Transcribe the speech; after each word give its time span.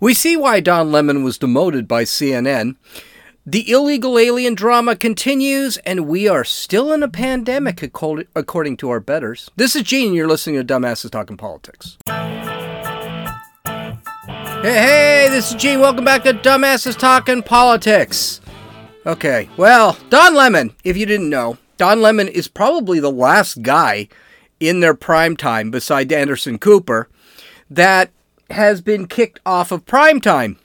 We 0.00 0.14
see 0.14 0.36
why 0.36 0.60
Don 0.60 0.92
Lemon 0.92 1.24
was 1.24 1.38
demoted 1.38 1.88
by 1.88 2.04
CNN. 2.04 2.76
The 3.44 3.68
illegal 3.68 4.16
alien 4.16 4.54
drama 4.54 4.94
continues, 4.94 5.76
and 5.78 6.06
we 6.06 6.28
are 6.28 6.44
still 6.44 6.92
in 6.92 7.02
a 7.02 7.08
pandemic, 7.08 7.82
according 7.82 8.76
to 8.76 8.90
our 8.90 9.00
betters. 9.00 9.50
This 9.56 9.74
is 9.74 9.82
Gene, 9.82 10.08
and 10.08 10.14
you're 10.14 10.28
listening 10.28 10.54
to 10.54 10.64
Dumbasses 10.64 11.10
Talking 11.10 11.36
Politics. 11.36 11.98
Hey, 12.06 13.98
hey, 14.62 15.26
this 15.30 15.50
is 15.50 15.56
Gene. 15.56 15.80
Welcome 15.80 16.04
back 16.04 16.22
to 16.22 16.32
Dumbasses 16.32 16.96
Talking 16.96 17.42
Politics. 17.42 18.40
Okay, 19.04 19.48
well, 19.56 19.98
Don 20.10 20.32
Lemon, 20.32 20.76
if 20.84 20.96
you 20.96 21.06
didn't 21.06 21.28
know, 21.28 21.58
Don 21.76 22.00
Lemon 22.00 22.28
is 22.28 22.46
probably 22.46 23.00
the 23.00 23.10
last 23.10 23.62
guy 23.62 24.06
in 24.60 24.78
their 24.78 24.94
prime 24.94 25.36
time, 25.36 25.72
beside 25.72 26.12
Anderson 26.12 26.60
Cooper, 26.60 27.08
that 27.68 28.12
has 28.50 28.80
been 28.80 29.06
kicked 29.06 29.40
off 29.44 29.70
of 29.72 29.86
prime 29.86 30.20
time. 30.20 30.58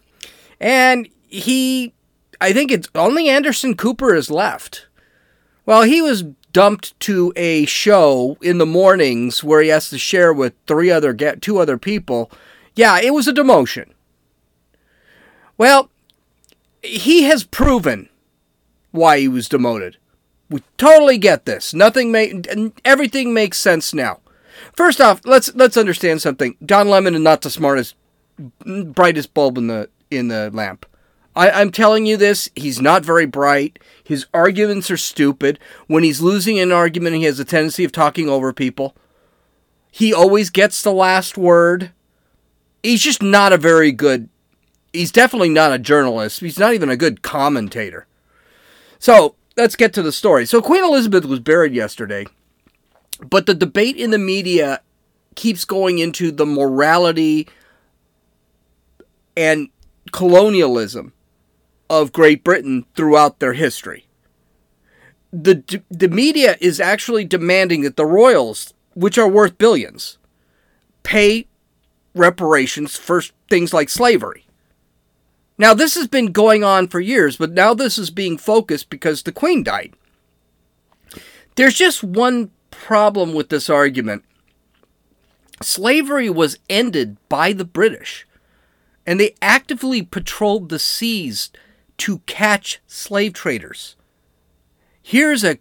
And 0.59 1.09
he, 1.27 1.93
I 2.39 2.53
think 2.53 2.71
it's 2.71 2.89
only 2.95 3.29
Anderson 3.29 3.75
Cooper 3.75 4.15
is 4.15 4.31
left. 4.31 4.87
Well, 5.65 5.83
he 5.83 6.01
was 6.01 6.23
dumped 6.51 6.97
to 7.01 7.33
a 7.35 7.65
show 7.65 8.37
in 8.41 8.59
the 8.59 8.65
mornings 8.65 9.43
where 9.43 9.61
he 9.61 9.69
has 9.69 9.89
to 9.89 9.97
share 9.97 10.31
with 10.31 10.53
three 10.67 10.91
other 10.91 11.13
get 11.13 11.41
two 11.41 11.57
other 11.57 11.77
people. 11.77 12.31
Yeah, 12.75 12.99
it 12.99 13.13
was 13.13 13.27
a 13.27 13.33
demotion. 13.33 13.89
Well, 15.57 15.89
he 16.81 17.23
has 17.23 17.43
proven 17.43 18.09
why 18.91 19.19
he 19.19 19.27
was 19.27 19.49
demoted. 19.49 19.97
We 20.49 20.61
totally 20.77 21.17
get 21.17 21.45
this. 21.45 21.73
Nothing 21.73 22.11
make 22.11 22.47
everything 22.85 23.33
makes 23.33 23.57
sense 23.57 23.93
now. 23.93 24.19
First 24.75 25.01
off, 25.01 25.21
let's 25.25 25.53
let's 25.55 25.77
understand 25.77 26.21
something. 26.21 26.55
Don 26.65 26.89
Lemon 26.89 27.15
is 27.15 27.21
not 27.21 27.41
the 27.41 27.49
smartest, 27.49 27.95
brightest 28.59 29.33
bulb 29.33 29.57
in 29.57 29.67
the 29.67 29.89
in 30.09 30.27
the 30.27 30.49
lamp. 30.51 30.85
I, 31.35 31.49
I'm 31.49 31.71
telling 31.71 32.05
you 32.05 32.17
this. 32.17 32.49
He's 32.55 32.79
not 32.79 33.03
very 33.03 33.25
bright. 33.25 33.79
His 34.03 34.27
arguments 34.33 34.91
are 34.91 34.97
stupid. 34.97 35.59
When 35.87 36.03
he's 36.03 36.21
losing 36.21 36.59
an 36.59 36.71
argument, 36.71 37.15
he 37.15 37.23
has 37.23 37.39
a 37.39 37.45
tendency 37.45 37.83
of 37.83 37.91
talking 37.91 38.29
over 38.29 38.53
people. 38.53 38.95
He 39.91 40.13
always 40.13 40.49
gets 40.49 40.81
the 40.81 40.91
last 40.91 41.37
word. 41.37 41.91
He's 42.81 43.01
just 43.01 43.21
not 43.21 43.53
a 43.53 43.57
very 43.57 43.91
good. 43.91 44.29
He's 44.91 45.11
definitely 45.11 45.49
not 45.49 45.73
a 45.73 45.79
journalist. 45.79 46.39
He's 46.39 46.59
not 46.59 46.73
even 46.73 46.89
a 46.89 46.97
good 46.97 47.21
commentator. 47.23 48.05
So 48.99 49.35
let's 49.57 49.75
get 49.75 49.93
to 49.93 50.03
the 50.03 50.11
story. 50.11 50.45
So 50.45 50.61
Queen 50.61 50.83
Elizabeth 50.83 51.25
was 51.25 51.39
buried 51.39 51.73
yesterday, 51.73 52.25
but 53.29 53.45
the 53.45 53.53
debate 53.53 53.97
in 53.97 54.11
the 54.11 54.17
media 54.17 54.81
keeps 55.35 55.65
going 55.65 55.99
into 55.99 56.31
the 56.31 56.45
morality 56.45 57.47
and 59.35 59.69
colonialism 60.11 61.13
of 61.89 62.11
Great 62.11 62.43
Britain 62.43 62.85
throughout 62.95 63.39
their 63.39 63.53
history. 63.53 64.07
The, 65.31 65.81
the 65.89 66.09
media 66.09 66.57
is 66.59 66.79
actually 66.79 67.25
demanding 67.25 67.81
that 67.81 67.97
the 67.97 68.05
royals, 68.05 68.73
which 68.93 69.17
are 69.17 69.27
worth 69.27 69.57
billions, 69.57 70.17
pay 71.01 71.47
reparations 72.13 72.95
for 72.97 73.21
things 73.49 73.73
like 73.73 73.89
slavery. 73.89 74.45
Now, 75.57 75.73
this 75.73 75.95
has 75.95 76.07
been 76.07 76.31
going 76.31 76.63
on 76.63 76.87
for 76.87 76.99
years, 76.99 77.37
but 77.37 77.51
now 77.51 77.73
this 77.73 77.97
is 77.97 78.09
being 78.09 78.37
focused 78.37 78.89
because 78.89 79.23
the 79.23 79.31
Queen 79.31 79.63
died. 79.63 79.93
There's 81.55 81.75
just 81.75 82.03
one 82.03 82.51
problem 82.73 83.33
with 83.33 83.49
this 83.49 83.69
argument 83.69 84.23
slavery 85.61 86.29
was 86.29 86.59
ended 86.69 87.17
by 87.29 87.53
the 87.53 87.65
British, 87.65 88.27
and 89.05 89.19
they 89.19 89.35
actively 89.41 90.01
patrolled 90.01 90.69
the 90.69 90.79
seas 90.79 91.51
to 91.97 92.19
catch 92.19 92.81
slave 92.87 93.33
traders. 93.33 93.95
Here's 95.01 95.43
a 95.43 95.59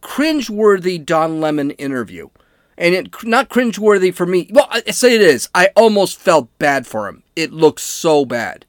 cringeworthy 0.00 1.04
Don 1.04 1.40
Lemon 1.40 1.70
interview. 1.72 2.28
And 2.76 2.94
it 2.94 3.24
not 3.24 3.48
cringeworthy 3.48 4.12
for 4.12 4.26
me. 4.26 4.50
Well, 4.52 4.66
I 4.68 4.90
say 4.90 5.14
it 5.14 5.20
is. 5.20 5.48
I 5.54 5.70
almost 5.76 6.18
felt 6.18 6.56
bad 6.58 6.86
for 6.86 7.08
him. 7.08 7.22
It 7.36 7.52
looks 7.52 7.84
so 7.84 8.24
bad. 8.24 8.66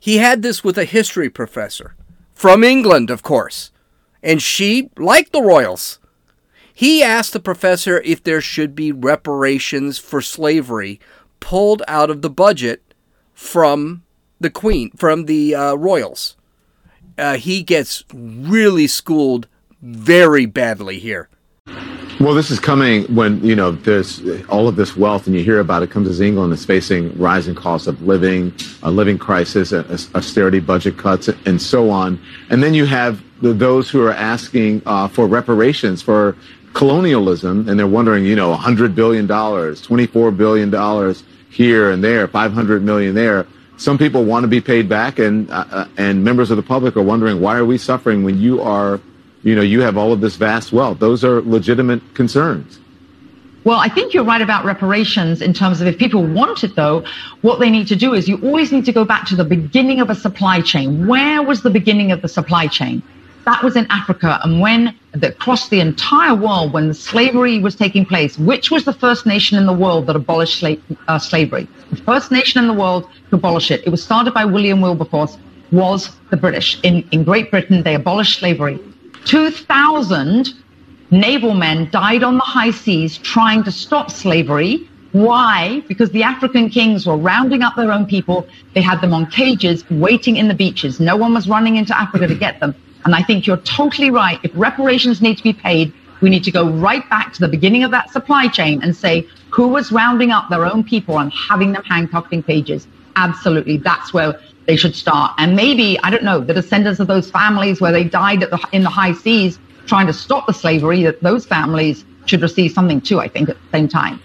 He 0.00 0.18
had 0.18 0.42
this 0.42 0.64
with 0.64 0.78
a 0.78 0.84
history 0.84 1.28
professor 1.28 1.94
from 2.34 2.64
England, 2.64 3.10
of 3.10 3.22
course, 3.22 3.70
and 4.22 4.42
she 4.42 4.90
liked 4.96 5.32
the 5.32 5.42
royals. 5.42 5.98
He 6.76 7.04
asked 7.04 7.32
the 7.32 7.40
professor 7.40 8.00
if 8.00 8.24
there 8.24 8.40
should 8.40 8.74
be 8.74 8.90
reparations 8.90 9.96
for 9.96 10.20
slavery 10.20 10.98
pulled 11.38 11.84
out 11.86 12.10
of 12.10 12.20
the 12.20 12.30
budget 12.30 12.82
from 13.32 14.02
the 14.40 14.50
queen, 14.50 14.90
from 14.96 15.26
the 15.26 15.54
uh, 15.54 15.74
royals. 15.74 16.36
Uh, 17.16 17.36
he 17.36 17.62
gets 17.62 18.02
really 18.12 18.88
schooled 18.88 19.46
very 19.80 20.46
badly 20.46 20.98
here. 20.98 21.28
Well, 22.18 22.34
this 22.34 22.50
is 22.50 22.58
coming 22.58 23.04
when, 23.14 23.44
you 23.44 23.54
know, 23.54 23.70
there's 23.72 24.22
all 24.48 24.66
of 24.66 24.74
this 24.74 24.96
wealth 24.96 25.26
and 25.26 25.36
you 25.36 25.44
hear 25.44 25.60
about 25.60 25.82
it 25.82 25.90
comes 25.90 26.08
as 26.08 26.20
England 26.20 26.52
is 26.52 26.64
facing 26.64 27.16
rising 27.18 27.54
costs 27.54 27.86
of 27.86 28.02
living, 28.02 28.52
a 28.82 28.90
living 28.90 29.18
crisis, 29.18 29.72
austerity 29.72 30.60
budget 30.60 30.96
cuts, 30.96 31.28
and 31.28 31.60
so 31.60 31.90
on. 31.90 32.20
And 32.50 32.62
then 32.62 32.74
you 32.74 32.86
have 32.86 33.22
the, 33.42 33.52
those 33.52 33.90
who 33.90 34.02
are 34.02 34.12
asking 34.12 34.82
uh, 34.86 35.06
for 35.08 35.26
reparations 35.26 36.02
for 36.02 36.36
colonialism 36.74 37.68
and 37.68 37.78
they're 37.78 37.86
wondering, 37.86 38.24
you 38.24 38.36
know, 38.36 38.54
$100 38.54 38.94
billion, 38.94 39.26
$24 39.26 40.36
billion 40.36 41.14
here 41.50 41.90
and 41.90 42.04
there, 42.04 42.28
500 42.28 42.82
million 42.82 43.14
there. 43.14 43.46
Some 43.76 43.98
people 43.98 44.24
want 44.24 44.44
to 44.44 44.48
be 44.48 44.60
paid 44.60 44.88
back 44.88 45.18
and, 45.18 45.50
uh, 45.50 45.64
uh, 45.70 45.88
and 45.96 46.22
members 46.22 46.50
of 46.50 46.56
the 46.56 46.62
public 46.62 46.96
are 46.96 47.02
wondering, 47.02 47.40
why 47.40 47.56
are 47.56 47.64
we 47.64 47.78
suffering 47.78 48.22
when 48.22 48.38
you 48.38 48.60
are 48.60 49.00
you 49.44 49.54
know, 49.54 49.62
you 49.62 49.82
have 49.82 49.96
all 49.96 50.12
of 50.12 50.20
this 50.20 50.36
vast 50.36 50.72
wealth. 50.72 50.98
Those 50.98 51.22
are 51.22 51.42
legitimate 51.42 52.14
concerns. 52.14 52.80
Well, 53.62 53.78
I 53.78 53.88
think 53.88 54.12
you're 54.12 54.24
right 54.24 54.42
about 54.42 54.64
reparations 54.64 55.40
in 55.40 55.52
terms 55.54 55.80
of 55.80 55.86
if 55.86 55.96
people 55.98 56.26
want 56.26 56.64
it, 56.64 56.74
though, 56.74 57.04
what 57.42 57.60
they 57.60 57.70
need 57.70 57.86
to 57.88 57.96
do 57.96 58.12
is 58.12 58.28
you 58.28 58.36
always 58.38 58.72
need 58.72 58.84
to 58.86 58.92
go 58.92 59.04
back 59.04 59.26
to 59.28 59.36
the 59.36 59.44
beginning 59.44 60.00
of 60.00 60.10
a 60.10 60.14
supply 60.14 60.60
chain. 60.60 61.06
Where 61.06 61.42
was 61.42 61.62
the 61.62 61.70
beginning 61.70 62.10
of 62.10 62.20
the 62.20 62.28
supply 62.28 62.66
chain? 62.66 63.02
That 63.44 63.62
was 63.62 63.76
in 63.76 63.86
Africa. 63.90 64.40
And 64.42 64.60
when 64.60 64.94
that 65.12 65.38
crossed 65.38 65.70
the 65.70 65.80
entire 65.80 66.34
world, 66.34 66.72
when 66.72 66.94
slavery 66.94 67.58
was 67.58 67.74
taking 67.74 68.06
place, 68.06 68.38
which 68.38 68.70
was 68.70 68.84
the 68.84 68.92
first 68.92 69.26
nation 69.26 69.58
in 69.58 69.66
the 69.66 69.72
world 69.72 70.06
that 70.06 70.16
abolished 70.16 70.62
sla- 70.62 70.80
uh, 71.08 71.18
slavery? 71.18 71.68
The 71.90 71.96
first 71.96 72.30
nation 72.30 72.60
in 72.60 72.66
the 72.66 72.74
world 72.74 73.08
to 73.30 73.36
abolish 73.36 73.70
it. 73.70 73.82
It 73.86 73.90
was 73.90 74.02
started 74.02 74.32
by 74.32 74.44
William 74.44 74.80
Wilberforce, 74.80 75.36
was 75.72 76.16
the 76.30 76.36
British. 76.36 76.80
In, 76.82 77.06
in 77.12 77.24
Great 77.24 77.50
Britain, 77.50 77.82
they 77.82 77.94
abolished 77.94 78.38
slavery. 78.38 78.78
2,000 79.26 80.48
naval 81.10 81.54
men 81.54 81.88
died 81.90 82.22
on 82.22 82.36
the 82.36 82.42
high 82.42 82.70
seas 82.70 83.18
trying 83.18 83.62
to 83.64 83.72
stop 83.72 84.10
slavery. 84.10 84.88
Why? 85.12 85.82
Because 85.86 86.10
the 86.10 86.22
African 86.22 86.70
kings 86.70 87.06
were 87.06 87.16
rounding 87.16 87.62
up 87.62 87.76
their 87.76 87.92
own 87.92 88.06
people. 88.06 88.46
They 88.74 88.80
had 88.80 89.00
them 89.00 89.12
on 89.12 89.30
cages 89.30 89.88
waiting 89.90 90.36
in 90.36 90.48
the 90.48 90.54
beaches. 90.54 90.98
No 90.98 91.16
one 91.16 91.34
was 91.34 91.48
running 91.48 91.76
into 91.76 91.96
Africa 91.96 92.26
to 92.26 92.34
get 92.34 92.58
them. 92.60 92.74
And 93.04 93.14
I 93.14 93.22
think 93.22 93.46
you're 93.46 93.58
totally 93.58 94.10
right. 94.10 94.40
If 94.42 94.52
reparations 94.54 95.20
need 95.20 95.36
to 95.36 95.42
be 95.42 95.52
paid, 95.52 95.92
we 96.20 96.30
need 96.30 96.44
to 96.44 96.50
go 96.50 96.68
right 96.68 97.08
back 97.10 97.32
to 97.34 97.40
the 97.40 97.48
beginning 97.48 97.84
of 97.84 97.90
that 97.90 98.10
supply 98.10 98.48
chain 98.48 98.82
and 98.82 98.96
say 98.96 99.28
who 99.50 99.68
was 99.68 99.92
rounding 99.92 100.30
up 100.30 100.48
their 100.48 100.64
own 100.64 100.82
people 100.82 101.18
and 101.18 101.32
having 101.32 101.72
them 101.72 101.82
handcuffed 101.84 102.32
in 102.32 102.42
cages. 102.42 102.86
Absolutely. 103.16 103.76
That's 103.76 104.14
where 104.14 104.40
they 104.66 104.76
should 104.76 104.96
start. 104.96 105.34
And 105.38 105.54
maybe, 105.54 105.98
I 106.02 106.10
don't 106.10 106.24
know, 106.24 106.40
the 106.40 106.54
descendants 106.54 106.98
of 106.98 107.06
those 107.06 107.30
families 107.30 107.80
where 107.80 107.92
they 107.92 108.04
died 108.04 108.40
the, 108.40 108.68
in 108.72 108.82
the 108.82 108.90
high 108.90 109.12
seas 109.12 109.58
trying 109.86 110.06
to 110.06 110.12
stop 110.12 110.46
the 110.46 110.54
slavery, 110.54 111.02
that 111.02 111.22
those 111.22 111.44
families 111.44 112.04
should 112.24 112.40
receive 112.40 112.72
something 112.72 113.00
too, 113.02 113.20
I 113.20 113.28
think, 113.28 113.50
at 113.50 113.56
the 113.56 113.78
same 113.78 113.88
time. 113.88 114.18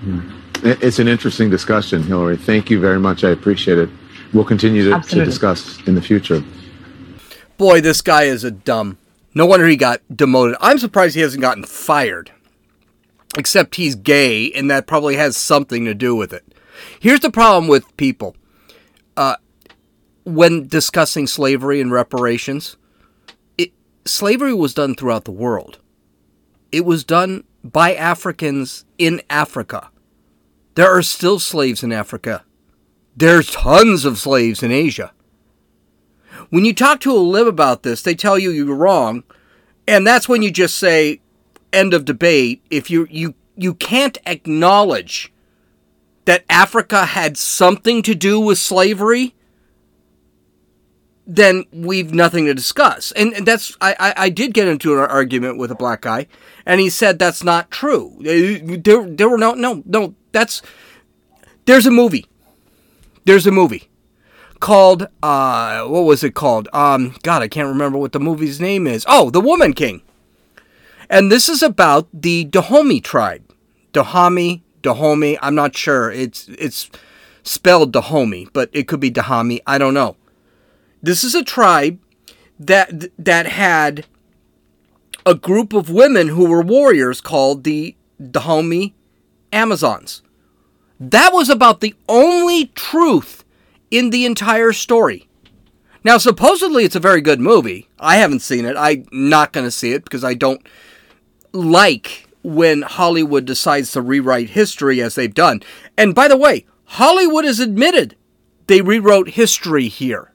Hmm. 0.00 0.20
It's 0.62 0.98
an 0.98 1.06
interesting 1.06 1.50
discussion, 1.50 2.02
Hillary. 2.02 2.36
Thank 2.36 2.70
you 2.70 2.80
very 2.80 2.98
much. 2.98 3.22
I 3.22 3.30
appreciate 3.30 3.78
it. 3.78 3.90
We'll 4.32 4.44
continue 4.44 4.90
to, 4.90 5.00
to 5.00 5.24
discuss 5.24 5.78
in 5.86 5.94
the 5.94 6.02
future. 6.02 6.42
Boy, 7.58 7.80
this 7.80 8.00
guy 8.00 8.22
is 8.22 8.44
a 8.44 8.50
dumb. 8.50 8.98
No 9.34 9.44
wonder 9.44 9.66
he 9.66 9.76
got 9.76 10.00
demoted. 10.14 10.56
I'm 10.60 10.78
surprised 10.78 11.14
he 11.14 11.20
hasn't 11.20 11.42
gotten 11.42 11.64
fired. 11.64 12.30
Except 13.36 13.74
he's 13.74 13.94
gay, 13.94 14.50
and 14.52 14.70
that 14.70 14.86
probably 14.86 15.16
has 15.16 15.36
something 15.36 15.84
to 15.84 15.94
do 15.94 16.14
with 16.14 16.32
it. 16.32 16.44
Here's 17.00 17.20
the 17.20 17.30
problem 17.30 17.68
with 17.68 17.96
people 17.96 18.36
uh, 19.16 19.36
when 20.24 20.68
discussing 20.68 21.26
slavery 21.26 21.80
and 21.80 21.90
reparations, 21.90 22.76
it, 23.58 23.72
slavery 24.04 24.54
was 24.54 24.72
done 24.72 24.94
throughout 24.94 25.24
the 25.24 25.32
world. 25.32 25.78
It 26.70 26.84
was 26.84 27.02
done 27.02 27.44
by 27.64 27.94
Africans 27.94 28.84
in 28.96 29.20
Africa. 29.28 29.90
There 30.76 30.96
are 30.96 31.02
still 31.02 31.40
slaves 31.40 31.82
in 31.82 31.90
Africa. 31.90 32.44
There's 33.16 33.50
tons 33.50 34.04
of 34.04 34.18
slaves 34.18 34.62
in 34.62 34.70
Asia. 34.70 35.12
When 36.50 36.64
you 36.64 36.74
talk 36.74 37.00
to 37.00 37.12
a 37.12 37.18
lib 37.18 37.46
about 37.46 37.82
this, 37.82 38.02
they 38.02 38.14
tell 38.14 38.38
you 38.38 38.50
you're 38.50 38.74
wrong, 38.74 39.22
and 39.86 40.06
that's 40.06 40.28
when 40.28 40.42
you 40.42 40.50
just 40.50 40.76
say 40.78 41.20
end 41.72 41.92
of 41.92 42.04
debate 42.04 42.62
if 42.70 42.90
you 42.90 43.06
you 43.10 43.34
you 43.56 43.74
can't 43.74 44.16
acknowledge 44.24 45.32
that 46.24 46.44
Africa 46.48 47.06
had 47.06 47.36
something 47.36 48.02
to 48.02 48.14
do 48.14 48.38
with 48.38 48.58
slavery, 48.58 49.34
then 51.26 51.64
we've 51.72 52.12
nothing 52.12 52.46
to 52.46 52.54
discuss. 52.54 53.12
And, 53.12 53.32
and 53.34 53.46
that's 53.46 53.76
I, 53.80 53.96
I, 53.98 54.14
I 54.24 54.28
did 54.28 54.54
get 54.54 54.68
into 54.68 54.92
an 54.94 55.00
argument 55.00 55.58
with 55.58 55.70
a 55.70 55.74
black 55.74 56.02
guy, 56.02 56.26
and 56.64 56.80
he 56.80 56.88
said 56.88 57.18
that's 57.18 57.42
not 57.42 57.70
true. 57.70 58.16
There, 58.20 59.06
there 59.06 59.28
were 59.28 59.38
no 59.38 59.52
no 59.52 59.82
no 59.84 60.14
that's 60.32 60.62
there's 61.66 61.86
a 61.86 61.90
movie. 61.90 62.26
There's 63.24 63.46
a 63.46 63.50
movie 63.52 63.88
called 64.60 65.08
uh 65.22 65.84
what 65.84 66.00
was 66.00 66.24
it 66.24 66.34
called? 66.34 66.68
Um 66.72 67.14
god, 67.22 67.42
I 67.42 67.48
can't 67.48 67.68
remember 67.68 67.98
what 67.98 68.12
the 68.12 68.20
movie's 68.20 68.60
name 68.60 68.86
is. 68.86 69.04
Oh, 69.08 69.30
The 69.30 69.40
Woman 69.40 69.72
King. 69.72 70.02
And 71.10 71.32
this 71.32 71.48
is 71.48 71.62
about 71.62 72.06
the 72.12 72.44
Dahomey 72.44 73.00
tribe. 73.00 73.42
Dahomey, 73.92 74.62
Dahomey, 74.82 75.38
I'm 75.40 75.54
not 75.54 75.76
sure. 75.76 76.10
It's 76.10 76.48
it's 76.48 76.90
spelled 77.42 77.92
Dahomey, 77.92 78.48
but 78.52 78.68
it 78.72 78.86
could 78.86 79.00
be 79.00 79.10
Dahomey, 79.10 79.60
I 79.66 79.78
don't 79.78 79.94
know. 79.94 80.16
This 81.02 81.24
is 81.24 81.34
a 81.34 81.44
tribe 81.44 81.98
that 82.58 83.08
that 83.18 83.46
had 83.46 84.06
a 85.24 85.34
group 85.34 85.72
of 85.72 85.90
women 85.90 86.28
who 86.28 86.46
were 86.48 86.62
warriors 86.62 87.20
called 87.20 87.64
the 87.64 87.94
Dahomey 88.20 88.94
Amazons. 89.52 90.22
That 91.00 91.32
was 91.32 91.48
about 91.48 91.80
the 91.80 91.94
only 92.08 92.66
truth 92.74 93.44
in 93.90 94.10
the 94.10 94.24
entire 94.24 94.72
story. 94.72 95.28
Now, 96.04 96.18
supposedly 96.18 96.84
it's 96.84 96.96
a 96.96 97.00
very 97.00 97.20
good 97.20 97.40
movie. 97.40 97.88
I 97.98 98.16
haven't 98.16 98.40
seen 98.40 98.64
it. 98.64 98.76
I'm 98.76 99.06
not 99.10 99.52
going 99.52 99.66
to 99.66 99.70
see 99.70 99.92
it 99.92 100.04
because 100.04 100.24
I 100.24 100.34
don't 100.34 100.66
like 101.52 102.28
when 102.42 102.82
Hollywood 102.82 103.44
decides 103.44 103.92
to 103.92 104.02
rewrite 104.02 104.50
history 104.50 105.02
as 105.02 105.14
they've 105.14 105.34
done. 105.34 105.62
And 105.96 106.14
by 106.14 106.28
the 106.28 106.36
way, 106.36 106.66
Hollywood 106.84 107.44
has 107.44 107.60
admitted 107.60 108.16
they 108.66 108.80
rewrote 108.80 109.30
history 109.30 109.88
here. 109.88 110.32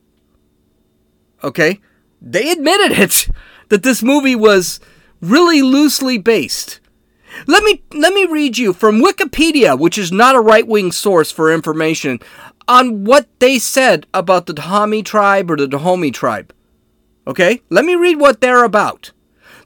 Okay? 1.44 1.80
They 2.22 2.52
admitted 2.52 2.92
it 3.00 3.30
that 3.70 3.84
this 3.84 4.04
movie 4.04 4.36
was 4.36 4.80
really 5.22 5.62
loosely 5.62 6.18
based. 6.18 6.80
Let 7.48 7.64
me 7.64 7.84
let 7.92 8.14
me 8.14 8.26
read 8.26 8.60
you 8.60 8.74
from 8.74 9.02
Wikipedia, 9.02 9.78
which 9.78 9.98
is 9.98 10.12
not 10.12 10.36
a 10.36 10.40
right-wing 10.40 10.92
source 10.92 11.32
for 11.32 11.52
information 11.52 12.20
on 12.68 13.04
what 13.04 13.28
they 13.40 13.60
said 13.60 14.08
about 14.14 14.46
the 14.46 14.54
Dahomey 14.54 15.04
tribe 15.04 15.50
or 15.52 15.58
the 15.58 15.68
Dahomey 15.68 16.12
tribe. 16.12 16.54
Okay? 17.26 17.62
Let 17.70 17.86
me 17.86 17.96
read 17.96 18.20
what 18.20 18.42
they're 18.42 18.64
about. 18.64 19.12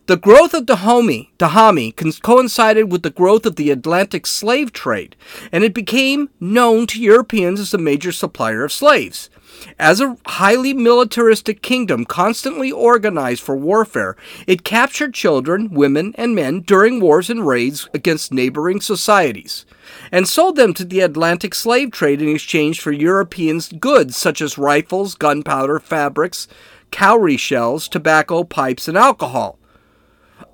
The 0.08 0.16
growth 0.16 0.54
of 0.54 0.66
Dahomey, 0.66 1.34
Dahomey 1.38 1.92
coincided 1.92 2.90
with 2.90 3.04
the 3.04 3.10
growth 3.10 3.46
of 3.46 3.58
the 3.58 3.72
Atlantic 3.72 4.26
slave 4.26 4.72
trade, 4.72 5.18
and 5.52 5.66
it 5.66 5.74
became 5.74 6.30
known 6.40 6.88
to 6.88 7.02
Europeans 7.02 7.60
as 7.60 7.74
a 7.74 7.78
major 7.78 8.14
supplier 8.14 8.64
of 8.64 8.72
slaves. 8.72 9.30
As 9.78 10.00
a 10.00 10.16
highly 10.26 10.74
militaristic 10.74 11.62
kingdom 11.62 12.06
constantly 12.06 12.72
organized 12.72 13.44
for 13.44 13.58
warfare, 13.58 14.16
it 14.46 14.64
captured 14.64 15.14
children, 15.14 15.72
women, 15.72 16.14
and 16.18 16.34
men 16.34 16.62
during 16.62 17.02
wars 17.02 17.30
and 17.30 17.46
raids 17.46 17.90
against 17.94 18.34
neighboring 18.34 18.80
societies, 18.80 19.66
and 20.12 20.28
sold 20.28 20.56
them 20.56 20.74
to 20.74 20.86
the 20.86 21.02
Atlantic 21.02 21.54
slave 21.54 21.92
trade 21.92 22.22
in 22.22 22.30
exchange 22.30 22.82
for 22.82 22.92
Europeans' 22.92 23.72
goods 23.74 24.16
such 24.16 24.42
as 24.42 24.58
rifles, 24.58 25.16
gunpowder, 25.16 25.80
fabrics, 25.80 26.48
cowrie 26.92 27.38
shells, 27.38 27.88
tobacco, 27.88 28.44
pipes, 28.44 28.88
and 28.88 28.98
alcohol. 28.98 29.60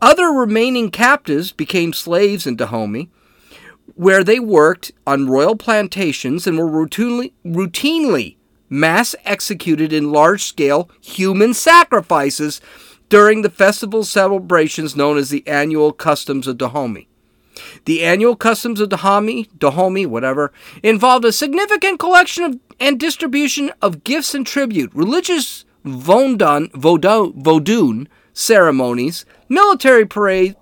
Other 0.02 0.28
remaining 0.28 0.92
captives 0.92 1.52
became 1.52 1.94
slaves 1.94 2.48
in 2.48 2.56
Dahomey, 2.56 3.10
where 3.96 4.24
they 4.24 4.40
worked 4.40 4.92
on 5.06 5.30
royal 5.30 5.56
plantations 5.56 6.48
and 6.48 6.58
were 6.58 6.70
routinely, 6.70 7.34
routinely 7.46 8.38
mass 8.70 9.16
executed 9.24 9.94
in 9.94 10.12
large 10.12 10.44
scale 10.44 10.90
human 11.02 11.54
sacrifices 11.54 12.60
during 13.10 13.44
the 13.44 13.50
festival 13.50 14.04
celebrations 14.04 14.96
known 14.96 15.18
as 15.18 15.30
the 15.30 15.48
annual 15.48 15.92
customs 15.92 16.48
of 16.48 16.58
Dahomey. 16.58 17.08
The 17.86 18.04
annual 18.04 18.36
customs 18.36 18.80
of 18.80 18.90
Dahomey, 18.90 19.50
Dahomey, 19.58 20.06
whatever, 20.06 20.52
involved 20.82 21.26
a 21.26 21.32
significant 21.32 22.00
collection 22.00 22.44
of, 22.44 22.60
and 22.80 23.00
distribution 23.00 23.72
of 23.82 24.04
gifts 24.04 24.34
and 24.34 24.46
tribute, 24.46 24.92
religious 24.94 25.66
vodun, 25.86 26.72
vodun 26.72 28.08
ceremonies, 28.34 29.26
military 29.48 30.06
parade, 30.06 30.56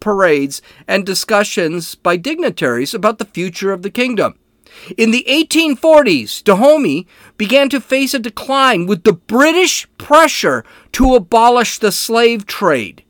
parades, 0.00 0.62
and 0.88 1.04
discussions 1.04 1.94
by 1.94 2.16
dignitaries 2.16 2.94
about 2.94 3.18
the 3.18 3.24
future 3.24 3.72
of 3.72 3.82
the 3.82 3.90
kingdom. 3.90 4.34
In 4.96 5.10
the 5.10 5.24
1840s, 5.28 6.42
Dahomey 6.42 7.06
began 7.36 7.68
to 7.68 7.80
face 7.80 8.14
a 8.14 8.18
decline 8.18 8.86
with 8.86 9.04
the 9.04 9.12
British 9.12 9.86
pressure 9.98 10.64
to 10.92 11.14
abolish 11.14 11.78
the 11.78 11.92
slave 11.92 12.46
trade, 12.46 13.04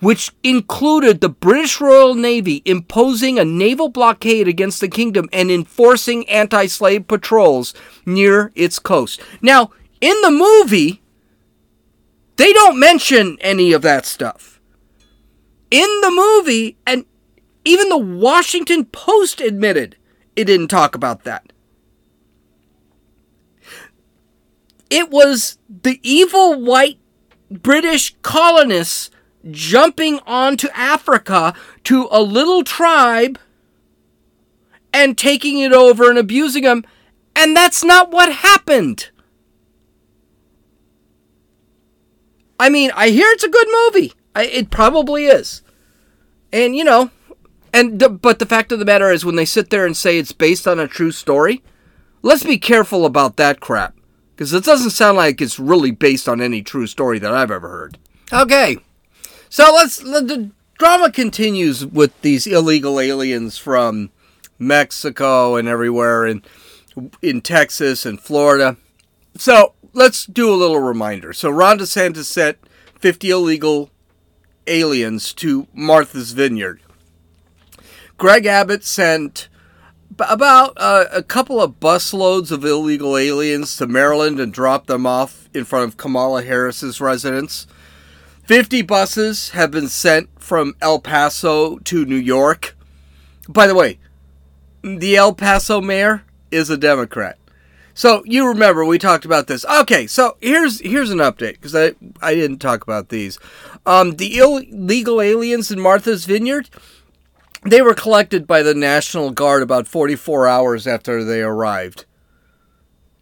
which 0.00 0.32
included 0.42 1.20
the 1.20 1.28
British 1.28 1.80
Royal 1.80 2.14
Navy 2.14 2.62
imposing 2.64 3.38
a 3.38 3.44
naval 3.44 3.88
blockade 3.88 4.48
against 4.48 4.80
the 4.80 4.88
kingdom 4.88 5.28
and 5.32 5.50
enforcing 5.50 6.28
anti 6.28 6.66
slave 6.66 7.06
patrols 7.06 7.74
near 8.04 8.50
its 8.54 8.78
coast. 8.78 9.20
Now, 9.40 9.70
in 10.00 10.20
the 10.22 10.30
movie, 10.30 11.02
they 12.36 12.52
don't 12.52 12.80
mention 12.80 13.36
any 13.40 13.72
of 13.72 13.82
that 13.82 14.06
stuff. 14.06 14.60
In 15.70 16.00
the 16.00 16.10
movie, 16.10 16.76
and 16.86 17.04
even 17.64 17.90
the 17.90 17.98
Washington 17.98 18.86
Post 18.86 19.40
admitted 19.40 19.96
it 20.34 20.46
didn't 20.46 20.68
talk 20.68 20.94
about 20.94 21.24
that. 21.24 21.52
It 24.88 25.10
was 25.10 25.58
the 25.68 26.00
evil 26.02 26.60
white 26.60 26.98
British 27.50 28.16
colonists 28.22 29.10
jumping 29.48 30.20
onto 30.26 30.68
Africa 30.74 31.54
to 31.84 32.08
a 32.10 32.20
little 32.20 32.64
tribe 32.64 33.38
and 34.92 35.16
taking 35.16 35.60
it 35.60 35.72
over 35.72 36.10
and 36.10 36.18
abusing 36.18 36.64
them. 36.64 36.84
And 37.34 37.56
that's 37.56 37.84
not 37.84 38.10
what 38.10 38.32
happened. 38.32 39.10
I 42.58 42.68
mean, 42.68 42.90
I 42.94 43.08
hear 43.08 43.28
it's 43.30 43.44
a 43.44 43.48
good 43.48 43.68
movie. 43.70 44.12
I, 44.34 44.44
it 44.44 44.70
probably 44.70 45.26
is. 45.26 45.62
And, 46.52 46.76
you 46.76 46.84
know, 46.84 47.10
and 47.72 48.20
but 48.20 48.38
the 48.38 48.46
fact 48.46 48.72
of 48.72 48.78
the 48.78 48.84
matter 48.84 49.10
is 49.10 49.24
when 49.24 49.36
they 49.36 49.44
sit 49.44 49.70
there 49.70 49.86
and 49.86 49.96
say 49.96 50.18
it's 50.18 50.32
based 50.32 50.66
on 50.66 50.80
a 50.80 50.88
true 50.88 51.12
story, 51.12 51.62
let's 52.22 52.42
be 52.42 52.58
careful 52.58 53.06
about 53.06 53.36
that 53.36 53.60
crap 53.60 53.96
because 54.34 54.52
it 54.52 54.64
doesn't 54.64 54.90
sound 54.90 55.16
like 55.16 55.40
it's 55.40 55.58
really 55.58 55.92
based 55.92 56.28
on 56.28 56.40
any 56.40 56.62
true 56.62 56.86
story 56.86 57.18
that 57.20 57.32
I've 57.32 57.50
ever 57.50 57.68
heard. 57.68 57.98
Okay. 58.32 58.78
So 59.52 59.64
let's 59.74 59.98
the 59.98 60.52
drama 60.78 61.10
continues 61.10 61.84
with 61.84 62.18
these 62.22 62.46
illegal 62.46 63.00
aliens 63.00 63.58
from 63.58 64.10
Mexico 64.60 65.56
and 65.56 65.66
everywhere 65.66 66.24
and 66.24 66.46
in 67.20 67.40
Texas 67.40 68.06
and 68.06 68.20
Florida. 68.20 68.76
So 69.36 69.74
let's 69.92 70.24
do 70.24 70.54
a 70.54 70.54
little 70.54 70.78
reminder. 70.78 71.32
So 71.32 71.50
Ron 71.50 71.80
DeSantis 71.80 72.26
sent 72.26 72.58
50 73.00 73.30
illegal 73.30 73.90
aliens 74.68 75.34
to 75.34 75.66
Martha's 75.74 76.30
Vineyard. 76.30 76.80
Greg 78.18 78.46
Abbott 78.46 78.84
sent 78.84 79.48
about 80.20 80.74
uh, 80.76 81.06
a 81.10 81.24
couple 81.24 81.60
of 81.60 81.80
busloads 81.80 82.52
of 82.52 82.64
illegal 82.64 83.16
aliens 83.16 83.76
to 83.78 83.88
Maryland 83.88 84.38
and 84.38 84.52
dropped 84.52 84.86
them 84.86 85.06
off 85.06 85.48
in 85.52 85.64
front 85.64 85.88
of 85.88 85.96
Kamala 85.96 86.44
Harris's 86.44 87.00
residence. 87.00 87.66
50 88.50 88.82
buses 88.82 89.50
have 89.50 89.70
been 89.70 89.86
sent 89.86 90.28
from 90.42 90.74
El 90.82 90.98
Paso 90.98 91.78
to 91.78 92.04
New 92.04 92.16
York. 92.16 92.76
By 93.48 93.68
the 93.68 93.76
way, 93.76 94.00
the 94.82 95.14
El 95.14 95.34
Paso 95.34 95.80
mayor 95.80 96.24
is 96.50 96.68
a 96.68 96.76
Democrat. 96.76 97.38
So 97.94 98.24
you 98.26 98.48
remember 98.48 98.84
we 98.84 98.98
talked 98.98 99.24
about 99.24 99.46
this. 99.46 99.64
Okay, 99.66 100.08
so 100.08 100.36
here's 100.40 100.80
here's 100.80 101.12
an 101.12 101.18
update 101.18 101.60
because 101.60 101.76
I 101.76 101.92
I 102.20 102.34
didn't 102.34 102.58
talk 102.58 102.82
about 102.82 103.10
these. 103.10 103.38
Um, 103.86 104.16
the 104.16 104.38
illegal 104.38 105.20
aliens 105.20 105.70
in 105.70 105.78
Martha's 105.78 106.24
Vineyard, 106.24 106.68
they 107.62 107.82
were 107.82 107.94
collected 107.94 108.48
by 108.48 108.64
the 108.64 108.74
National 108.74 109.30
Guard 109.30 109.62
about 109.62 109.86
44 109.86 110.48
hours 110.48 110.88
after 110.88 111.22
they 111.22 111.40
arrived. 111.40 112.04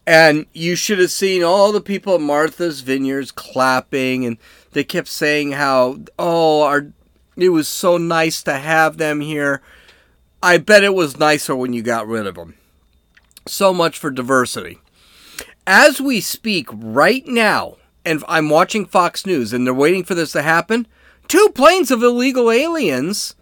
And 0.09 0.47
you 0.55 0.75
should 0.75 1.01
have 1.01 1.11
seen 1.11 1.43
all 1.43 1.71
the 1.71 1.83
people 1.83 2.15
at 2.15 2.23
Martha's 2.23 2.81
Vineyards 2.81 3.31
clapping, 3.31 4.25
and 4.25 4.39
they 4.73 4.83
kept 4.83 5.07
saying 5.07 5.53
how, 5.53 5.99
oh, 6.19 6.63
our, 6.63 6.95
it 7.37 7.51
was 7.51 7.69
so 7.69 7.99
nice 7.99 8.43
to 8.45 8.55
have 8.55 8.97
them 8.97 9.21
here. 9.21 9.61
I 10.43 10.57
bet 10.57 10.83
it 10.83 10.95
was 10.95 11.19
nicer 11.19 11.55
when 11.55 11.75
you 11.75 11.83
got 11.83 12.09
rid 12.09 12.27
of 12.27 12.37
them. 12.37 12.55
So 13.47 13.75
much 13.75 13.99
for 13.99 14.11
diversity. 14.11 14.79
As 15.67 16.01
we 16.01 16.23
speak 16.23 16.69
right 16.73 17.27
now, 17.27 17.77
and 18.03 18.25
I'm 18.29 18.49
watching 18.49 18.87
Fox 18.87 19.27
News 19.27 19.53
and 19.53 19.67
they're 19.67 19.75
waiting 19.75 20.05
for 20.05 20.15
this 20.15 20.33
to 20.33 20.41
happen, 20.41 20.87
two 21.29 21.51
planes 21.55 21.91
of 21.91 22.03
illegal 22.03 22.51
aliens 22.51 23.35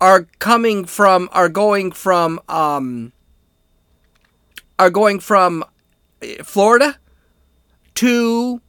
are 0.00 0.22
coming 0.38 0.86
from, 0.86 1.28
are 1.32 1.50
going 1.50 1.92
from 1.92 2.40
um, 2.48 3.12
are 4.78 4.88
going 4.88 5.20
from 5.20 5.62
Florida 6.42 6.98
to 7.94 8.60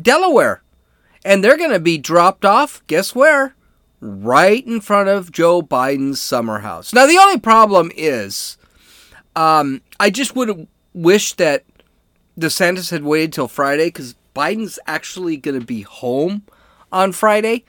Delaware. 0.00 0.62
And 1.24 1.42
they're 1.42 1.56
going 1.56 1.70
to 1.70 1.80
be 1.80 1.96
dropped 1.96 2.44
off, 2.44 2.82
guess 2.86 3.14
where? 3.14 3.54
Right 4.00 4.66
in 4.66 4.80
front 4.80 5.08
of 5.08 5.32
Joe 5.32 5.62
Biden's 5.62 6.20
summer 6.20 6.58
house. 6.58 6.92
Now, 6.92 7.06
the 7.06 7.18
only 7.18 7.38
problem 7.38 7.90
is 7.96 8.58
um, 9.34 9.80
I 9.98 10.10
just 10.10 10.36
would 10.36 10.68
wish 10.92 11.32
that 11.34 11.64
DeSantis 12.38 12.90
had 12.90 13.04
waited 13.04 13.32
till 13.32 13.48
Friday 13.48 13.86
because 13.86 14.14
Biden's 14.34 14.78
actually 14.86 15.36
going 15.36 15.58
to 15.58 15.64
be 15.64 15.82
home 15.82 16.42
on 16.92 17.12
Friday. 17.12 17.64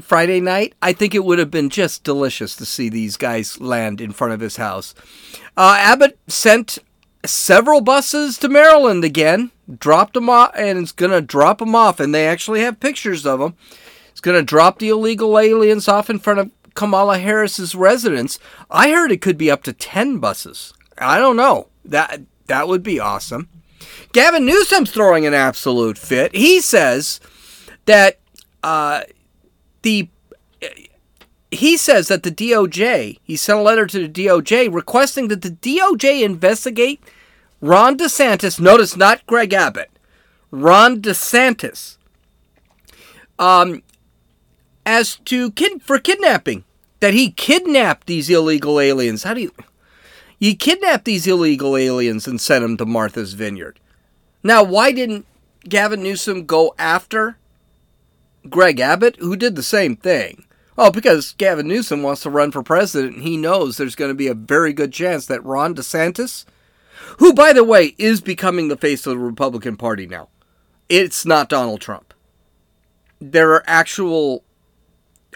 Friday 0.00 0.40
night, 0.40 0.74
I 0.82 0.92
think 0.92 1.14
it 1.14 1.24
would 1.24 1.38
have 1.38 1.50
been 1.50 1.70
just 1.70 2.02
delicious 2.02 2.56
to 2.56 2.66
see 2.66 2.88
these 2.88 3.16
guys 3.16 3.60
land 3.60 4.00
in 4.00 4.12
front 4.12 4.32
of 4.32 4.40
his 4.40 4.56
house. 4.56 4.94
Uh, 5.56 5.76
Abbott 5.78 6.18
sent 6.26 6.78
several 7.24 7.80
buses 7.80 8.38
to 8.38 8.48
Maryland 8.48 9.04
again, 9.04 9.50
dropped 9.78 10.14
them 10.14 10.28
off, 10.28 10.52
and 10.54 10.78
it's 10.78 10.92
going 10.92 11.12
to 11.12 11.20
drop 11.20 11.58
them 11.58 11.74
off. 11.74 12.00
And 12.00 12.14
they 12.14 12.26
actually 12.26 12.60
have 12.60 12.80
pictures 12.80 13.24
of 13.26 13.40
them. 13.40 13.54
It's 14.10 14.20
going 14.20 14.38
to 14.38 14.44
drop 14.44 14.78
the 14.78 14.88
illegal 14.88 15.38
aliens 15.38 15.88
off 15.88 16.10
in 16.10 16.18
front 16.18 16.40
of 16.40 16.50
Kamala 16.74 17.18
Harris's 17.18 17.74
residence. 17.74 18.38
I 18.70 18.90
heard 18.90 19.12
it 19.12 19.20
could 19.20 19.38
be 19.38 19.50
up 19.50 19.62
to 19.64 19.72
10 19.72 20.18
buses. 20.18 20.72
I 20.98 21.18
don't 21.18 21.36
know. 21.36 21.68
That 21.84 22.22
that 22.46 22.68
would 22.68 22.82
be 22.82 23.00
awesome. 23.00 23.48
Gavin 24.12 24.44
Newsom's 24.44 24.90
throwing 24.90 25.26
an 25.26 25.34
absolute 25.34 25.98
fit. 25.98 26.34
He 26.34 26.60
says 26.60 27.18
that 27.86 28.18
uh, 28.62 29.02
the 29.82 30.08
he 31.52 31.76
says 31.76 32.08
that 32.08 32.22
the 32.22 32.30
DOJ, 32.30 33.18
he 33.22 33.36
sent 33.36 33.58
a 33.58 33.62
letter 33.62 33.86
to 33.86 34.08
the 34.08 34.26
DOJ 34.26 34.72
requesting 34.72 35.28
that 35.28 35.42
the 35.42 35.50
DOJ 35.50 36.22
investigate 36.22 37.02
Ron 37.60 37.96
DeSantis, 37.96 38.58
notice 38.58 38.96
not 38.96 39.24
Greg 39.26 39.52
Abbott, 39.52 39.90
Ron 40.50 41.00
DeSantis, 41.00 41.98
um, 43.38 43.82
as 44.84 45.16
to 45.16 45.52
kid 45.52 45.82
for 45.82 45.98
kidnapping. 45.98 46.64
That 47.00 47.14
he 47.14 47.32
kidnapped 47.32 48.06
these 48.06 48.30
illegal 48.30 48.78
aliens. 48.78 49.24
How 49.24 49.34
do 49.34 49.40
you 49.40 49.52
you 50.38 50.56
kidnapped 50.56 51.04
these 51.04 51.26
illegal 51.26 51.76
aliens 51.76 52.28
and 52.28 52.40
sent 52.40 52.62
them 52.62 52.76
to 52.76 52.86
Martha's 52.86 53.34
Vineyard? 53.34 53.80
Now, 54.44 54.62
why 54.62 54.92
didn't 54.92 55.26
Gavin 55.68 56.02
Newsom 56.02 56.46
go 56.46 56.74
after 56.78 57.38
Greg 58.48 58.80
Abbott, 58.80 59.16
who 59.16 59.36
did 59.36 59.56
the 59.56 59.62
same 59.62 59.96
thing? 59.96 60.44
Oh, 60.78 60.90
because 60.90 61.32
Gavin 61.32 61.68
Newsom 61.68 62.02
wants 62.02 62.22
to 62.22 62.30
run 62.30 62.50
for 62.50 62.62
president, 62.62 63.14
and 63.14 63.22
he 63.22 63.36
knows 63.36 63.76
there's 63.76 63.94
going 63.94 64.10
to 64.10 64.14
be 64.14 64.28
a 64.28 64.34
very 64.34 64.72
good 64.72 64.92
chance 64.92 65.26
that 65.26 65.44
Ron 65.44 65.74
DeSantis, 65.74 66.44
who, 67.18 67.34
by 67.34 67.52
the 67.52 67.64
way, 67.64 67.94
is 67.98 68.20
becoming 68.20 68.68
the 68.68 68.76
face 68.76 69.06
of 69.06 69.12
the 69.12 69.18
Republican 69.18 69.76
Party 69.76 70.06
now, 70.06 70.28
it's 70.88 71.26
not 71.26 71.48
Donald 71.48 71.80
Trump. 71.80 72.14
There 73.20 73.52
are 73.52 73.64
actual 73.66 74.44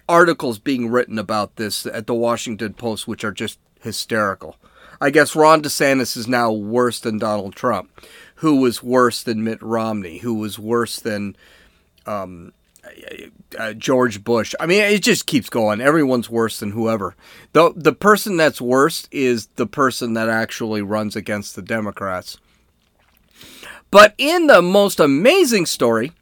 articles 0.09 0.59
being 0.59 0.91
written 0.91 1.19
about 1.19 1.57
this 1.57 1.85
at 1.87 2.07
the 2.07 2.15
Washington 2.15 2.73
Post, 2.75 3.07
which 3.07 3.25
are 3.25 3.33
just 3.33 3.59
hysterical. 3.81 4.57
I 5.01 5.11
guess 5.11 5.37
Ron 5.37 5.63
DeSantis 5.63 6.17
is 6.17 6.27
now 6.27 6.51
worse 6.51 7.01
than 7.01 7.19
Donald 7.19 7.55
Trump, 7.55 7.91
who 8.37 8.61
was 8.61 8.83
worse 8.83 9.23
than 9.23 9.45
Mitt 9.45 9.61
Romney, 9.63 10.19
who 10.19 10.35
was 10.35 10.59
worse 10.59 10.99
than 10.99 11.37
um, 12.07 12.53
uh, 13.59 13.73
George 13.75 14.25
Bush. 14.25 14.55
I 14.61 14.67
mean, 14.67 14.83
it 14.83 15.03
just 15.03 15.27
keeps 15.27 15.49
going. 15.49 15.81
Everyone's 15.81 16.31
worse 16.31 16.59
than 16.59 16.73
whoever. 16.73 17.15
The 17.53 17.73
the 17.75 17.93
person 17.93 18.37
that's 18.37 18.61
worst 18.61 19.09
is 19.11 19.47
the 19.57 19.67
person 19.67 20.15
that 20.15 20.29
actually 20.29 20.83
runs 20.83 21.17
against 21.17 21.57
the 21.57 21.63
Democrats. 21.63 22.39
But 23.91 24.15
in 24.19 24.47
the 24.47 24.63
most 24.63 25.01
amazing 25.01 25.67
story 25.67 26.13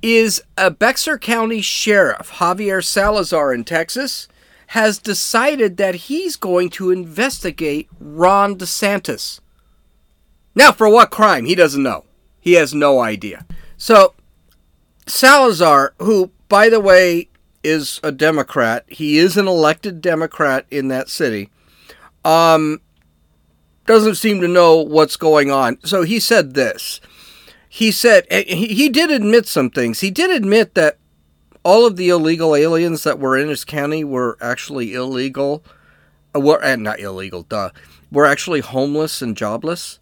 is 0.00 0.42
a 0.56 0.70
Bexar 0.70 1.18
County 1.18 1.60
Sheriff, 1.60 2.30
Javier 2.32 2.84
Salazar 2.84 3.52
in 3.54 3.64
Texas, 3.64 4.28
has 4.68 4.98
decided 4.98 5.76
that 5.76 5.94
he's 5.94 6.36
going 6.36 6.70
to 6.70 6.90
investigate 6.90 7.88
Ron 8.00 8.56
DeSantis. 8.56 9.40
Now, 10.54 10.72
for 10.72 10.88
what 10.88 11.10
crime? 11.10 11.44
He 11.44 11.54
doesn't 11.54 11.82
know. 11.82 12.04
He 12.40 12.54
has 12.54 12.74
no 12.74 13.00
idea. 13.00 13.46
So, 13.76 14.14
Salazar, 15.12 15.92
who, 15.98 16.30
by 16.48 16.70
the 16.70 16.80
way, 16.80 17.28
is 17.62 18.00
a 18.02 18.10
Democrat, 18.10 18.84
he 18.88 19.18
is 19.18 19.36
an 19.36 19.46
elected 19.46 20.00
Democrat 20.00 20.64
in 20.70 20.88
that 20.88 21.10
city, 21.10 21.50
um, 22.24 22.80
doesn't 23.84 24.14
seem 24.14 24.40
to 24.40 24.48
know 24.48 24.78
what's 24.78 25.18
going 25.18 25.50
on. 25.50 25.78
So 25.84 26.02
he 26.02 26.18
said 26.18 26.54
this. 26.54 26.98
He 27.68 27.92
said, 27.92 28.26
he 28.32 28.88
did 28.88 29.10
admit 29.10 29.46
some 29.46 29.68
things. 29.68 30.00
He 30.00 30.10
did 30.10 30.30
admit 30.30 30.74
that 30.76 30.96
all 31.62 31.84
of 31.84 31.96
the 31.96 32.08
illegal 32.08 32.56
aliens 32.56 33.04
that 33.04 33.18
were 33.18 33.36
in 33.36 33.48
his 33.48 33.66
county 33.66 34.04
were 34.04 34.38
actually 34.40 34.94
illegal. 34.94 35.62
Uh, 36.34 36.40
were, 36.40 36.62
and 36.64 36.82
not 36.82 37.00
illegal, 37.00 37.42
duh. 37.42 37.68
Were 38.10 38.24
actually 38.24 38.60
homeless 38.60 39.20
and 39.20 39.36
jobless. 39.36 39.98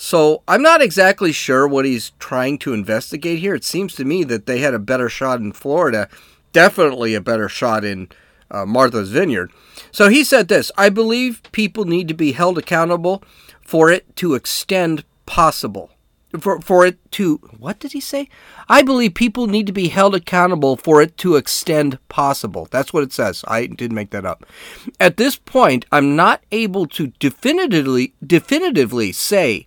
So 0.00 0.44
I'm 0.46 0.62
not 0.62 0.80
exactly 0.80 1.32
sure 1.32 1.66
what 1.66 1.84
he's 1.84 2.12
trying 2.20 2.58
to 2.58 2.72
investigate 2.72 3.40
here. 3.40 3.56
It 3.56 3.64
seems 3.64 3.96
to 3.96 4.04
me 4.04 4.22
that 4.24 4.46
they 4.46 4.60
had 4.60 4.72
a 4.72 4.78
better 4.78 5.08
shot 5.08 5.40
in 5.40 5.50
Florida, 5.50 6.08
definitely 6.52 7.16
a 7.16 7.20
better 7.20 7.48
shot 7.48 7.84
in 7.84 8.08
uh, 8.48 8.64
Martha's 8.64 9.10
Vineyard. 9.10 9.50
So 9.90 10.08
he 10.08 10.22
said 10.22 10.46
this 10.46 10.70
I 10.78 10.88
believe 10.88 11.42
people 11.50 11.84
need 11.84 12.06
to 12.06 12.14
be 12.14 12.30
held 12.30 12.58
accountable 12.58 13.24
for 13.60 13.90
it 13.90 14.14
to 14.16 14.36
extend 14.36 15.04
possible. 15.26 15.90
For, 16.38 16.60
for 16.60 16.86
it 16.86 16.98
to, 17.12 17.38
what 17.58 17.80
did 17.80 17.92
he 17.92 18.00
say? 18.00 18.28
I 18.68 18.82
believe 18.82 19.14
people 19.14 19.46
need 19.46 19.66
to 19.66 19.72
be 19.72 19.88
held 19.88 20.14
accountable 20.14 20.76
for 20.76 21.02
it 21.02 21.16
to 21.18 21.36
extend 21.36 21.98
possible. 22.08 22.68
That's 22.70 22.92
what 22.92 23.02
it 23.02 23.14
says. 23.14 23.44
I 23.48 23.66
didn't 23.66 23.94
make 23.96 24.10
that 24.10 24.26
up. 24.26 24.44
At 25.00 25.16
this 25.16 25.36
point, 25.36 25.86
I'm 25.90 26.14
not 26.14 26.44
able 26.52 26.86
to 26.88 27.08
definitively, 27.18 28.12
definitively 28.24 29.10
say 29.10 29.66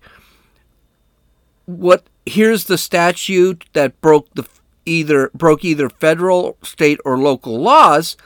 what 1.78 2.06
here's 2.26 2.66
the 2.66 2.78
statute 2.78 3.66
that 3.74 4.00
broke 4.02 4.34
the 4.34 4.48
either 4.86 5.30
broke 5.34 5.64
either 5.64 5.90
federal, 5.90 6.58
state, 6.64 7.00
or 7.06 7.18
local 7.18 7.60
laws. 7.60 8.18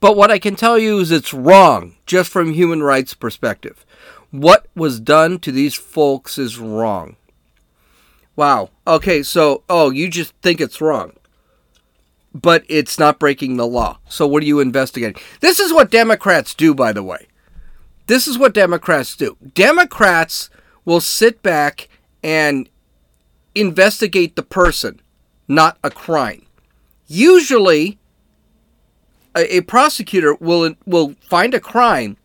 But 0.00 0.16
what 0.16 0.30
I 0.30 0.38
can 0.38 0.54
tell 0.54 0.78
you 0.78 1.00
is 1.00 1.10
it's 1.10 1.34
wrong, 1.34 1.96
just 2.06 2.30
from 2.30 2.52
human 2.52 2.82
rights 2.82 3.14
perspective. 3.14 3.84
What 4.30 4.66
was 4.76 5.00
done 5.00 5.38
to 5.40 5.50
these 5.50 5.74
folks 5.74 6.38
is 6.38 6.58
wrong. 6.58 7.16
Wow. 8.36 8.70
Okay, 8.86 9.22
so 9.22 9.64
oh, 9.68 9.90
you 9.90 10.08
just 10.08 10.32
think 10.42 10.60
it's 10.60 10.80
wrong. 10.80 11.12
But 12.32 12.64
it's 12.68 12.98
not 12.98 13.18
breaking 13.18 13.56
the 13.56 13.66
law. 13.66 13.98
So 14.08 14.26
what 14.26 14.42
are 14.42 14.46
you 14.46 14.60
investigating? 14.60 15.20
This 15.40 15.58
is 15.58 15.72
what 15.72 15.90
Democrats 15.90 16.54
do, 16.54 16.74
by 16.74 16.92
the 16.92 17.02
way. 17.02 17.26
This 18.06 18.28
is 18.28 18.38
what 18.38 18.54
Democrats 18.54 19.16
do. 19.16 19.36
Democrats 19.54 20.50
will 20.84 21.00
sit 21.00 21.42
back 21.42 21.88
and 22.22 22.68
investigate 23.54 24.36
the 24.36 24.42
person, 24.42 25.00
not 25.46 25.78
a 25.82 25.90
crime. 25.90 26.46
Usually, 27.06 27.98
a, 29.34 29.56
a 29.56 29.60
prosecutor 29.62 30.34
will 30.34 30.74
will 30.86 31.14
find 31.20 31.54
a 31.54 31.60
crime, 31.60 32.16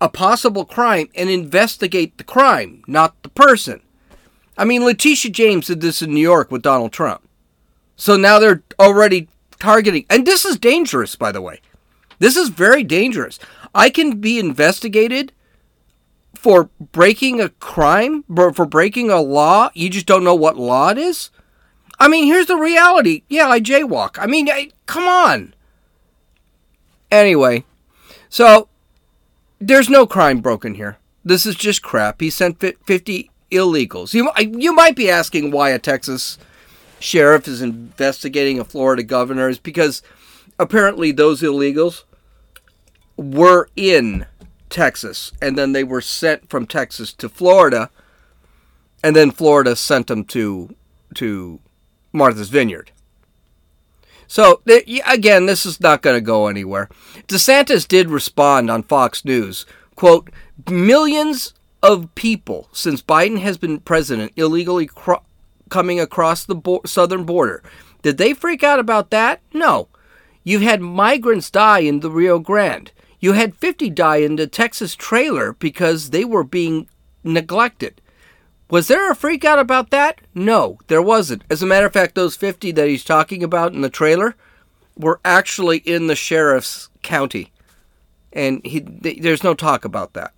a 0.00 0.08
possible 0.08 0.64
crime, 0.64 1.08
and 1.14 1.28
investigate 1.28 2.16
the 2.16 2.24
crime, 2.24 2.82
not 2.86 3.22
the 3.22 3.28
person. 3.28 3.80
I 4.56 4.64
mean, 4.64 4.84
Letitia 4.84 5.30
James 5.30 5.66
did 5.66 5.80
this 5.80 6.02
in 6.02 6.12
New 6.12 6.20
York 6.20 6.50
with 6.50 6.62
Donald 6.62 6.92
Trump. 6.92 7.22
So 7.96 8.16
now 8.16 8.38
they're 8.38 8.62
already 8.78 9.28
targeting, 9.60 10.06
and 10.08 10.26
this 10.26 10.44
is 10.44 10.58
dangerous, 10.58 11.16
by 11.16 11.32
the 11.32 11.42
way. 11.42 11.60
This 12.18 12.36
is 12.36 12.48
very 12.48 12.82
dangerous. 12.82 13.38
I 13.74 13.90
can 13.90 14.20
be 14.20 14.38
investigated 14.38 15.32
for 16.38 16.70
breaking 16.92 17.40
a 17.40 17.48
crime, 17.48 18.22
for 18.32 18.64
breaking 18.64 19.10
a 19.10 19.20
law, 19.20 19.70
you 19.74 19.90
just 19.90 20.06
don't 20.06 20.22
know 20.22 20.36
what 20.36 20.56
law 20.56 20.90
it 20.90 20.96
is? 20.98 21.30
I 21.98 22.06
mean, 22.06 22.26
here's 22.26 22.46
the 22.46 22.56
reality. 22.56 23.24
Yeah, 23.28 23.48
I 23.48 23.58
jaywalk. 23.58 24.20
I 24.20 24.26
mean, 24.26 24.48
I, 24.48 24.70
come 24.86 25.08
on. 25.08 25.52
Anyway, 27.10 27.64
so 28.28 28.68
there's 29.58 29.88
no 29.88 30.06
crime 30.06 30.38
broken 30.38 30.74
here. 30.74 30.98
This 31.24 31.44
is 31.44 31.56
just 31.56 31.82
crap. 31.82 32.20
He 32.20 32.30
sent 32.30 32.60
50 32.60 33.30
illegals. 33.50 34.14
You, 34.14 34.30
you 34.38 34.72
might 34.72 34.94
be 34.94 35.10
asking 35.10 35.50
why 35.50 35.70
a 35.70 35.80
Texas 35.80 36.38
sheriff 37.00 37.48
is 37.48 37.60
investigating 37.60 38.60
a 38.60 38.64
Florida 38.64 39.02
governor 39.02 39.48
is 39.48 39.58
because 39.58 40.02
apparently 40.56 41.10
those 41.10 41.42
illegals 41.42 42.04
were 43.16 43.68
in 43.74 44.24
Texas, 44.70 45.32
and 45.40 45.56
then 45.56 45.72
they 45.72 45.84
were 45.84 46.00
sent 46.00 46.48
from 46.48 46.66
Texas 46.66 47.12
to 47.14 47.28
Florida, 47.28 47.90
and 49.02 49.14
then 49.14 49.30
Florida 49.30 49.76
sent 49.76 50.06
them 50.08 50.24
to 50.24 50.74
to 51.14 51.60
Martha's 52.12 52.50
Vineyard. 52.50 52.90
So 54.26 54.60
again, 54.66 55.46
this 55.46 55.64
is 55.64 55.80
not 55.80 56.02
going 56.02 56.16
to 56.16 56.20
go 56.20 56.48
anywhere. 56.48 56.88
DeSantis 57.28 57.88
did 57.88 58.10
respond 58.10 58.70
on 58.70 58.82
Fox 58.82 59.24
News. 59.24 59.64
"Quote: 59.96 60.30
Millions 60.68 61.54
of 61.82 62.14
people 62.14 62.68
since 62.72 63.02
Biden 63.02 63.40
has 63.40 63.56
been 63.56 63.80
president 63.80 64.32
illegally 64.36 64.86
cro- 64.86 65.22
coming 65.68 66.00
across 66.00 66.44
the 66.44 66.54
bo- 66.54 66.82
southern 66.84 67.24
border. 67.24 67.62
Did 68.02 68.18
they 68.18 68.34
freak 68.34 68.62
out 68.62 68.78
about 68.78 69.10
that? 69.10 69.40
No. 69.52 69.88
You've 70.44 70.62
had 70.62 70.80
migrants 70.80 71.50
die 71.50 71.80
in 71.80 72.00
the 72.00 72.10
Rio 72.10 72.38
Grande. 72.38 72.90
You 73.20 73.32
had 73.32 73.56
50 73.56 73.90
die 73.90 74.18
in 74.18 74.36
the 74.36 74.46
Texas 74.46 74.94
trailer 74.94 75.54
because 75.54 76.10
they 76.10 76.24
were 76.24 76.44
being 76.44 76.88
neglected. 77.24 78.00
Was 78.70 78.88
there 78.88 79.10
a 79.10 79.14
freak 79.14 79.44
out 79.44 79.58
about 79.58 79.90
that? 79.90 80.20
No, 80.34 80.78
there 80.88 81.02
wasn't. 81.02 81.42
As 81.48 81.62
a 81.62 81.66
matter 81.66 81.86
of 81.86 81.92
fact, 81.92 82.14
those 82.14 82.36
50 82.36 82.70
that 82.72 82.88
he's 82.88 83.04
talking 83.04 83.42
about 83.42 83.72
in 83.72 83.80
the 83.80 83.88
trailer 83.88 84.36
were 84.96 85.20
actually 85.24 85.78
in 85.78 86.06
the 86.06 86.14
sheriff's 86.14 86.90
county. 87.02 87.50
And 88.32 88.64
he, 88.64 88.80
there's 88.80 89.42
no 89.42 89.54
talk 89.54 89.84
about 89.84 90.12
that. 90.12 90.34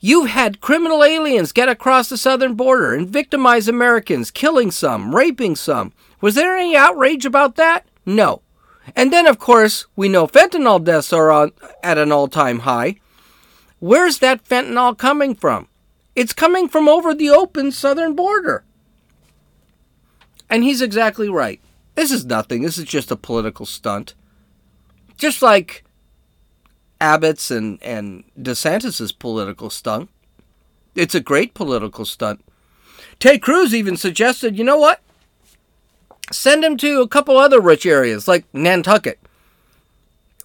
You've 0.00 0.30
had 0.30 0.60
criminal 0.60 1.04
aliens 1.04 1.52
get 1.52 1.68
across 1.68 2.08
the 2.08 2.16
southern 2.16 2.54
border 2.54 2.92
and 2.92 3.08
victimize 3.08 3.68
Americans, 3.68 4.32
killing 4.32 4.72
some, 4.72 5.14
raping 5.14 5.54
some. 5.54 5.92
Was 6.20 6.34
there 6.34 6.56
any 6.56 6.74
outrage 6.74 7.24
about 7.24 7.54
that? 7.54 7.86
No. 8.04 8.42
And 8.96 9.12
then, 9.12 9.26
of 9.26 9.38
course, 9.38 9.86
we 9.96 10.08
know 10.08 10.26
fentanyl 10.26 10.82
deaths 10.82 11.12
are 11.12 11.30
on, 11.30 11.52
at 11.82 11.98
an 11.98 12.12
all 12.12 12.28
time 12.28 12.60
high. 12.60 12.96
Where's 13.78 14.18
that 14.18 14.44
fentanyl 14.44 14.96
coming 14.96 15.34
from? 15.34 15.68
It's 16.14 16.32
coming 16.32 16.68
from 16.68 16.88
over 16.88 17.14
the 17.14 17.30
open 17.30 17.72
southern 17.72 18.14
border. 18.14 18.64
And 20.50 20.62
he's 20.62 20.82
exactly 20.82 21.28
right. 21.28 21.60
This 21.94 22.10
is 22.10 22.24
nothing. 22.24 22.62
This 22.62 22.78
is 22.78 22.84
just 22.84 23.10
a 23.10 23.16
political 23.16 23.66
stunt. 23.66 24.14
Just 25.16 25.42
like 25.42 25.84
Abbott's 27.00 27.50
and, 27.50 27.82
and 27.82 28.24
DeSantis's 28.38 29.12
political 29.12 29.70
stunt. 29.70 30.10
It's 30.94 31.14
a 31.14 31.20
great 31.20 31.54
political 31.54 32.04
stunt. 32.04 32.44
Ted 33.18 33.40
Cruz 33.40 33.74
even 33.74 33.96
suggested, 33.96 34.58
you 34.58 34.64
know 34.64 34.78
what? 34.78 35.00
Send 36.30 36.64
him 36.64 36.76
to 36.78 37.00
a 37.00 37.08
couple 37.08 37.36
other 37.36 37.60
rich 37.60 37.84
areas 37.84 38.28
like 38.28 38.44
Nantucket 38.54 39.18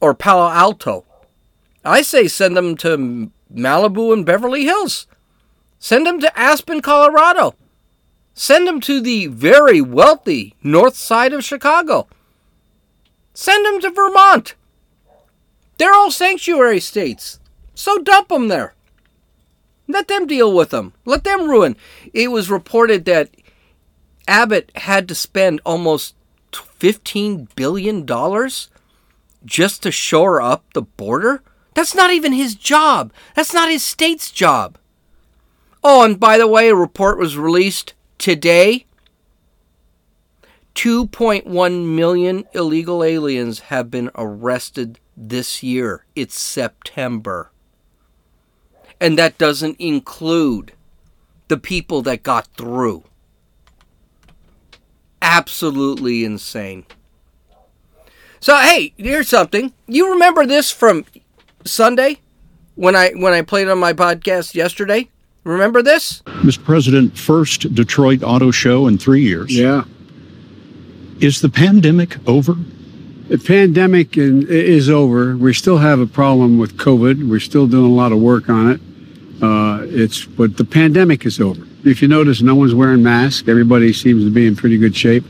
or 0.01 0.13
Palo 0.13 0.49
Alto. 0.49 1.05
I 1.85 2.01
say 2.01 2.27
send 2.27 2.57
him 2.57 2.75
to 2.77 3.31
Malibu 3.53 4.11
and 4.11 4.25
Beverly 4.25 4.63
Hills. 4.63 5.07
Send 5.79 6.07
him 6.07 6.19
to 6.19 6.37
Aspen, 6.37 6.81
Colorado. 6.81 7.55
Send 8.33 8.67
him 8.67 8.81
to 8.81 8.99
the 8.99 9.27
very 9.27 9.81
wealthy 9.81 10.55
north 10.61 10.95
side 10.95 11.33
of 11.33 11.43
Chicago. 11.43 12.07
Send 13.33 13.65
him 13.65 13.79
to 13.81 13.91
Vermont. 13.91 14.55
They're 15.77 15.93
all 15.93 16.11
sanctuary 16.11 16.79
states. 16.79 17.39
So 17.75 17.99
dump 17.99 18.29
them 18.29 18.47
there. 18.47 18.73
Let 19.87 20.07
them 20.07 20.27
deal 20.27 20.53
with 20.53 20.71
them. 20.71 20.93
Let 21.05 21.23
them 21.23 21.49
ruin. 21.49 21.77
It 22.13 22.29
was 22.29 22.49
reported 22.49 23.05
that 23.05 23.29
Abbott 24.27 24.71
had 24.75 25.07
to 25.07 25.15
spend 25.15 25.61
almost 25.65 26.15
$15 26.51 27.47
billion 27.55 28.05
just 29.45 29.83
to 29.83 29.91
shore 29.91 30.41
up 30.41 30.65
the 30.73 30.81
border. 30.81 31.41
That's 31.73 31.95
not 31.95 32.11
even 32.11 32.33
his 32.33 32.55
job. 32.55 33.13
That's 33.35 33.53
not 33.53 33.69
his 33.69 33.83
state's 33.83 34.31
job. 34.31 34.77
Oh, 35.83 36.03
and 36.03 36.19
by 36.19 36.37
the 36.37 36.47
way, 36.47 36.69
a 36.69 36.75
report 36.75 37.17
was 37.17 37.37
released 37.37 37.93
today. 38.17 38.85
2.1 40.75 41.85
million 41.85 42.45
illegal 42.53 43.03
aliens 43.03 43.59
have 43.61 43.89
been 43.89 44.11
arrested 44.15 44.99
this 45.15 45.63
year. 45.63 46.05
It's 46.15 46.39
September. 46.39 47.51
And 48.99 49.17
that 49.17 49.37
doesn't 49.37 49.79
include 49.79 50.73
the 51.47 51.57
people 51.57 52.01
that 52.03 52.23
got 52.23 52.47
through. 52.57 53.03
Absolutely 55.21 56.23
insane. 56.23 56.85
So 58.39 58.57
hey, 58.57 58.93
here's 58.97 59.27
something. 59.27 59.73
You 59.87 60.11
remember 60.11 60.45
this 60.45 60.71
from 60.71 61.05
Sunday 61.65 62.19
when 62.75 62.95
I 62.95 63.11
when 63.11 63.33
I 63.33 63.41
played 63.41 63.67
on 63.67 63.79
my 63.79 63.93
podcast 63.93 64.53
yesterday? 64.53 65.09
Remember 65.43 65.81
this? 65.81 66.21
Mr. 66.43 66.63
President, 66.63 67.17
first 67.17 67.73
Detroit 67.73 68.21
Auto 68.21 68.51
Show 68.51 68.85
in 68.87 68.97
3 68.97 69.21
years. 69.21 69.55
Yeah. 69.57 69.85
Is 71.19 71.41
the 71.41 71.49
pandemic 71.49 72.17
over? 72.27 72.55
The 73.29 73.37
pandemic 73.37 74.17
is 74.17 74.89
over. 74.89 75.35
We 75.35 75.53
still 75.53 75.77
have 75.77 75.99
a 75.99 76.05
problem 76.05 76.59
with 76.59 76.77
COVID. 76.77 77.29
We're 77.29 77.39
still 77.39 77.67
doing 77.67 77.91
a 77.91 77.93
lot 77.93 78.11
of 78.11 78.19
work 78.19 78.49
on 78.49 78.71
it. 78.71 78.81
Uh, 79.41 79.81
it's 79.83 80.25
but 80.25 80.57
the 80.57 80.65
pandemic 80.65 81.25
is 81.25 81.39
over. 81.39 81.65
If 81.87 82.01
you 82.01 82.07
notice, 82.07 82.41
no 82.41 82.55
one's 82.55 82.73
wearing 82.73 83.03
masks. 83.03 83.47
Everybody 83.47 83.93
seems 83.93 84.23
to 84.23 84.31
be 84.31 84.47
in 84.47 84.55
pretty 84.55 84.77
good 84.77 84.95
shape, 84.95 85.23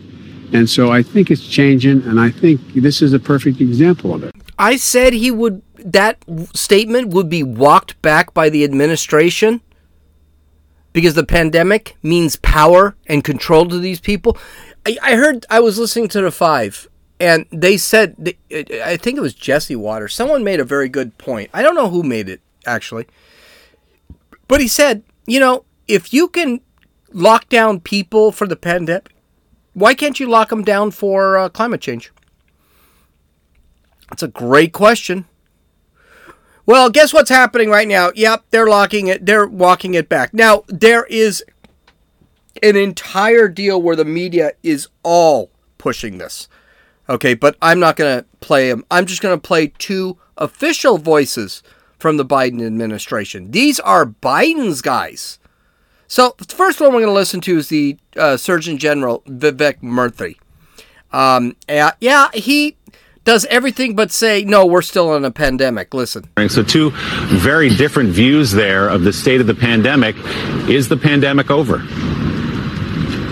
and 0.53 0.69
so 0.69 0.91
I 0.91 1.03
think 1.03 1.29
it's 1.31 1.47
changing. 1.47 2.03
And 2.03 2.19
I 2.19 2.29
think 2.29 2.61
this 2.73 3.01
is 3.01 3.13
a 3.13 3.19
perfect 3.19 3.61
example 3.61 4.13
of 4.13 4.23
it. 4.23 4.35
I 4.57 4.75
said 4.77 5.13
he 5.13 5.31
would. 5.31 5.61
That 5.75 6.23
statement 6.53 7.09
would 7.09 7.29
be 7.29 7.43
walked 7.43 8.01
back 8.01 8.33
by 8.33 8.49
the 8.49 8.63
administration 8.63 9.61
because 10.91 11.13
the 11.13 11.25
pandemic 11.25 11.95
means 12.01 12.35
power 12.37 12.95
and 13.05 13.23
control 13.23 13.67
to 13.67 13.79
these 13.79 13.99
people. 13.99 14.37
I, 14.85 14.97
I 15.01 15.15
heard. 15.15 15.45
I 15.49 15.59
was 15.59 15.77
listening 15.77 16.07
to 16.09 16.21
the 16.21 16.31
Five 16.31 16.87
and 17.19 17.45
they 17.51 17.77
said 17.77 18.35
I 18.51 18.97
think 18.97 19.17
it 19.17 19.21
was 19.21 19.33
Jesse 19.33 19.75
Watters. 19.75 20.13
Someone 20.13 20.43
made 20.43 20.59
a 20.59 20.65
very 20.65 20.89
good 20.89 21.17
point. 21.17 21.49
I 21.53 21.61
don't 21.61 21.75
know 21.75 21.89
who 21.89 22.03
made 22.03 22.29
it 22.29 22.41
actually, 22.65 23.07
but 24.47 24.61
he 24.61 24.67
said, 24.67 25.03
you 25.25 25.39
know, 25.39 25.65
if 25.87 26.13
you 26.13 26.27
can 26.27 26.61
lock 27.13 27.49
down 27.49 27.79
people 27.79 28.31
for 28.31 28.47
the 28.47 28.55
pandemic, 28.55 29.13
why 29.73 29.93
can't 29.93 30.19
you 30.19 30.27
lock 30.27 30.49
them 30.49 30.63
down 30.63 30.91
for 30.91 31.37
uh, 31.37 31.49
climate 31.49 31.81
change? 31.81 32.11
That's 34.09 34.23
a 34.23 34.27
great 34.27 34.73
question. 34.73 35.25
Well, 36.65 36.89
guess 36.89 37.13
what's 37.13 37.29
happening 37.29 37.69
right 37.69 37.87
now? 37.87 38.11
Yep, 38.15 38.45
they're 38.49 38.67
locking 38.67 39.07
it. 39.07 39.25
They're 39.25 39.47
walking 39.47 39.93
it 39.93 40.09
back. 40.09 40.33
Now 40.33 40.63
there 40.67 41.05
is 41.05 41.43
an 42.61 42.75
entire 42.75 43.47
deal 43.47 43.81
where 43.81 43.95
the 43.95 44.05
media 44.05 44.51
is 44.63 44.87
all 45.03 45.51
pushing 45.77 46.17
this. 46.17 46.49
Okay, 47.09 47.35
but 47.35 47.55
I'm 47.61 47.79
not 47.79 47.95
going 47.95 48.19
to 48.19 48.25
play 48.41 48.69
them. 48.69 48.83
I'm 48.91 49.05
just 49.05 49.21
going 49.21 49.37
to 49.37 49.47
play 49.47 49.67
two 49.77 50.17
official 50.35 50.97
voices 50.97 51.63
from 51.97 52.17
the 52.17 52.25
Biden 52.25 52.65
administration. 52.65 53.51
These 53.51 53.79
are 53.79 54.05
Biden's 54.05 54.81
guys. 54.81 55.39
So, 56.07 56.35
the 56.37 56.55
first 56.55 56.79
one 56.79 56.89
we're 56.89 57.01
going 57.01 57.07
to 57.07 57.13
listen 57.13 57.41
to 57.41 57.57
is 57.57 57.69
the 57.69 57.97
uh, 58.15 58.37
Surgeon 58.37 58.77
General 58.77 59.21
Vivek 59.27 59.81
Murthy. 59.81 60.37
Um, 61.11 61.55
yeah, 61.67 61.91
yeah, 61.99 62.29
he 62.33 62.77
does 63.25 63.45
everything 63.45 63.95
but 63.95 64.11
say, 64.11 64.43
no, 64.45 64.65
we're 64.65 64.81
still 64.81 65.15
in 65.15 65.25
a 65.25 65.31
pandemic. 65.31 65.93
Listen. 65.93 66.29
So, 66.47 66.63
two 66.63 66.91
very 67.25 67.69
different 67.69 68.09
views 68.09 68.51
there 68.51 68.87
of 68.87 69.03
the 69.03 69.11
state 69.11 69.41
of 69.41 69.47
the 69.47 69.55
pandemic. 69.55 70.15
Is 70.69 70.87
the 70.87 70.97
pandemic 70.97 71.51
over? 71.51 71.83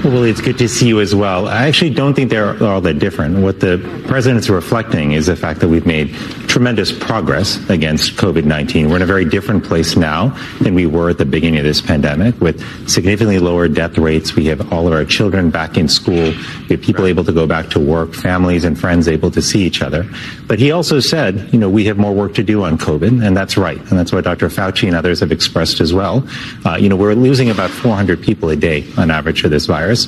Well, 0.03 0.23
it's 0.23 0.41
good 0.41 0.57
to 0.59 0.67
see 0.67 0.87
you 0.87 0.99
as 0.99 1.15
well. 1.15 1.47
I 1.47 1.65
actually 1.65 1.89
don't 1.89 2.13
think 2.13 2.29
they're 2.29 2.61
all 2.63 2.79
that 2.81 2.99
different. 2.99 3.39
What 3.39 3.59
the 3.59 3.79
president's 4.07 4.49
reflecting 4.49 5.13
is 5.13 5.25
the 5.25 5.35
fact 5.35 5.61
that 5.61 5.67
we've 5.67 5.87
made 5.87 6.13
tremendous 6.55 6.89
progress 6.89 7.57
against 7.69 8.15
COVID-19. 8.15 8.89
We're 8.89 8.95
in 8.95 9.01
a 9.01 9.05
very 9.05 9.25
different 9.25 9.65
place 9.65 9.97
now 9.97 10.29
than 10.61 10.73
we 10.73 10.85
were 10.85 11.09
at 11.09 11.17
the 11.17 11.25
beginning 11.25 11.59
of 11.59 11.65
this 11.65 11.81
pandemic 11.81 12.39
with 12.39 12.63
significantly 12.89 13.39
lower 13.39 13.67
death 13.67 13.97
rates. 13.97 14.37
We 14.37 14.45
have 14.45 14.71
all 14.71 14.87
of 14.87 14.93
our 14.93 15.03
children 15.03 15.49
back 15.49 15.75
in 15.75 15.89
school. 15.89 16.31
We 16.31 16.67
have 16.77 16.81
people 16.81 17.07
able 17.07 17.25
to 17.25 17.33
go 17.33 17.45
back 17.45 17.71
to 17.71 17.79
work, 17.81 18.13
families 18.13 18.63
and 18.63 18.79
friends 18.79 19.09
able 19.09 19.31
to 19.31 19.41
see 19.41 19.63
each 19.63 19.81
other. 19.81 20.09
But 20.47 20.59
he 20.59 20.71
also 20.71 21.01
said, 21.01 21.49
you 21.51 21.59
know, 21.59 21.69
we 21.69 21.83
have 21.87 21.97
more 21.97 22.13
work 22.13 22.33
to 22.35 22.43
do 22.43 22.63
on 22.63 22.77
COVID, 22.77 23.21
and 23.21 23.35
that's 23.35 23.57
right. 23.57 23.77
And 23.77 23.99
that's 23.99 24.13
what 24.13 24.23
Dr. 24.23 24.47
Fauci 24.47 24.87
and 24.87 24.95
others 24.95 25.19
have 25.19 25.33
expressed 25.33 25.81
as 25.81 25.93
well. 25.93 26.25
Uh, 26.63 26.77
you 26.77 26.87
know, 26.87 26.95
we're 26.95 27.15
losing 27.15 27.49
about 27.49 27.69
400 27.69 28.23
people 28.23 28.49
a 28.49 28.55
day 28.55 28.87
on 28.97 29.11
average 29.11 29.41
for 29.41 29.49
this 29.49 29.65
virus. 29.65 30.07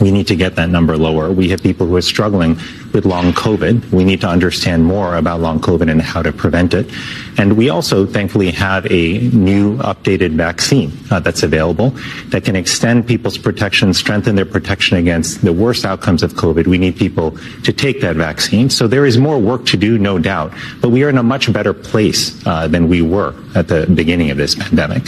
We 0.00 0.10
need 0.10 0.26
to 0.28 0.36
get 0.36 0.56
that 0.56 0.68
number 0.68 0.96
lower. 0.96 1.30
We 1.30 1.48
have 1.50 1.62
people 1.62 1.86
who 1.86 1.96
are 1.96 2.02
struggling 2.02 2.58
with 2.96 3.04
long 3.04 3.34
COVID. 3.34 3.92
We 3.92 4.04
need 4.04 4.22
to 4.22 4.26
understand 4.26 4.82
more 4.86 5.16
about 5.16 5.40
long 5.40 5.60
COVID 5.60 5.90
and 5.90 6.00
how 6.00 6.22
to 6.22 6.32
prevent 6.32 6.72
it. 6.72 6.90
And 7.36 7.54
we 7.54 7.68
also, 7.68 8.06
thankfully, 8.06 8.50
have 8.52 8.90
a 8.90 9.18
new 9.18 9.76
updated 9.76 10.30
vaccine 10.32 10.90
uh, 11.10 11.20
that's 11.20 11.42
available 11.42 11.90
that 12.28 12.42
can 12.44 12.56
extend 12.56 13.06
people's 13.06 13.36
protection, 13.36 13.92
strengthen 13.92 14.34
their 14.34 14.46
protection 14.46 14.96
against 14.96 15.42
the 15.42 15.52
worst 15.52 15.84
outcomes 15.84 16.22
of 16.22 16.32
COVID. 16.32 16.66
We 16.66 16.78
need 16.78 16.96
people 16.96 17.32
to 17.64 17.72
take 17.72 18.00
that 18.00 18.16
vaccine. 18.16 18.70
So 18.70 18.88
there 18.88 19.04
is 19.04 19.18
more 19.18 19.38
work 19.38 19.66
to 19.66 19.76
do, 19.76 19.98
no 19.98 20.18
doubt. 20.18 20.54
But 20.80 20.88
we 20.88 21.04
are 21.04 21.10
in 21.10 21.18
a 21.18 21.22
much 21.22 21.52
better 21.52 21.74
place 21.74 22.34
uh, 22.46 22.66
than 22.66 22.88
we 22.88 23.02
were 23.02 23.34
at 23.54 23.68
the 23.68 23.86
beginning 23.94 24.30
of 24.30 24.38
this 24.38 24.54
pandemic. 24.54 25.04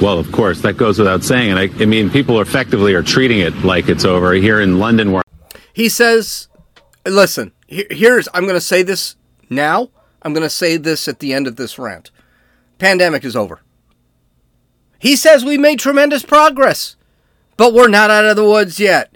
Well, 0.00 0.18
of 0.18 0.30
course, 0.30 0.60
that 0.62 0.76
goes 0.76 1.00
without 1.00 1.24
saying. 1.24 1.50
And 1.50 1.58
I, 1.58 1.68
I 1.82 1.86
mean, 1.86 2.10
people 2.10 2.40
effectively 2.40 2.94
are 2.94 3.02
treating 3.02 3.40
it 3.40 3.64
like 3.64 3.88
it's 3.88 4.04
over. 4.04 4.32
Here 4.34 4.60
in 4.60 4.78
London, 4.78 5.10
where 5.10 5.22
he 5.72 5.88
says, 5.88 6.48
listen, 7.06 7.52
here's, 7.66 8.28
I'm 8.34 8.44
going 8.44 8.54
to 8.54 8.60
say 8.60 8.82
this 8.82 9.16
now. 9.50 9.90
I'm 10.22 10.32
going 10.32 10.46
to 10.46 10.50
say 10.50 10.76
this 10.76 11.08
at 11.08 11.18
the 11.18 11.32
end 11.32 11.46
of 11.46 11.56
this 11.56 11.78
rant. 11.78 12.10
Pandemic 12.78 13.24
is 13.24 13.36
over. 13.36 13.60
He 14.98 15.16
says 15.16 15.44
we 15.44 15.58
made 15.58 15.80
tremendous 15.80 16.22
progress, 16.22 16.96
but 17.56 17.74
we're 17.74 17.88
not 17.88 18.10
out 18.10 18.24
of 18.24 18.36
the 18.36 18.44
woods 18.44 18.78
yet. 18.78 19.12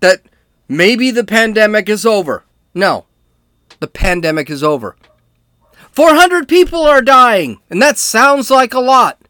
That 0.00 0.22
maybe 0.68 1.10
the 1.10 1.24
pandemic 1.24 1.88
is 1.88 2.06
over. 2.06 2.44
No, 2.72 3.06
the 3.80 3.88
pandemic 3.88 4.48
is 4.48 4.62
over. 4.62 4.96
400 5.90 6.48
people 6.48 6.82
are 6.82 7.02
dying, 7.02 7.58
and 7.70 7.80
that 7.82 7.98
sounds 7.98 8.50
like 8.50 8.74
a 8.74 8.80
lot. 8.80 9.22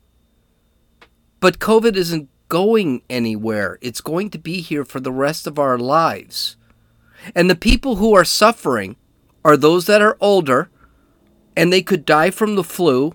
But 1.40 1.58
COVID 1.58 1.96
isn't 1.96 2.28
going 2.48 3.02
anywhere. 3.10 3.78
It's 3.80 4.00
going 4.00 4.30
to 4.30 4.38
be 4.38 4.60
here 4.60 4.84
for 4.84 5.00
the 5.00 5.12
rest 5.12 5.46
of 5.46 5.58
our 5.58 5.78
lives. 5.78 6.56
And 7.34 7.48
the 7.48 7.56
people 7.56 7.96
who 7.96 8.14
are 8.14 8.24
suffering 8.24 8.96
are 9.44 9.56
those 9.56 9.86
that 9.86 10.02
are 10.02 10.16
older 10.20 10.70
and 11.56 11.72
they 11.72 11.82
could 11.82 12.04
die 12.04 12.30
from 12.30 12.56
the 12.56 12.64
flu, 12.64 13.14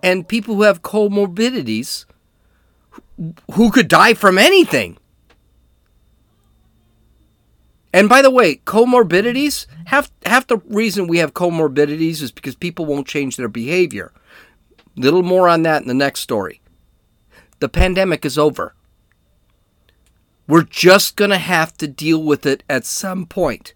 and 0.00 0.28
people 0.28 0.54
who 0.54 0.62
have 0.62 0.82
comorbidities 0.82 2.04
who 3.54 3.70
could 3.70 3.88
die 3.88 4.14
from 4.14 4.38
anything. 4.38 4.96
And 7.92 8.08
by 8.08 8.22
the 8.22 8.30
way, 8.30 8.56
comorbidities, 8.56 9.66
half, 9.86 10.10
half 10.24 10.46
the 10.46 10.58
reason 10.66 11.06
we 11.06 11.18
have 11.18 11.34
comorbidities 11.34 12.22
is 12.22 12.30
because 12.30 12.54
people 12.54 12.86
won't 12.86 13.08
change 13.08 13.36
their 13.36 13.48
behavior. 13.48 14.12
Little 14.94 15.22
more 15.22 15.48
on 15.48 15.62
that 15.62 15.82
in 15.82 15.88
the 15.88 15.94
next 15.94 16.20
story. 16.20 16.60
The 17.60 17.68
pandemic 17.68 18.24
is 18.24 18.38
over. 18.38 18.74
We're 20.48 20.62
just 20.62 21.14
going 21.14 21.30
to 21.30 21.38
have 21.38 21.76
to 21.76 21.86
deal 21.86 22.22
with 22.22 22.46
it 22.46 22.64
at 22.68 22.86
some 22.86 23.26
point. 23.26 23.74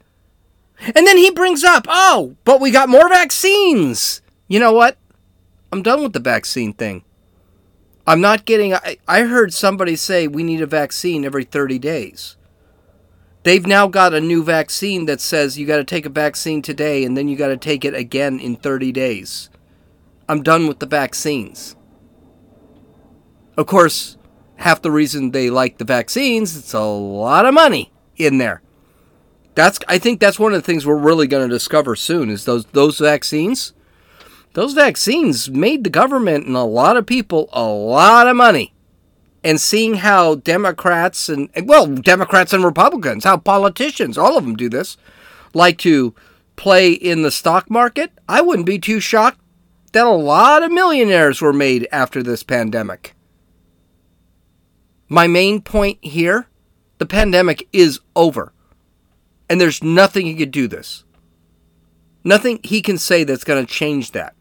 And 0.80 1.06
then 1.06 1.18
he 1.18 1.30
brings 1.30 1.62
up, 1.62 1.86
oh, 1.88 2.34
but 2.44 2.60
we 2.60 2.70
got 2.70 2.88
more 2.88 3.08
vaccines. 3.08 4.22
You 4.48 4.58
know 4.58 4.72
what? 4.72 4.96
I'm 5.70 5.82
done 5.82 6.02
with 6.02 6.14
the 6.14 6.18
vaccine 6.18 6.72
thing. 6.72 7.04
I'm 8.06 8.20
not 8.20 8.46
getting. 8.46 8.74
I, 8.74 8.96
I 9.06 9.22
heard 9.22 9.54
somebody 9.54 9.94
say 9.94 10.26
we 10.26 10.42
need 10.42 10.60
a 10.60 10.66
vaccine 10.66 11.24
every 11.24 11.44
30 11.44 11.78
days. 11.78 12.36
They've 13.44 13.66
now 13.66 13.86
got 13.86 14.14
a 14.14 14.20
new 14.20 14.42
vaccine 14.42 15.06
that 15.06 15.20
says 15.20 15.58
you 15.58 15.66
got 15.66 15.76
to 15.76 15.84
take 15.84 16.06
a 16.06 16.10
vaccine 16.10 16.62
today 16.62 17.04
and 17.04 17.16
then 17.16 17.28
you 17.28 17.36
got 17.36 17.48
to 17.48 17.56
take 17.56 17.84
it 17.84 17.94
again 17.94 18.38
in 18.40 18.56
30 18.56 18.92
days. 18.92 19.50
I'm 20.28 20.42
done 20.42 20.66
with 20.66 20.78
the 20.78 20.86
vaccines. 20.86 21.76
Of 23.56 23.66
course, 23.66 24.16
half 24.62 24.80
the 24.80 24.90
reason 24.90 25.30
they 25.30 25.50
like 25.50 25.78
the 25.78 25.84
vaccines, 25.84 26.56
it's 26.56 26.72
a 26.72 26.80
lot 26.80 27.46
of 27.46 27.52
money 27.54 27.92
in 28.16 28.38
there. 28.38 28.62
That's 29.54 29.78
I 29.88 29.98
think 29.98 30.20
that's 30.20 30.38
one 30.38 30.54
of 30.54 30.62
the 30.62 30.66
things 30.66 30.86
we're 30.86 30.96
really 30.96 31.26
going 31.26 31.46
to 31.46 31.54
discover 31.54 31.94
soon 31.94 32.30
is 32.30 32.44
those 32.44 32.64
those 32.66 32.98
vaccines. 32.98 33.72
Those 34.54 34.74
vaccines 34.74 35.50
made 35.50 35.82
the 35.82 35.90
government 35.90 36.46
and 36.46 36.56
a 36.56 36.62
lot 36.62 36.96
of 36.96 37.06
people 37.06 37.48
a 37.52 37.64
lot 37.64 38.26
of 38.26 38.36
money. 38.36 38.72
And 39.44 39.60
seeing 39.60 39.94
how 39.94 40.36
Democrats 40.36 41.28
and 41.28 41.50
well, 41.64 41.86
Democrats 41.86 42.52
and 42.52 42.64
Republicans, 42.64 43.24
how 43.24 43.38
politicians, 43.38 44.16
all 44.16 44.38
of 44.38 44.44
them 44.44 44.56
do 44.56 44.68
this, 44.68 44.96
like 45.52 45.78
to 45.78 46.14
play 46.54 46.92
in 46.92 47.22
the 47.22 47.30
stock 47.30 47.68
market, 47.68 48.12
I 48.28 48.40
wouldn't 48.40 48.66
be 48.66 48.78
too 48.78 49.00
shocked 49.00 49.40
that 49.92 50.06
a 50.06 50.10
lot 50.10 50.62
of 50.62 50.70
millionaires 50.70 51.42
were 51.42 51.52
made 51.52 51.88
after 51.90 52.22
this 52.22 52.42
pandemic. 52.42 53.14
My 55.12 55.26
main 55.26 55.60
point 55.60 55.98
here, 56.00 56.48
the 56.96 57.04
pandemic 57.04 57.68
is 57.70 58.00
over. 58.16 58.54
And 59.46 59.60
there's 59.60 59.84
nothing 59.84 60.24
he 60.24 60.34
could 60.34 60.50
do 60.50 60.66
this. 60.66 61.04
Nothing 62.24 62.60
he 62.64 62.80
can 62.80 62.96
say 62.96 63.22
that's 63.22 63.44
going 63.44 63.62
to 63.62 63.70
change 63.70 64.12
that. 64.12 64.34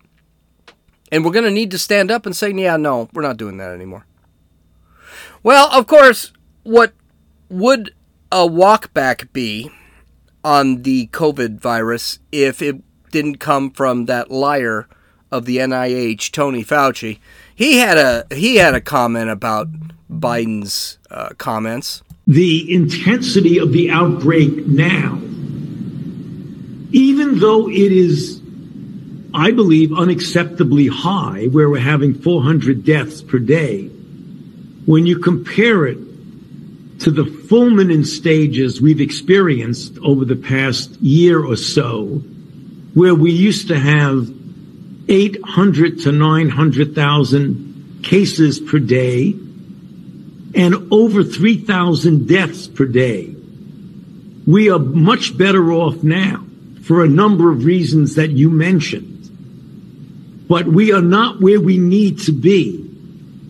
And 1.12 1.26
we're 1.26 1.34
going 1.34 1.44
to 1.44 1.52
need 1.52 1.72
to 1.72 1.78
stand 1.78 2.10
up 2.10 2.26
and 2.26 2.34
say, 2.34 2.54
yeah, 2.54 2.78
no, 2.78 3.10
we're 3.12 3.22
not 3.22 3.36
doing 3.36 3.58
that 3.58 3.72
anymore. 3.72 4.06
Well, 5.44 5.70
of 5.74 5.88
course, 5.88 6.32
what 6.64 6.94
would 7.50 7.94
a 8.32 8.48
walkback 8.48 9.34
be 9.34 9.72
on 10.42 10.84
the 10.84 11.08
COVID 11.08 11.60
virus 11.60 12.20
if 12.32 12.62
it 12.62 12.78
didn't 13.12 13.42
come 13.42 13.72
from 13.72 14.06
that 14.06 14.32
liar 14.32 14.88
of 15.32 15.44
the 15.44 15.58
NIH, 15.58 16.32
Tony 16.32 16.64
Fauci? 16.64 17.20
He 17.54 17.80
had 17.80 17.98
a 17.98 18.26
he 18.34 18.56
had 18.56 18.74
a 18.74 18.80
comment 18.80 19.30
about 19.30 19.68
Biden's 20.12 20.98
uh, 21.10 21.30
comments? 21.38 22.04
The 22.28 22.72
intensity 22.74 23.58
of 23.58 23.72
the 23.72 23.90
outbreak 23.90 24.68
now, 24.68 25.18
even 26.92 27.40
though 27.40 27.70
it 27.70 27.92
is, 27.92 28.42
I 29.34 29.52
believe, 29.52 29.90
unacceptably 29.90 30.90
high, 30.90 31.48
where 31.48 31.70
we're 31.70 31.80
having 31.80 32.14
400 32.14 32.84
deaths 32.84 33.22
per 33.22 33.40
day, 33.40 33.88
when 34.86 35.06
you 35.06 35.20
compare 35.20 35.86
it 35.86 35.98
to 37.00 37.10
the 37.10 37.24
fulminant 37.24 38.06
stages 38.06 38.80
we've 38.82 39.02
experienced 39.02 39.98
over 40.04 40.26
the 40.26 40.36
past 40.36 40.92
year 41.02 41.44
or 41.44 41.56
so, 41.56 42.06
where 42.94 43.16
we 43.16 43.32
used 43.32 43.70
to 43.70 43.80
have 43.80 44.30
800 45.08 46.00
to 46.02 46.12
900,000 46.12 48.02
cases 48.04 48.60
per 48.60 48.78
day, 48.80 49.34
and 50.56 50.92
over 50.92 51.24
3,000 51.24 52.28
deaths 52.28 52.68
per 52.68 52.86
day. 52.86 53.36
We 54.46 54.70
are 54.70 54.80
much 54.80 55.38
better 55.38 55.72
off 55.72 56.04
now 56.04 56.46
for 56.84 57.04
a 57.04 57.08
number 57.08 57.52
of 57.52 57.64
reasons 57.64 58.16
that 58.16 58.32
you 58.32 58.50
mentioned. 58.50 60.48
But 60.48 60.68
we 60.68 60.92
are 60.92 61.02
not 61.02 61.40
where 61.40 61.62
we 61.62 61.78
need 61.78 62.20
to 62.22 62.32
be 62.32 62.90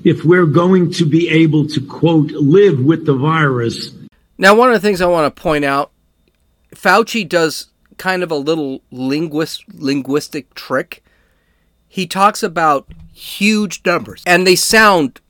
if 0.03 0.23
we're 0.23 0.45
going 0.45 0.91
to 0.93 1.05
be 1.05 1.29
able 1.29 1.67
to, 1.67 1.81
quote, 1.81 2.31
live 2.31 2.79
with 2.79 3.05
the 3.05 3.15
virus. 3.15 3.91
Now, 4.37 4.55
one 4.55 4.69
of 4.69 4.73
the 4.73 4.79
things 4.79 5.01
I 5.01 5.07
want 5.07 5.33
to 5.33 5.41
point 5.41 5.65
out 5.65 5.91
Fauci 6.75 7.27
does 7.27 7.67
kind 7.97 8.23
of 8.23 8.31
a 8.31 8.35
little 8.35 8.81
linguist, 8.91 9.63
linguistic 9.73 10.53
trick. 10.55 11.03
He 11.87 12.07
talks 12.07 12.41
about 12.41 12.91
huge 13.13 13.81
numbers, 13.85 14.23
and 14.25 14.47
they 14.47 14.55
sound 14.55 15.20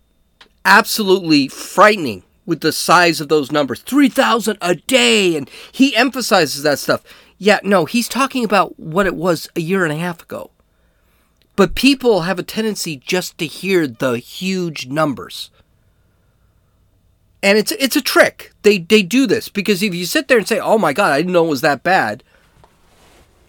absolutely 0.65 1.47
frightening 1.47 2.23
with 2.45 2.61
the 2.61 2.71
size 2.71 3.21
of 3.21 3.29
those 3.29 3.51
numbers 3.51 3.81
3,000 3.81 4.57
a 4.61 4.75
day. 4.75 5.35
And 5.35 5.49
he 5.71 5.95
emphasizes 5.95 6.63
that 6.63 6.79
stuff. 6.79 7.03
Yeah, 7.37 7.59
no, 7.63 7.85
he's 7.85 8.07
talking 8.07 8.43
about 8.43 8.79
what 8.79 9.07
it 9.07 9.15
was 9.15 9.49
a 9.55 9.61
year 9.61 9.83
and 9.83 9.93
a 9.93 9.97
half 9.97 10.21
ago. 10.21 10.51
But 11.55 11.75
people 11.75 12.21
have 12.21 12.39
a 12.39 12.43
tendency 12.43 12.97
just 12.97 13.37
to 13.37 13.45
hear 13.45 13.87
the 13.87 14.17
huge 14.17 14.87
numbers. 14.87 15.49
And 17.43 17.57
it's 17.57 17.71
it's 17.73 17.95
a 17.95 18.01
trick. 18.01 18.51
They 18.61 18.77
they 18.77 19.01
do 19.01 19.25
this 19.25 19.49
because 19.49 19.81
if 19.81 19.95
you 19.95 20.05
sit 20.05 20.27
there 20.27 20.37
and 20.37 20.47
say, 20.47 20.59
"Oh 20.59 20.77
my 20.77 20.93
god, 20.93 21.11
I 21.11 21.17
didn't 21.17 21.33
know 21.33 21.45
it 21.45 21.49
was 21.49 21.61
that 21.61 21.81
bad." 21.81 22.23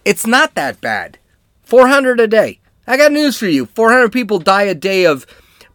It's 0.03 0.25
not 0.25 0.55
that 0.55 0.81
bad. 0.81 1.17
400 1.63 2.19
a 2.19 2.27
day. 2.27 2.59
I 2.87 2.97
got 2.97 3.11
news 3.11 3.37
for 3.37 3.47
you. 3.47 3.67
400 3.67 4.11
people 4.11 4.39
die 4.39 4.63
a 4.63 4.75
day 4.75 5.05
of 5.05 5.25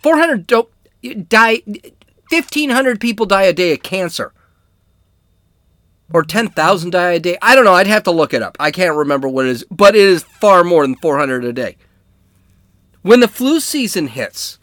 400 0.02 0.46
don't 0.46 0.68
die 1.02 1.62
1500 2.30 3.00
people 3.00 3.26
die 3.26 3.44
a 3.44 3.52
day 3.52 3.72
of 3.72 3.82
cancer 3.82 4.32
or 6.12 6.22
10,000 6.22 6.90
die 6.90 7.12
a 7.12 7.20
day. 7.20 7.36
I 7.42 7.54
don't 7.54 7.64
know. 7.64 7.74
I'd 7.74 7.86
have 7.86 8.04
to 8.04 8.10
look 8.10 8.32
it 8.32 8.42
up. 8.42 8.56
I 8.58 8.70
can't 8.70 8.96
remember 8.96 9.28
what 9.28 9.46
it 9.46 9.50
is, 9.50 9.64
but 9.70 9.94
it 9.94 10.00
is 10.00 10.22
far 10.22 10.64
more 10.64 10.86
than 10.86 10.96
400 10.96 11.44
a 11.44 11.52
day. 11.52 11.76
When 13.02 13.20
the 13.20 13.28
flu 13.28 13.60
season 13.60 14.08
hits, 14.08 14.58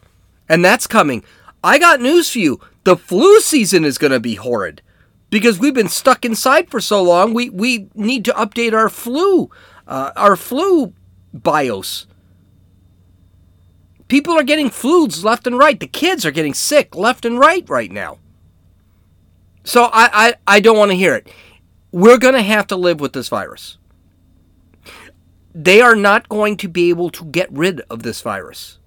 and 0.48 0.64
that's 0.64 0.86
coming, 0.86 1.24
I 1.62 1.78
got 1.78 2.00
news 2.00 2.30
for 2.30 2.38
you. 2.38 2.60
The 2.84 2.96
flu 2.96 3.40
season 3.40 3.84
is 3.84 3.98
going 3.98 4.12
to 4.12 4.20
be 4.20 4.34
horrid 4.34 4.82
because 5.30 5.58
we've 5.58 5.74
been 5.74 5.88
stuck 5.88 6.24
inside 6.24 6.70
for 6.70 6.80
so 6.80 7.02
long. 7.02 7.34
We 7.34 7.50
we 7.50 7.88
need 7.94 8.24
to 8.26 8.32
update 8.32 8.72
our 8.72 8.88
flu, 8.88 9.50
uh, 9.88 10.12
our 10.14 10.36
flu 10.36 10.92
BIOS. 11.32 12.06
People 14.08 14.34
are 14.34 14.44
getting 14.44 14.70
flus 14.70 15.24
left 15.24 15.46
and 15.46 15.58
right. 15.58 15.78
The 15.78 15.86
kids 15.86 16.24
are 16.24 16.30
getting 16.30 16.54
sick 16.54 16.94
left 16.94 17.24
and 17.24 17.38
right 17.38 17.68
right 17.68 17.90
now. 17.90 18.18
So 19.64 19.84
I, 19.84 20.08
I, 20.12 20.34
I 20.46 20.60
don't 20.60 20.78
want 20.78 20.92
to 20.92 20.96
hear 20.96 21.14
it. 21.14 21.28
We're 21.90 22.18
going 22.18 22.34
to 22.34 22.42
have 22.42 22.68
to 22.68 22.76
live 22.76 23.00
with 23.00 23.12
this 23.14 23.28
virus. 23.28 23.78
They 25.54 25.80
are 25.80 25.96
not 25.96 26.28
going 26.28 26.56
to 26.58 26.68
be 26.68 26.90
able 26.90 27.10
to 27.10 27.24
get 27.24 27.50
rid 27.50 27.80
of 27.90 28.02
this 28.02 28.20
virus. 28.20 28.78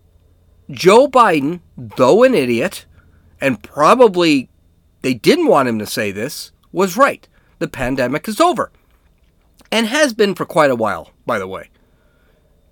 Joe 0.70 1.08
Biden, 1.08 1.62
though 1.76 2.24
an 2.24 2.36
idiot, 2.36 2.86
and 3.42 3.62
probably 3.62 4.50
they 5.02 5.16
didn't 5.16 5.48
want 5.48 5.68
him 5.68 5.80
to 5.80 5.86
say 5.86 6.12
this, 6.12 6.52
was 6.72 6.96
right. 6.96 7.28
The 7.58 7.68
pandemic 7.68 8.28
is 8.28 8.40
over. 8.40 8.72
And 9.72 9.88
has 9.88 10.14
been 10.14 10.36
for 10.36 10.46
quite 10.46 10.72
a 10.72 10.76
while, 10.76 11.12
by 11.26 11.40
the 11.40 11.48
way. 11.48 11.70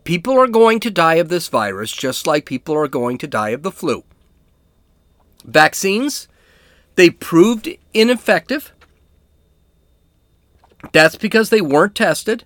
People 0.08 0.40
are 0.40 0.48
going 0.48 0.80
to 0.80 0.90
die 0.90 1.16
of 1.16 1.28
this 1.28 1.50
virus 1.50 1.92
just 1.92 2.26
like 2.26 2.46
people 2.46 2.74
are 2.74 2.88
going 2.88 3.18
to 3.18 3.28
die 3.28 3.50
of 3.50 3.62
the 3.62 3.74
flu. 3.74 4.06
Vaccines, 5.44 6.30
they 6.96 7.10
proved 7.10 7.68
ineffective. 7.94 8.72
That's 10.94 11.18
because 11.18 11.50
they 11.50 11.60
weren't 11.60 11.94
tested. 11.94 12.46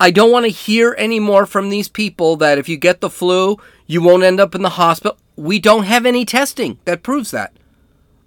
I 0.00 0.10
don't 0.10 0.32
want 0.32 0.46
to 0.46 0.50
hear 0.50 0.96
any 0.98 1.20
more 1.20 1.46
from 1.46 1.68
these 1.68 1.88
people 1.88 2.34
that 2.38 2.58
if 2.58 2.68
you 2.68 2.76
get 2.76 3.00
the 3.00 3.08
flu, 3.08 3.58
you 3.86 4.02
won't 4.02 4.24
end 4.24 4.40
up 4.40 4.56
in 4.56 4.62
the 4.62 4.70
hospital. 4.70 5.16
we 5.36 5.60
don't 5.60 5.84
have 5.84 6.04
any 6.04 6.24
testing 6.24 6.80
that 6.86 7.04
proves 7.04 7.30
that. 7.30 7.52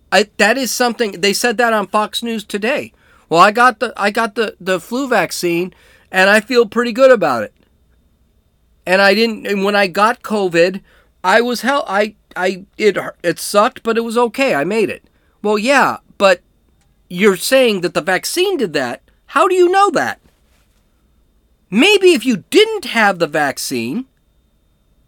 I, 0.10 0.30
that 0.38 0.58
is 0.58 0.72
something 0.72 1.20
they 1.20 1.34
said 1.34 1.58
that 1.58 1.74
on 1.74 1.88
Fox 1.88 2.24
News 2.24 2.46
today. 2.46 2.94
Well, 3.28 3.42
I 3.42 3.52
got 3.52 3.82
the 3.82 3.92
I 3.98 4.10
got 4.10 4.36
the, 4.36 4.56
the 4.58 4.80
flu 4.80 5.10
vaccine 5.10 5.74
and 6.10 6.30
I 6.30 6.40
feel 6.40 6.66
pretty 6.66 6.94
good 6.94 7.12
about 7.12 7.44
it. 7.44 7.54
And 8.92 9.02
I 9.02 9.14
didn't 9.14 9.48
and 9.48 9.64
when 9.64 9.74
I 9.74 9.88
got 9.88 10.22
COVID, 10.22 10.82
I 11.24 11.40
was 11.40 11.62
hell 11.62 11.86
I 11.88 12.16
I 12.36 12.66
it 12.78 12.98
it 13.24 13.40
sucked, 13.40 13.84
but 13.84 13.98
it 13.98 14.02
was 14.02 14.18
okay. 14.18 14.54
I 14.54 14.66
made 14.66 14.90
it. 14.90 15.06
Well, 15.42 15.58
yeah, 15.58 16.00
but 16.18 16.42
you're 17.08 17.38
saying 17.38 17.80
that 17.82 17.94
the 17.94 18.02
vaccine 18.02 18.58
did 18.58 18.74
that. 18.74 19.02
How 19.28 19.48
do 19.48 19.56
you 19.56 19.70
know 19.72 19.92
that? 19.92 20.20
Maybe 21.70 22.12
if 22.12 22.26
you 22.26 22.44
didn't 22.50 22.84
have 22.84 23.20
the 23.20 23.28
vaccine, 23.28 24.08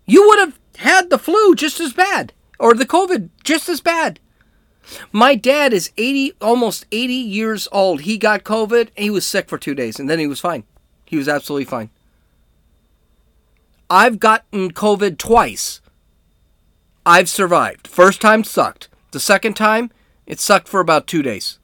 you 0.05 0.29
would 0.29 0.39
have 0.39 0.57
had 0.77 1.09
the 1.09 1.19
flu 1.19 1.53
just 1.53 1.81
as 1.81 1.91
bad 1.91 2.31
or 2.59 2.73
the 2.73 2.85
COVID 2.85 3.31
just 3.43 3.67
as 3.67 3.81
bad. 3.81 4.17
My 5.11 5.35
dad 5.35 5.73
is 5.73 5.91
80, 5.97 6.35
almost 6.39 6.85
80 6.93 7.13
years 7.13 7.67
old. 7.73 8.01
He 8.01 8.17
got 8.17 8.45
COVID 8.45 8.91
and 8.95 9.03
he 9.03 9.09
was 9.09 9.25
sick 9.25 9.49
for 9.49 9.57
two 9.57 9.75
days 9.75 9.99
and 9.99 10.09
then 10.09 10.19
he 10.19 10.27
was 10.27 10.39
fine. 10.39 10.63
He 11.05 11.17
was 11.17 11.27
absolutely 11.27 11.65
fine. 11.65 11.89
I've 13.93 14.19
gotten 14.19 14.71
COVID 14.71 15.19
twice. 15.19 15.79
I've 17.05 17.29
survived. 17.29 17.85
First 17.85 18.21
time 18.21 18.43
sucked. 18.43 18.89
The 19.11 19.19
second 19.19 19.53
time, 19.53 19.91
it 20.25 20.39
sucked 20.39 20.67
for 20.67 20.79
about 20.79 21.05
two 21.05 21.21
days. 21.21 21.59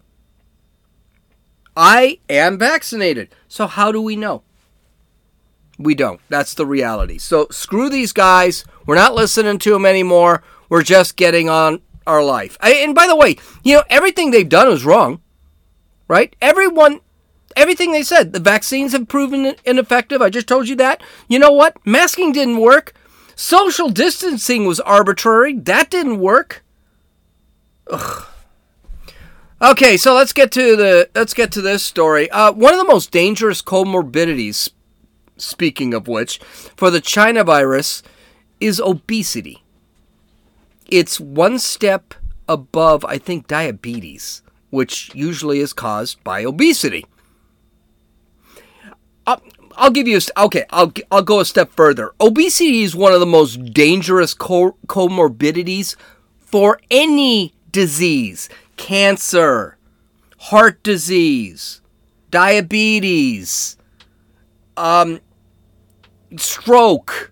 I 1.76 2.20
am 2.30 2.60
vaccinated. 2.60 3.30
So 3.48 3.66
how 3.66 3.92
do 3.92 4.00
we 4.00 4.16
know? 4.16 4.44
We 5.80 5.96
don't. 5.96 6.22
That's 6.30 6.54
the 6.54 6.68
reality. 6.68 7.18
So 7.18 7.48
screw 7.50 7.90
these 7.90 8.14
guys. 8.14 8.64
We're 8.86 8.94
not 8.94 9.16
listening 9.16 9.58
to 9.58 9.72
them 9.72 9.88
anymore. 9.88 10.44
We're 10.70 10.84
just 10.84 11.16
getting 11.16 11.50
on 11.50 11.82
our 12.06 12.24
life. 12.24 12.60
I, 12.62 12.74
and 12.74 12.94
by 12.94 13.08
the 13.08 13.16
way, 13.16 13.38
you 13.64 13.78
know, 13.78 13.84
everything 13.90 14.30
they've 14.30 14.48
done 14.48 14.72
is 14.72 14.86
wrong, 14.86 15.20
right? 16.08 16.36
Everyone, 16.44 17.00
everything 17.60 17.92
they 17.92 18.04
said, 18.04 18.34
the 18.34 18.40
vaccines 18.40 18.94
have 18.94 19.08
proven 19.08 19.56
ineffective. 19.66 20.22
I 20.22 20.30
just 20.30 20.48
told 20.48 20.68
you 20.68 20.76
that. 20.78 21.04
You 21.28 21.40
know 21.40 21.52
what? 21.52 21.78
Masking 21.86 22.32
didn't 22.32 22.60
work. 22.60 22.94
Social 23.36 23.90
distancing 23.90 24.66
was 24.66 24.80
arbitrary. 24.80 25.54
That 25.54 25.90
didn't 25.90 26.20
work. 26.20 26.64
Ugh. 27.92 28.26
Okay, 29.62 29.98
so 29.98 30.14
let's 30.14 30.32
get 30.32 30.52
to 30.54 30.78
the 30.78 31.10
let's 31.14 31.34
get 31.34 31.52
to 31.52 31.62
this 31.62 31.84
story. 31.84 32.30
Uh, 32.32 32.52
one 32.54 32.74
of 32.74 32.80
the 32.80 32.86
most 32.86 33.12
dangerous 33.12 33.62
comorbidities, 33.62 34.70
speaking 35.36 35.94
of 35.94 36.08
which, 36.08 36.38
for 36.40 36.90
the 36.90 37.02
China 37.02 37.44
virus 37.44 38.02
is 38.62 38.80
obesity 38.80 39.64
it's 40.90 41.20
one 41.20 41.60
step 41.60 42.16
above, 42.48 43.06
I 43.06 43.18
think, 43.18 43.48
diabetes, 43.48 44.42
which 44.72 45.12
usually 45.14 45.60
is 45.60 45.74
caused 45.74 46.24
by 46.24 46.44
obesity. 46.44 47.06
I'll, 49.30 49.42
I'll 49.76 49.92
give 49.92 50.08
you 50.08 50.18
a, 50.18 50.46
okay. 50.46 50.66
I'll 50.72 50.92
I'll 51.12 51.22
go 51.22 51.40
a 51.40 51.46
step 51.46 51.72
further. 51.72 52.12
Obesity 52.20 52.82
is 52.82 52.96
one 52.96 53.14
of 53.14 53.20
the 53.20 53.28
most 53.28 53.74
dangerous 53.74 54.34
co- 54.34 54.78
comorbidities 54.88 55.96
for 56.40 56.80
any 56.90 57.54
disease: 57.72 58.50
cancer, 58.76 59.78
heart 60.40 60.82
disease, 60.82 61.82
diabetes, 62.32 63.78
um, 64.76 65.20
stroke, 66.38 67.32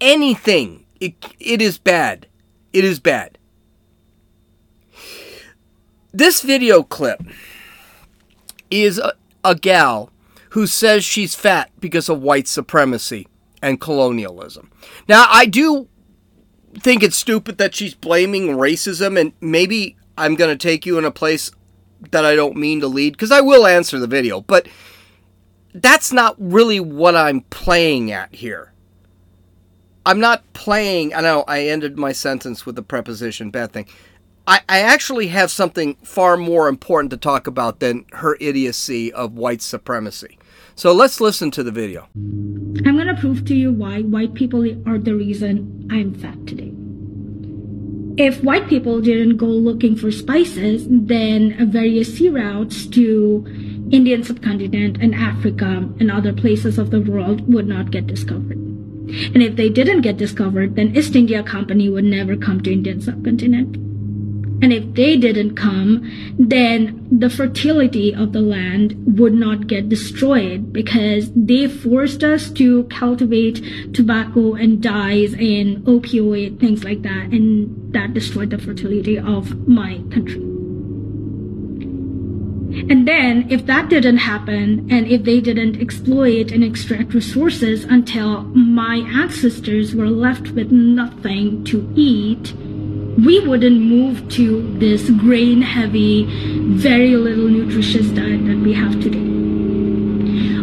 anything 0.00 0.84
it, 1.00 1.14
it 1.38 1.62
is 1.62 1.78
bad. 1.78 2.26
It 2.72 2.84
is 2.84 2.98
bad. 2.98 3.38
This 6.12 6.42
video 6.42 6.82
clip 6.82 7.22
is 8.70 8.98
a, 8.98 9.12
a 9.44 9.54
gal 9.54 10.10
who 10.50 10.66
says 10.66 11.04
she's 11.04 11.34
fat 11.34 11.70
because 11.78 12.08
of 12.08 12.22
white 12.22 12.48
supremacy 12.48 13.28
and 13.62 13.80
colonialism. 13.80 14.70
Now, 15.08 15.26
I 15.28 15.46
do 15.46 15.88
think 16.74 17.02
it's 17.02 17.16
stupid 17.16 17.58
that 17.58 17.74
she's 17.74 17.94
blaming 17.94 18.48
racism, 18.48 19.18
and 19.20 19.32
maybe 19.40 19.96
I'm 20.16 20.34
going 20.34 20.56
to 20.56 20.56
take 20.56 20.86
you 20.86 20.98
in 20.98 21.04
a 21.04 21.10
place 21.10 21.50
that 22.10 22.24
I 22.24 22.34
don't 22.34 22.56
mean 22.56 22.80
to 22.80 22.86
lead 22.86 23.12
because 23.12 23.32
I 23.32 23.40
will 23.40 23.66
answer 23.66 23.98
the 23.98 24.06
video, 24.06 24.40
but 24.40 24.68
that's 25.74 26.12
not 26.12 26.36
really 26.38 26.80
what 26.80 27.16
I'm 27.16 27.42
playing 27.42 28.12
at 28.12 28.34
here. 28.34 28.72
I'm 30.06 30.20
not 30.20 30.50
playing. 30.54 31.14
I 31.14 31.20
know 31.20 31.44
I 31.46 31.64
ended 31.64 31.98
my 31.98 32.12
sentence 32.12 32.64
with 32.64 32.78
a 32.78 32.82
preposition 32.82 33.50
bad 33.50 33.72
thing. 33.72 33.86
I, 34.48 34.62
I 34.66 34.80
actually 34.80 35.28
have 35.28 35.50
something 35.50 35.96
far 35.96 36.38
more 36.38 36.68
important 36.68 37.10
to 37.10 37.18
talk 37.18 37.46
about 37.46 37.80
than 37.80 38.06
her 38.12 38.38
idiocy 38.40 39.12
of 39.12 39.34
white 39.34 39.60
supremacy. 39.60 40.38
So 40.74 40.92
let's 40.92 41.20
listen 41.20 41.50
to 41.50 41.62
the 41.62 41.70
video. 41.70 42.08
I'm 42.16 42.96
going 42.96 43.08
to 43.08 43.20
prove 43.20 43.44
to 43.44 43.54
you 43.54 43.70
why 43.70 44.00
white 44.00 44.32
people 44.32 44.64
are 44.88 44.96
the 44.96 45.14
reason 45.14 45.86
I'm 45.92 46.14
fat 46.14 46.46
today. 46.46 46.72
If 48.16 48.42
white 48.42 48.68
people 48.68 49.02
didn't 49.02 49.36
go 49.36 49.44
looking 49.44 49.94
for 49.94 50.10
spices, 50.10 50.86
then 50.88 51.70
various 51.70 52.16
sea 52.16 52.30
routes 52.30 52.86
to 52.86 53.44
Indian 53.92 54.24
subcontinent 54.24 54.96
and 55.02 55.14
Africa 55.14 55.86
and 56.00 56.10
other 56.10 56.32
places 56.32 56.78
of 56.78 56.90
the 56.90 57.02
world 57.02 57.52
would 57.52 57.68
not 57.68 57.90
get 57.90 58.06
discovered. 58.06 58.56
And 58.56 59.42
if 59.42 59.56
they 59.56 59.68
didn't 59.68 60.00
get 60.00 60.16
discovered, 60.16 60.74
then 60.74 60.96
East 60.96 61.14
India 61.14 61.42
Company 61.42 61.90
would 61.90 62.04
never 62.04 62.34
come 62.34 62.62
to 62.62 62.72
Indian 62.72 63.02
subcontinent. 63.02 63.76
And 64.60 64.72
if 64.72 64.94
they 64.94 65.16
didn't 65.16 65.54
come, 65.54 66.34
then 66.38 67.06
the 67.12 67.30
fertility 67.30 68.12
of 68.12 68.32
the 68.32 68.40
land 68.40 69.18
would 69.18 69.34
not 69.34 69.68
get 69.68 69.88
destroyed 69.88 70.72
because 70.72 71.30
they 71.32 71.68
forced 71.68 72.24
us 72.24 72.50
to 72.52 72.84
cultivate 72.84 73.94
tobacco 73.94 74.54
and 74.54 74.82
dyes 74.82 75.34
and 75.34 75.78
opioid, 75.84 76.58
things 76.58 76.82
like 76.82 77.02
that. 77.02 77.30
And 77.30 77.92
that 77.92 78.14
destroyed 78.14 78.50
the 78.50 78.58
fertility 78.58 79.16
of 79.18 79.68
my 79.68 79.98
country. 80.10 80.42
And 82.90 83.08
then, 83.08 83.46
if 83.50 83.64
that 83.66 83.88
didn't 83.88 84.18
happen, 84.18 84.88
and 84.90 85.06
if 85.06 85.24
they 85.24 85.40
didn't 85.40 85.80
exploit 85.80 86.52
and 86.52 86.62
extract 86.62 87.14
resources 87.14 87.84
until 87.84 88.42
my 88.42 88.96
ancestors 88.96 89.94
were 89.94 90.10
left 90.10 90.50
with 90.50 90.70
nothing 90.70 91.64
to 91.64 91.90
eat, 91.96 92.52
we 93.24 93.40
wouldn't 93.40 93.80
move 93.80 94.28
to 94.28 94.62
this 94.78 95.10
grain 95.10 95.60
heavy, 95.60 96.24
very 96.76 97.16
little 97.16 97.48
nutritious 97.48 98.06
diet 98.08 98.46
that 98.46 98.58
we 98.58 98.72
have 98.72 98.92
today. 99.02 99.26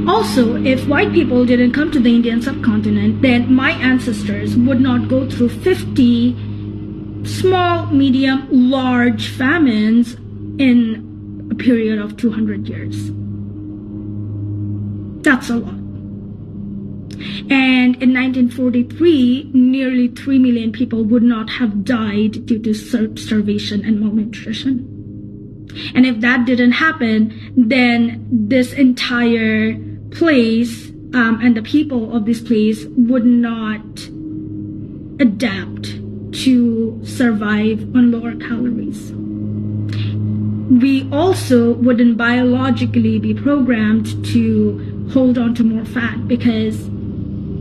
Also, 0.08 0.56
if 0.64 0.88
white 0.88 1.12
people 1.12 1.46
didn't 1.46 1.74
come 1.74 1.92
to 1.92 2.00
the 2.00 2.16
Indian 2.16 2.42
subcontinent, 2.42 3.22
then 3.22 3.54
my 3.54 3.72
ancestors 3.72 4.56
would 4.56 4.80
not 4.80 5.10
go 5.10 5.30
through 5.30 5.50
50 5.50 7.26
small, 7.26 7.88
medium, 7.88 8.48
large 8.52 9.28
famines 9.30 10.14
in 10.58 11.50
a 11.52 11.56
period 11.56 12.00
of 12.00 12.16
200 12.16 12.70
years. 12.70 13.12
That's 15.24 15.50
a 15.50 15.58
lot. 15.58 15.85
And 17.50 17.96
in 18.02 18.14
1943, 18.14 19.52
nearly 19.54 20.08
3 20.10 20.40
million 20.40 20.72
people 20.72 21.04
would 21.04 21.24
not 21.24 21.50
have 21.50 21.84
died 21.84 22.46
due 22.46 22.60
to 22.60 22.74
starvation 22.74 23.86
and 23.86 24.00
malnutrition. 24.00 24.92
And 25.94 26.06
if 26.06 26.22
that 26.22 26.46
didn't 26.46 26.74
happen, 26.74 27.54
then 27.56 28.28
this 28.32 28.74
entire 28.74 29.76
place 30.12 30.90
um, 31.14 31.40
and 31.42 31.56
the 31.56 31.62
people 31.62 32.16
of 32.16 32.26
this 32.26 32.42
place 32.42 32.86
would 32.98 33.26
not 33.26 33.86
adapt 35.20 35.86
to 36.44 37.00
survive 37.04 37.82
on 37.96 38.12
lower 38.12 38.36
calories 38.36 39.14
we 40.70 41.08
also 41.12 41.74
wouldn't 41.76 42.18
biologically 42.18 43.20
be 43.20 43.34
programmed 43.34 44.26
to 44.26 45.10
hold 45.14 45.38
on 45.38 45.54
to 45.56 45.64
more 45.64 45.86
fat 45.86 46.28
because 46.28 46.90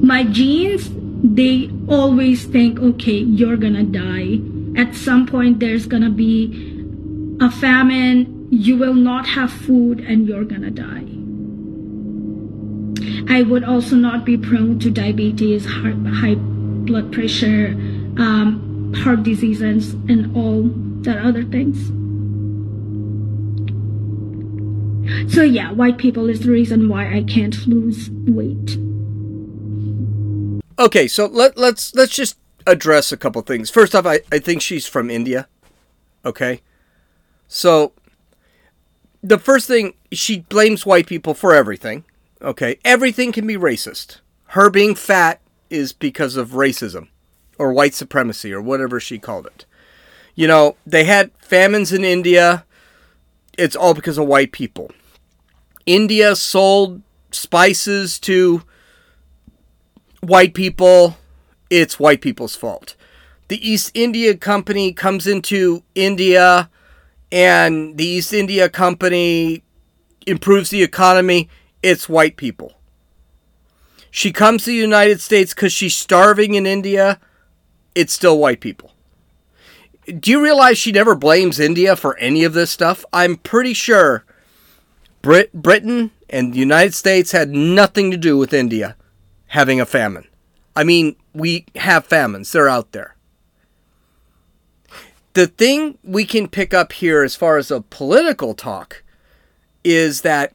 my 0.05 0.23
genes 0.25 0.90
they 1.25 1.71
always 1.88 2.45
think 2.45 2.79
okay 2.79 3.19
you're 3.19 3.57
gonna 3.57 3.83
die. 3.83 4.38
At 4.77 4.95
some 4.95 5.27
point 5.27 5.61
there's 5.61 5.87
gonna 5.87 6.11
be 6.11 6.85
a 7.40 7.51
famine 7.51 8.49
you 8.51 8.77
will 8.77 8.95
not 8.95 9.27
have 9.27 9.51
food 9.51 10.01
and 10.01 10.29
you're 10.29 10.45
gonna 10.45 10.71
die. 10.71 11.07
I 13.33 13.43
would 13.43 13.64
also 13.64 13.97
not 13.97 14.27
be 14.27 14.37
prone 14.37 14.79
to 14.81 14.90
diabetes 14.90 15.64
heart, 15.64 15.97
high 16.07 16.35
blood 16.35 17.11
pressure 17.11 17.69
um, 18.19 18.93
heart 18.95 19.23
diseases 19.23 19.95
and 19.95 20.37
all 20.37 20.64
that 21.03 21.19
other 21.25 21.43
things. 21.45 21.87
So 25.33 25.43
yeah, 25.43 25.73
white 25.73 25.97
people 25.97 26.29
is 26.29 26.40
the 26.40 26.51
reason 26.51 26.88
why 26.90 27.14
I 27.14 27.23
can't 27.23 27.67
lose 27.67 28.11
weight. 28.11 28.77
Okay, 30.79 31.07
so 31.07 31.27
let 31.27 31.57
let's 31.57 31.95
let's 31.95 32.15
just 32.15 32.37
address 32.67 33.13
a 33.13 33.17
couple 33.17 33.41
things. 33.43 33.71
First 33.71 33.95
off, 33.95 34.07
I, 34.07 34.21
I 34.33 34.39
think 34.39 34.63
she's 34.63 34.87
from 34.87 35.11
India. 35.11 35.49
Okay. 36.25 36.63
So, 37.47 37.93
the 39.23 39.39
first 39.39 39.69
thing, 39.69 39.95
she 40.11 40.41
blames 40.41 40.87
white 40.87 41.07
people 41.07 41.35
for 41.35 41.55
everything. 41.55 42.05
Okay. 42.41 42.79
Everything 42.85 43.33
can 43.33 43.47
be 43.47 43.57
racist. 43.57 44.21
Her 44.49 44.71
being 44.71 44.95
fat 44.95 45.41
is 45.71 45.93
because 45.93 46.37
of 46.37 46.51
racism 46.51 47.09
or 47.59 47.73
white 47.73 47.95
supremacy 47.95 48.53
or 48.53 48.61
whatever 48.61 48.99
she 48.99 49.19
called 49.19 49.47
it. 49.47 49.67
You 50.35 50.49
know, 50.49 50.77
they 50.87 51.05
had 51.05 51.31
famines 51.39 51.93
in 51.93 52.05
India. 52.05 52.65
It's 53.57 53.77
all 53.77 53.95
because 53.95 54.19
of 54.19 54.27
white 54.27 54.53
people. 54.53 54.91
India 55.87 56.35
sold 56.35 57.03
spices 57.31 58.19
to 58.21 58.63
white 60.29 60.55
people. 60.55 61.17
It's 61.71 61.99
white 61.99 62.21
people's 62.21 62.57
fault. 62.57 62.95
The 63.49 63.69
East 63.69 63.91
India 63.95 64.37
Company 64.37 64.93
comes 64.93 65.27
into 65.27 65.83
India 65.95 66.71
and 67.31 67.97
the 67.97 68.07
East 68.07 68.33
India 68.33 68.69
Company 68.69 69.63
improves 70.27 70.71
the 70.71 70.83
economy. 70.83 71.49
It's 71.83 72.09
white 72.09 72.37
people. 72.37 72.75
She 74.11 74.33
comes 74.33 74.65
to 74.65 74.71
the 74.71 74.77
United 74.77 75.21
States 75.21 75.53
because 75.53 75.73
she's 75.73 75.97
starving 75.97 76.55
in 76.55 76.67
India. 76.67 77.21
It's 77.95 78.13
still 78.13 78.39
white 78.39 78.61
people. 78.61 78.93
Do 80.07 80.31
you 80.31 80.43
realize 80.43 80.79
she 80.79 80.93
never 80.93 81.15
blames 81.15 81.59
India 81.59 81.97
for 81.97 82.17
any 82.19 82.45
of 82.45 82.53
this 82.53 82.71
stuff? 82.71 83.05
I'm 83.13 83.37
pretty 83.37 83.75
sure 83.75 84.25
Brit- 85.23 85.53
Britain 85.53 86.11
and 86.31 86.53
the 86.53 86.59
United 86.59 86.95
States 86.95 87.33
had 87.33 87.51
nothing 87.51 88.11
to 88.11 88.17
do 88.17 88.37
with 88.37 88.53
India 88.53 88.97
having 89.55 89.81
a 89.81 89.87
famine. 89.87 90.27
I 90.75 90.83
mean, 90.83 91.14
we 91.33 91.64
have 91.77 92.05
famines, 92.05 92.51
they're 92.51 92.69
out 92.69 92.90
there. 92.90 93.14
The 95.35 95.47
thing 95.47 95.97
we 96.03 96.25
can 96.25 96.49
pick 96.49 96.75
up 96.75 96.90
here 96.90 97.23
as 97.23 97.37
far 97.37 97.57
as 97.57 97.71
a 97.71 97.81
political 97.81 98.55
talk 98.55 99.05
is 99.85 100.23
that 100.23 100.55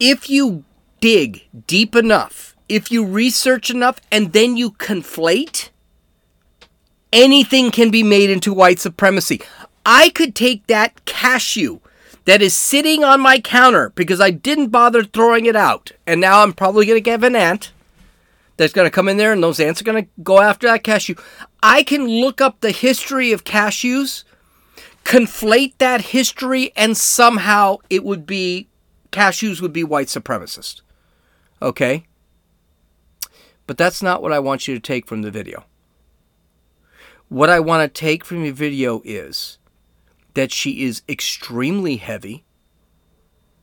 if 0.00 0.28
you 0.28 0.64
dig 1.00 1.46
deep 1.68 1.94
enough, 1.94 2.56
if 2.68 2.90
you 2.90 3.06
research 3.06 3.70
enough, 3.70 4.00
and 4.10 4.32
then 4.32 4.56
you 4.56 4.72
conflate, 4.72 5.68
anything 7.12 7.70
can 7.70 7.92
be 7.92 8.02
made 8.02 8.28
into 8.28 8.52
white 8.52 8.80
supremacy. 8.80 9.40
I 9.86 10.08
could 10.08 10.34
take 10.34 10.66
that 10.66 11.04
cashew 11.04 11.78
that 12.24 12.42
is 12.42 12.54
sitting 12.56 13.04
on 13.04 13.20
my 13.20 13.38
counter 13.38 13.90
because 13.90 14.20
I 14.20 14.30
didn't 14.30 14.70
bother 14.70 15.04
throwing 15.04 15.46
it 15.46 15.54
out, 15.54 15.92
and 16.08 16.20
now 16.20 16.42
I'm 16.42 16.52
probably 16.52 16.86
going 16.86 16.96
to 16.96 17.00
give 17.00 17.22
an 17.22 17.36
ant 17.36 17.70
that's 18.60 18.74
going 18.74 18.84
to 18.84 18.90
come 18.90 19.08
in 19.08 19.16
there, 19.16 19.32
and 19.32 19.42
those 19.42 19.58
ants 19.58 19.80
are 19.80 19.84
going 19.84 20.04
to 20.04 20.10
go 20.22 20.38
after 20.38 20.66
that 20.66 20.84
cashew. 20.84 21.14
I 21.62 21.82
can 21.82 22.06
look 22.06 22.42
up 22.42 22.60
the 22.60 22.72
history 22.72 23.32
of 23.32 23.42
cashews, 23.42 24.24
conflate 25.02 25.72
that 25.78 26.02
history, 26.02 26.70
and 26.76 26.94
somehow 26.94 27.78
it 27.88 28.04
would 28.04 28.26
be 28.26 28.68
cashews 29.12 29.62
would 29.62 29.72
be 29.72 29.82
white 29.82 30.08
supremacist. 30.08 30.82
Okay? 31.62 32.04
But 33.66 33.78
that's 33.78 34.02
not 34.02 34.20
what 34.20 34.30
I 34.30 34.38
want 34.40 34.68
you 34.68 34.74
to 34.74 34.80
take 34.80 35.06
from 35.06 35.22
the 35.22 35.30
video. 35.30 35.64
What 37.30 37.48
I 37.48 37.60
want 37.60 37.82
to 37.82 38.00
take 38.00 38.26
from 38.26 38.42
the 38.42 38.50
video 38.50 39.00
is 39.06 39.56
that 40.34 40.52
she 40.52 40.84
is 40.84 41.00
extremely 41.08 41.96
heavy. 41.96 42.44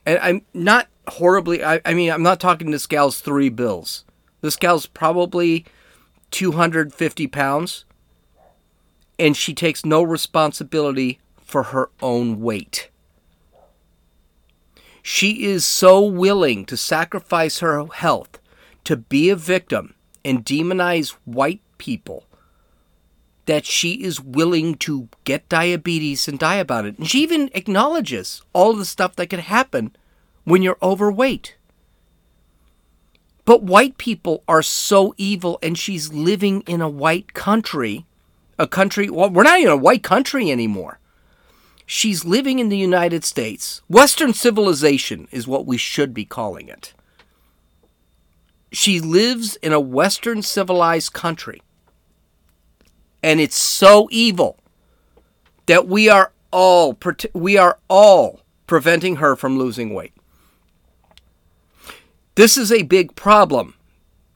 And 0.08 0.18
I'm 0.18 0.42
not 0.56 0.88
horribly, 1.08 1.64
I, 1.64 1.82
I 1.86 1.94
mean, 1.94 2.10
I'm 2.10 2.24
not 2.24 2.40
talking 2.40 2.72
this 2.72 2.88
gal's 2.88 3.20
three 3.20 3.50
bills. 3.50 4.04
This 4.48 4.56
gal's 4.56 4.86
probably 4.86 5.66
250 6.32 7.28
pounds. 7.28 7.84
And 9.20 9.36
she 9.36 9.54
takes 9.54 9.84
no 9.84 10.02
responsibility 10.02 11.20
for 11.36 11.64
her 11.64 11.90
own 12.02 12.40
weight. 12.40 12.90
She 15.04 15.44
is 15.44 15.66
so 15.66 16.02
willing 16.02 16.64
to 16.64 16.78
sacrifice 16.78 17.60
her 17.60 17.86
health 17.88 18.40
to 18.86 18.96
be 18.96 19.30
a 19.30 19.36
victim 19.36 19.96
and 20.24 20.46
demonize 20.46 21.10
white 21.26 21.60
people 21.78 22.24
that 23.48 23.66
she 23.66 24.02
is 24.02 24.22
willing 24.22 24.76
to 24.76 25.10
get 25.26 25.50
diabetes 25.50 26.30
and 26.30 26.40
die 26.40 26.56
about 26.56 26.86
it. 26.86 26.98
And 26.98 27.10
she 27.10 27.22
even 27.22 27.50
acknowledges 27.54 28.44
all 28.54 28.72
the 28.72 28.86
stuff 28.86 29.18
that 29.18 29.30
can 29.30 29.42
happen 29.42 29.94
when 30.46 30.62
you're 30.62 30.78
overweight. 30.82 31.57
But 33.48 33.64
white 33.64 33.98
people 33.98 34.44
are 34.46 34.62
so 34.62 35.16
evil, 35.16 35.58
and 35.64 35.78
she's 35.78 36.12
living 36.12 36.64
in 36.68 36.82
a 36.82 36.90
white 36.90 37.34
country. 37.34 38.06
A 38.60 38.68
country, 38.68 39.10
well, 39.10 39.30
we're 39.30 39.44
not 39.44 39.62
even 39.62 39.72
a 39.72 39.78
white 39.78 40.04
country 40.04 40.52
anymore. 40.52 41.00
She's 41.86 42.26
living 42.26 42.60
in 42.60 42.68
the 42.68 42.78
United 42.78 43.24
States. 43.24 43.82
Western 43.88 44.34
civilization 44.34 45.30
is 45.32 45.48
what 45.48 45.66
we 45.66 45.78
should 45.78 46.14
be 46.14 46.26
calling 46.26 46.68
it. 46.68 46.94
She 48.74 49.00
lives 49.00 49.56
in 49.64 49.72
a 49.72 49.80
Western 49.80 50.42
civilized 50.42 51.14
country. 51.14 51.62
And 53.24 53.40
it's 53.40 53.56
so 53.56 54.10
evil 54.12 54.60
that 55.68 55.88
we 55.88 56.10
are 56.10 56.34
all 56.52 56.98
we 57.34 57.56
are 57.56 57.80
all 57.88 58.42
preventing 58.68 59.16
her 59.18 59.38
from 59.38 59.58
losing 59.58 59.94
weight. 59.94 60.17
This 62.38 62.56
is 62.56 62.72
a 62.72 62.84
big 62.84 63.16
problem 63.16 63.74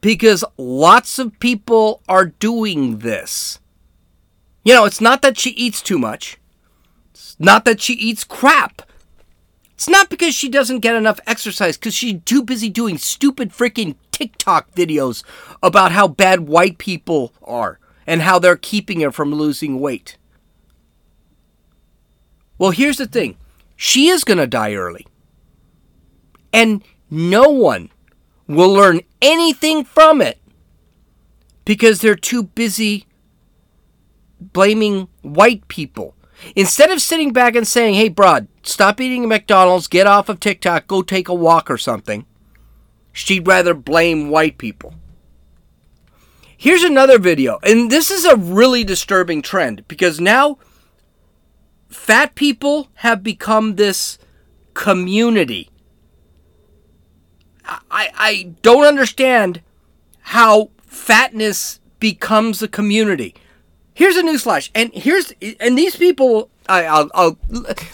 because 0.00 0.44
lots 0.58 1.20
of 1.20 1.38
people 1.38 2.02
are 2.08 2.26
doing 2.26 2.98
this. 2.98 3.60
You 4.64 4.74
know, 4.74 4.84
it's 4.86 5.00
not 5.00 5.22
that 5.22 5.38
she 5.38 5.50
eats 5.50 5.80
too 5.80 6.00
much. 6.00 6.36
It's 7.12 7.36
not 7.38 7.64
that 7.64 7.80
she 7.80 7.92
eats 7.92 8.24
crap. 8.24 8.82
It's 9.74 9.88
not 9.88 10.10
because 10.10 10.34
she 10.34 10.48
doesn't 10.48 10.80
get 10.80 10.96
enough 10.96 11.20
exercise, 11.28 11.76
because 11.76 11.94
she's 11.94 12.20
too 12.24 12.42
busy 12.42 12.68
doing 12.68 12.98
stupid 12.98 13.50
freaking 13.50 13.94
TikTok 14.10 14.72
videos 14.72 15.22
about 15.62 15.92
how 15.92 16.08
bad 16.08 16.48
white 16.48 16.78
people 16.78 17.32
are 17.40 17.78
and 18.04 18.22
how 18.22 18.40
they're 18.40 18.56
keeping 18.56 19.00
her 19.02 19.12
from 19.12 19.32
losing 19.32 19.78
weight. 19.78 20.16
Well, 22.58 22.72
here's 22.72 22.98
the 22.98 23.06
thing 23.06 23.36
she 23.76 24.08
is 24.08 24.24
going 24.24 24.38
to 24.38 24.48
die 24.48 24.74
early. 24.74 25.06
And 26.52 26.82
no 27.12 27.50
one 27.50 27.90
will 28.46 28.72
learn 28.72 29.02
anything 29.20 29.84
from 29.84 30.22
it 30.22 30.38
because 31.66 32.00
they're 32.00 32.14
too 32.14 32.42
busy 32.42 33.04
blaming 34.40 35.08
white 35.20 35.68
people. 35.68 36.14
Instead 36.56 36.90
of 36.90 37.02
sitting 37.02 37.30
back 37.30 37.54
and 37.54 37.68
saying, 37.68 37.96
hey, 37.96 38.08
Broad, 38.08 38.48
stop 38.62 38.98
eating 38.98 39.28
McDonald's, 39.28 39.88
get 39.88 40.06
off 40.06 40.30
of 40.30 40.40
TikTok, 40.40 40.86
go 40.86 41.02
take 41.02 41.28
a 41.28 41.34
walk 41.34 41.70
or 41.70 41.76
something, 41.76 42.24
she'd 43.12 43.46
rather 43.46 43.74
blame 43.74 44.30
white 44.30 44.56
people. 44.56 44.94
Here's 46.56 46.82
another 46.82 47.18
video, 47.18 47.58
and 47.62 47.90
this 47.90 48.10
is 48.10 48.24
a 48.24 48.36
really 48.36 48.84
disturbing 48.84 49.42
trend 49.42 49.86
because 49.86 50.18
now 50.18 50.56
fat 51.90 52.34
people 52.34 52.88
have 52.94 53.22
become 53.22 53.76
this 53.76 54.16
community. 54.72 55.68
I, 57.90 58.10
I 58.16 58.54
don't 58.62 58.84
understand 58.84 59.60
how 60.20 60.70
fatness 60.86 61.80
becomes 61.98 62.62
a 62.62 62.68
community. 62.68 63.34
Here's 63.94 64.16
a 64.16 64.22
newsflash, 64.22 64.70
and 64.74 64.90
here's 64.94 65.32
and 65.60 65.76
these 65.76 65.96
people. 65.96 66.48
I, 66.68 66.84
I'll, 66.84 67.10
I'll 67.14 67.36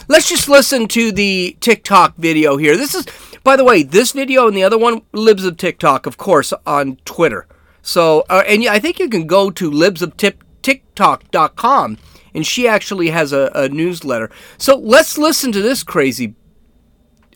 let's 0.07 0.29
just 0.29 0.47
listen 0.47 0.87
to 0.89 1.11
the 1.11 1.57
TikTok 1.59 2.15
video 2.17 2.57
here. 2.57 2.77
This 2.77 2.93
is, 2.93 3.07
by 3.43 3.55
the 3.55 3.63
way, 3.63 3.81
this 3.83 4.11
video 4.11 4.47
and 4.47 4.55
the 4.55 4.61
other 4.63 4.77
one 4.77 5.01
Libs 5.11 5.43
of 5.43 5.57
TikTok, 5.57 6.05
of 6.05 6.17
course, 6.17 6.53
on 6.65 6.97
Twitter. 7.03 7.47
So, 7.81 8.25
uh, 8.29 8.43
and 8.47 8.67
I 8.67 8.77
think 8.79 8.99
you 8.99 9.09
can 9.09 9.25
go 9.25 9.49
to 9.49 9.71
libsoftiktok.com 9.71 11.97
and 12.33 12.45
she 12.45 12.67
actually 12.67 13.09
has 13.09 13.33
a, 13.33 13.51
a 13.55 13.69
newsletter. 13.69 14.29
So 14.57 14.77
let's 14.77 15.17
listen 15.17 15.51
to 15.51 15.61
this 15.61 15.83
crazy 15.83 16.35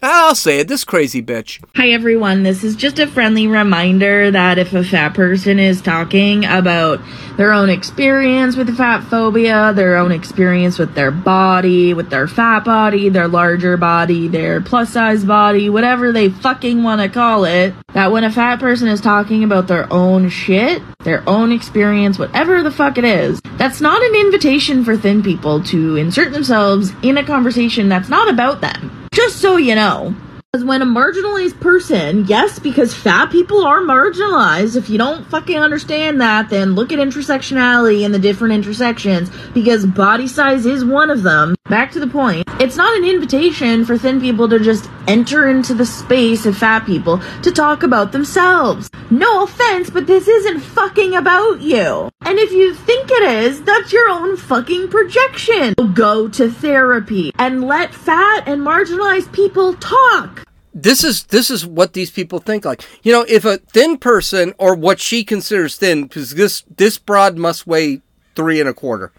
I'll 0.05 0.35
say 0.35 0.59
it, 0.59 0.67
this 0.67 0.83
crazy 0.83 1.23
bitch. 1.23 1.63
Hi 1.77 1.91
everyone, 1.91 2.43
this 2.43 2.65
is 2.65 2.75
just 2.75 2.99
a 2.99 3.07
friendly 3.07 3.47
reminder 3.47 4.31
that 4.31 4.57
if 4.57 4.73
a 4.73 4.83
fat 4.83 5.13
person 5.13 5.59
is 5.59 5.81
talking 5.81 6.43
about 6.43 6.99
their 7.37 7.53
own 7.53 7.69
experience 7.69 8.57
with 8.57 8.75
fat 8.75 8.99
phobia, 9.05 9.71
their 9.73 9.95
own 9.95 10.11
experience 10.11 10.77
with 10.77 10.93
their 10.93 11.09
body, 11.09 11.93
with 11.93 12.09
their 12.09 12.27
fat 12.27 12.65
body, 12.65 13.07
their 13.07 13.29
larger 13.29 13.77
body, 13.77 14.27
their 14.27 14.59
plus 14.59 14.89
size 14.89 15.23
body, 15.23 15.69
whatever 15.69 16.11
they 16.11 16.27
fucking 16.27 16.83
want 16.83 16.99
to 16.99 17.07
call 17.07 17.45
it, 17.45 17.73
that 17.93 18.11
when 18.11 18.25
a 18.25 18.31
fat 18.31 18.59
person 18.59 18.89
is 18.89 18.99
talking 18.99 19.41
about 19.45 19.67
their 19.67 19.91
own 19.93 20.27
shit, 20.27 20.81
their 21.05 21.23
own 21.29 21.53
experience, 21.53 22.19
whatever 22.19 22.61
the 22.61 22.71
fuck 22.71 22.97
it 22.97 23.05
is, 23.05 23.39
that's 23.57 23.79
not 23.79 24.01
an 24.01 24.15
invitation 24.15 24.83
for 24.83 24.97
thin 24.97 25.23
people 25.23 25.63
to 25.63 25.95
insert 25.95 26.33
themselves 26.33 26.91
in 27.03 27.17
a 27.17 27.25
conversation 27.25 27.87
that's 27.87 28.09
not 28.09 28.29
about 28.29 28.59
them. 28.59 29.02
Just 29.13 29.39
so 29.39 29.57
you 29.57 29.75
know. 29.75 30.15
Because 30.53 30.67
when 30.67 30.83
a 30.83 30.85
marginalized 30.85 31.59
person, 31.61 32.25
yes, 32.25 32.59
because 32.59 32.93
fat 32.93 33.31
people 33.31 33.65
are 33.65 33.79
marginalized. 33.79 34.75
If 34.75 34.87
you 34.87 34.99
don't 34.99 35.25
fucking 35.25 35.57
understand 35.57 36.21
that, 36.21 36.51
then 36.51 36.75
look 36.75 36.91
at 36.91 36.99
intersectionality 36.99 38.05
and 38.05 38.13
the 38.13 38.19
different 38.19 38.53
intersections, 38.53 39.31
because 39.55 39.83
body 39.83 40.27
size 40.27 40.67
is 40.67 40.85
one 40.85 41.09
of 41.09 41.23
them. 41.23 41.55
Back 41.71 41.91
to 41.93 41.99
the 41.99 42.05
point, 42.05 42.47
it's 42.59 42.75
not 42.75 42.95
an 42.95 43.03
invitation 43.03 43.83
for 43.83 43.97
thin 43.97 44.21
people 44.21 44.47
to 44.49 44.59
just 44.59 44.91
enter 45.07 45.49
into 45.49 45.73
the 45.73 45.87
space 45.87 46.45
of 46.45 46.55
fat 46.55 46.85
people 46.85 47.19
to 47.41 47.51
talk 47.51 47.81
about 47.81 48.11
themselves. 48.11 48.91
No 49.09 49.45
offense, 49.45 49.89
but 49.89 50.05
this 50.05 50.27
isn't 50.27 50.59
fucking 50.59 51.15
about 51.15 51.61
you. 51.61 52.11
And 52.21 52.37
if 52.37 52.51
you 52.51 52.75
think 52.75 53.09
it 53.09 53.23
is, 53.23 53.63
that's 53.63 53.91
your 53.91 54.07
own 54.07 54.37
fucking 54.37 54.89
projection. 54.89 55.73
Go 55.95 56.27
to 56.29 56.51
therapy 56.51 57.31
and 57.39 57.63
let 57.63 57.91
fat 57.93 58.47
and 58.47 58.61
marginalized 58.61 59.31
people 59.31 59.73
talk. 59.73 60.42
This 60.73 61.03
is 61.03 61.25
this 61.25 61.51
is 61.51 61.65
what 61.65 61.93
these 61.93 62.09
people 62.09 62.39
think 62.39 62.65
like. 62.65 62.81
You 63.03 63.11
know, 63.11 63.25
if 63.27 63.45
a 63.45 63.57
thin 63.57 63.97
person 63.97 64.53
or 64.57 64.75
what 64.75 64.99
she 64.99 65.23
considers 65.23 65.77
thin, 65.77 66.03
because 66.03 66.33
this 66.33 66.63
this 66.77 66.97
broad 66.97 67.37
must 67.37 67.67
weigh 67.67 68.01
three 68.35 68.59
and 68.59 68.69
a 68.69 68.73
quarter. 68.73 69.11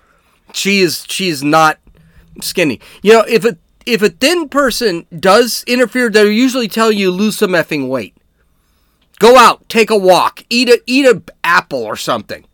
She 0.52 0.80
is 0.80 1.04
she's 1.08 1.42
not 1.42 1.78
skinny. 2.40 2.80
You 3.02 3.12
know, 3.12 3.24
if 3.28 3.44
a 3.44 3.56
if 3.86 4.02
a 4.02 4.08
thin 4.08 4.48
person 4.48 5.06
does 5.18 5.64
interfere, 5.66 6.10
they'll 6.10 6.30
usually 6.30 6.68
tell 6.68 6.90
you 6.90 7.10
lose 7.10 7.36
some 7.36 7.50
effing 7.52 7.88
weight. 7.88 8.16
Go 9.18 9.36
out, 9.36 9.68
take 9.68 9.90
a 9.90 9.96
walk, 9.96 10.44
eat 10.50 10.68
a 10.68 10.80
eat 10.86 11.06
a 11.06 11.22
apple 11.42 11.82
or 11.82 11.96
something. 11.96 12.44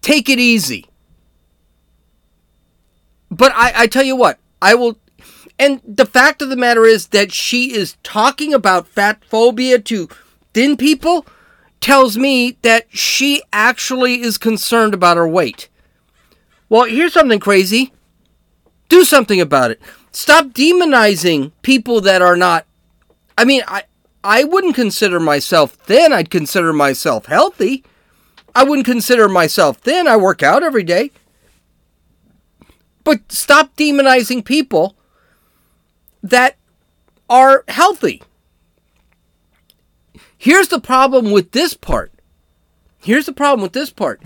Take 0.00 0.28
it 0.28 0.38
easy. 0.38 0.86
But 3.30 3.52
I, 3.54 3.72
I 3.82 3.86
tell 3.86 4.04
you 4.04 4.16
what, 4.16 4.38
I 4.62 4.74
will 4.74 4.98
and 5.58 5.80
the 5.84 6.06
fact 6.06 6.40
of 6.42 6.50
the 6.50 6.56
matter 6.56 6.84
is 6.84 7.08
that 7.08 7.32
she 7.32 7.74
is 7.74 7.96
talking 8.02 8.54
about 8.54 8.86
fat 8.86 9.24
phobia 9.24 9.78
to 9.80 10.08
thin 10.54 10.76
people 10.76 11.26
tells 11.80 12.16
me 12.16 12.58
that 12.62 12.86
she 12.90 13.42
actually 13.52 14.20
is 14.20 14.38
concerned 14.38 14.94
about 14.94 15.16
her 15.16 15.28
weight. 15.28 15.68
Well, 16.68 16.84
here's 16.84 17.12
something 17.12 17.40
crazy. 17.40 17.92
Do 18.88 19.04
something 19.04 19.40
about 19.40 19.70
it. 19.70 19.80
Stop 20.12 20.46
demonizing 20.46 21.52
people 21.62 22.00
that 22.02 22.22
are 22.22 22.36
not 22.36 22.66
I 23.36 23.44
mean, 23.44 23.62
I 23.68 23.84
I 24.24 24.44
wouldn't 24.44 24.74
consider 24.74 25.20
myself 25.20 25.72
thin. 25.72 26.12
I'd 26.12 26.30
consider 26.30 26.72
myself 26.72 27.26
healthy. 27.26 27.84
I 28.54 28.64
wouldn't 28.64 28.86
consider 28.86 29.28
myself 29.28 29.78
thin. 29.78 30.08
I 30.08 30.16
work 30.16 30.42
out 30.42 30.64
every 30.64 30.82
day. 30.82 31.12
But 33.04 33.30
stop 33.30 33.76
demonizing 33.76 34.44
people 34.44 34.97
that 36.22 36.56
are 37.28 37.64
healthy. 37.68 38.22
Here's 40.36 40.68
the 40.68 40.80
problem 40.80 41.30
with 41.30 41.52
this 41.52 41.74
part. 41.74 42.12
Here's 43.00 43.26
the 43.26 43.32
problem 43.32 43.62
with 43.62 43.72
this 43.72 43.90
part. 43.90 44.22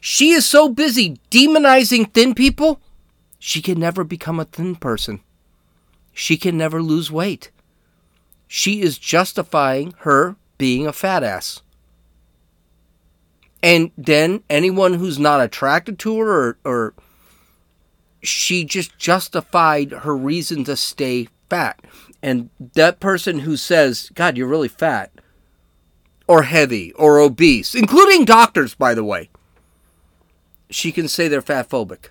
She 0.00 0.30
is 0.30 0.44
so 0.44 0.68
busy 0.68 1.18
demonizing 1.30 2.12
thin 2.12 2.34
people, 2.34 2.80
she 3.38 3.60
can 3.60 3.78
never 3.78 4.04
become 4.04 4.40
a 4.40 4.44
thin 4.44 4.76
person. 4.76 5.20
She 6.12 6.36
can 6.36 6.56
never 6.56 6.80
lose 6.80 7.10
weight. 7.10 7.50
She 8.46 8.80
is 8.82 8.98
justifying 8.98 9.94
her 10.00 10.36
being 10.58 10.86
a 10.86 10.92
fat 10.92 11.22
ass. 11.22 11.60
And 13.62 13.90
then 13.96 14.42
anyone 14.48 14.94
who's 14.94 15.18
not 15.18 15.40
attracted 15.40 15.98
to 16.00 16.18
her 16.18 16.48
or, 16.48 16.58
or 16.64 16.94
she 18.22 18.64
just 18.64 18.98
justified 18.98 19.90
her 19.92 20.16
reason 20.16 20.64
to 20.64 20.76
stay 20.76 21.28
fat. 21.48 21.80
And 22.22 22.50
that 22.74 23.00
person 23.00 23.40
who 23.40 23.56
says, 23.56 24.10
God, 24.14 24.36
you're 24.36 24.48
really 24.48 24.68
fat, 24.68 25.10
or 26.26 26.44
heavy, 26.44 26.92
or 26.92 27.18
obese, 27.18 27.74
including 27.74 28.24
doctors, 28.24 28.74
by 28.74 28.94
the 28.94 29.04
way, 29.04 29.28
she 30.70 30.90
can 30.90 31.06
say 31.06 31.28
they're 31.28 31.42
fat 31.42 31.68
phobic. 31.68 32.08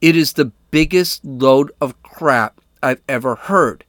It 0.00 0.16
is 0.16 0.34
the 0.34 0.52
biggest 0.70 1.24
load 1.24 1.72
of 1.80 2.00
crap 2.02 2.60
I've 2.82 3.02
ever 3.08 3.34
heard. 3.34 3.84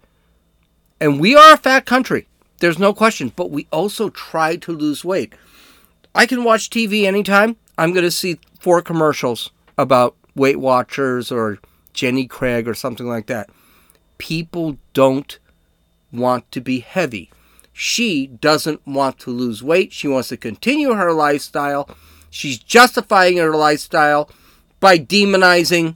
And 1.00 1.20
we 1.20 1.36
are 1.36 1.54
a 1.54 1.58
fat 1.58 1.86
country. 1.86 2.28
There's 2.60 2.80
no 2.80 2.94
question. 2.94 3.32
But 3.36 3.50
we 3.50 3.68
also 3.72 4.10
try 4.10 4.56
to 4.58 4.72
lose 4.72 5.06
weight. 5.06 5.34
I 6.14 6.26
can 6.26 6.44
watch 6.44 6.70
TV 6.70 7.06
anytime. 7.06 7.56
I'm 7.78 7.94
going 7.94 8.04
to 8.04 8.12
see 8.12 8.40
four 8.60 8.82
commercials 8.82 9.52
about 9.78 10.16
Weight 10.36 10.60
Watchers 10.60 11.32
or 11.32 11.60
Jenny 11.94 12.28
Craig 12.28 12.68
or 12.68 12.74
something 12.74 13.08
like 13.08 13.28
that 13.28 13.50
people 14.22 14.78
don't 14.94 15.40
want 16.14 16.52
to 16.52 16.62
be 16.62 16.82
heavy. 16.82 17.32
She 17.74 18.28
doesn't 18.28 18.86
want 18.86 19.18
to 19.22 19.32
lose 19.32 19.64
weight. 19.64 19.92
She 19.92 20.08
wants 20.08 20.30
to 20.30 20.38
continue 20.38 20.94
her 20.94 21.12
lifestyle. 21.12 21.90
She's 22.30 22.60
justifying 22.60 23.38
her 23.38 23.56
lifestyle 23.56 24.30
by 24.80 25.00
demonizing 25.00 25.96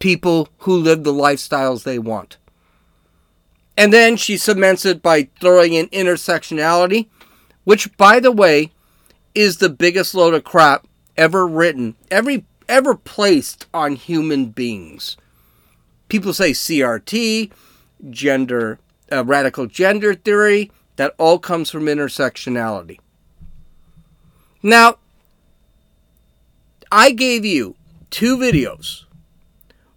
people 0.00 0.50
who 0.58 0.76
live 0.76 1.02
the 1.02 1.14
lifestyles 1.14 1.84
they 1.84 1.98
want. 1.98 2.36
And 3.74 3.90
then 3.90 4.18
she 4.18 4.36
cements 4.36 4.84
it 4.84 5.00
by 5.00 5.30
throwing 5.40 5.72
in 5.72 5.86
intersectionality, 5.88 7.08
which, 7.64 7.96
by 7.96 8.20
the 8.20 8.32
way, 8.32 8.70
is 9.34 9.56
the 9.56 9.70
biggest 9.70 10.14
load 10.14 10.34
of 10.34 10.44
crap 10.44 10.86
ever 11.16 11.46
written, 11.46 11.94
every 12.10 12.44
ever 12.68 12.94
placed 12.94 13.66
on 13.72 13.96
human 13.96 14.48
beings. 14.50 15.16
People 16.12 16.34
say 16.34 16.50
CRT, 16.50 17.50
gender, 18.10 18.78
uh, 19.10 19.24
radical 19.24 19.64
gender 19.64 20.12
theory, 20.12 20.70
that 20.96 21.14
all 21.16 21.38
comes 21.38 21.70
from 21.70 21.86
intersectionality. 21.86 22.98
Now, 24.62 24.98
I 26.92 27.12
gave 27.12 27.46
you 27.46 27.76
two 28.10 28.36
videos 28.36 29.04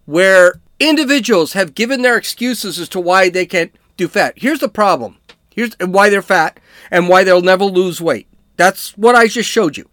where 0.05 0.61
individuals 0.80 1.51
have 1.51 1.76
given 1.76 2.01
their 2.01 2.16
excuses 2.16 2.80
as 2.80 2.88
to 2.88 3.01
why 3.01 3.28
they 3.28 3.45
can't 3.45 3.76
do 3.97 4.07
fat. 4.07 4.36
Here's 4.38 4.61
the 4.61 4.70
problem. 4.70 5.18
Here's 5.53 5.76
why 5.82 6.09
they're 6.09 6.22
fat 6.22 6.61
and 6.91 7.09
why 7.09 7.26
they'll 7.26 7.41
never 7.41 7.66
lose 7.66 7.99
weight. 7.99 8.30
That's 8.55 8.97
what 8.97 9.16
I 9.16 9.28
just 9.28 9.49
showed 9.49 9.76
you. 9.76 9.89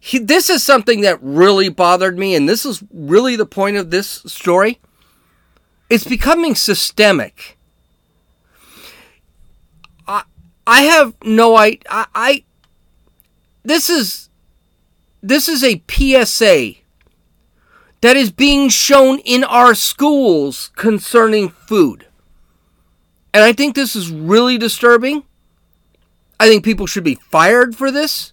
He, 0.00 0.20
this 0.20 0.48
is 0.48 0.64
something 0.64 1.02
that 1.02 1.18
really 1.20 1.68
bothered 1.68 2.18
me, 2.18 2.34
and 2.34 2.48
this 2.48 2.64
is 2.64 2.82
really 2.90 3.36
the 3.36 3.44
point 3.44 3.76
of 3.76 3.90
this 3.90 4.22
story. 4.24 4.80
It's 5.90 6.04
becoming 6.04 6.54
systemic. 6.54 7.58
I 10.06 10.22
I 10.66 10.82
have 10.82 11.14
no 11.22 11.56
I, 11.56 11.78
I, 11.90 12.06
I 12.14 12.44
this 13.64 13.90
is 13.90 14.30
this 15.22 15.48
is 15.48 15.64
a 15.64 15.82
PSA 15.90 16.74
that 18.00 18.16
is 18.16 18.30
being 18.30 18.68
shown 18.68 19.18
in 19.18 19.44
our 19.44 19.74
schools 19.74 20.70
concerning 20.76 21.50
food. 21.50 22.06
And 23.34 23.44
I 23.44 23.52
think 23.52 23.74
this 23.74 23.94
is 23.94 24.10
really 24.10 24.56
disturbing. 24.56 25.24
I 26.38 26.48
think 26.48 26.64
people 26.64 26.86
should 26.86 27.04
be 27.04 27.16
fired 27.16 27.76
for 27.76 27.90
this. 27.90 28.32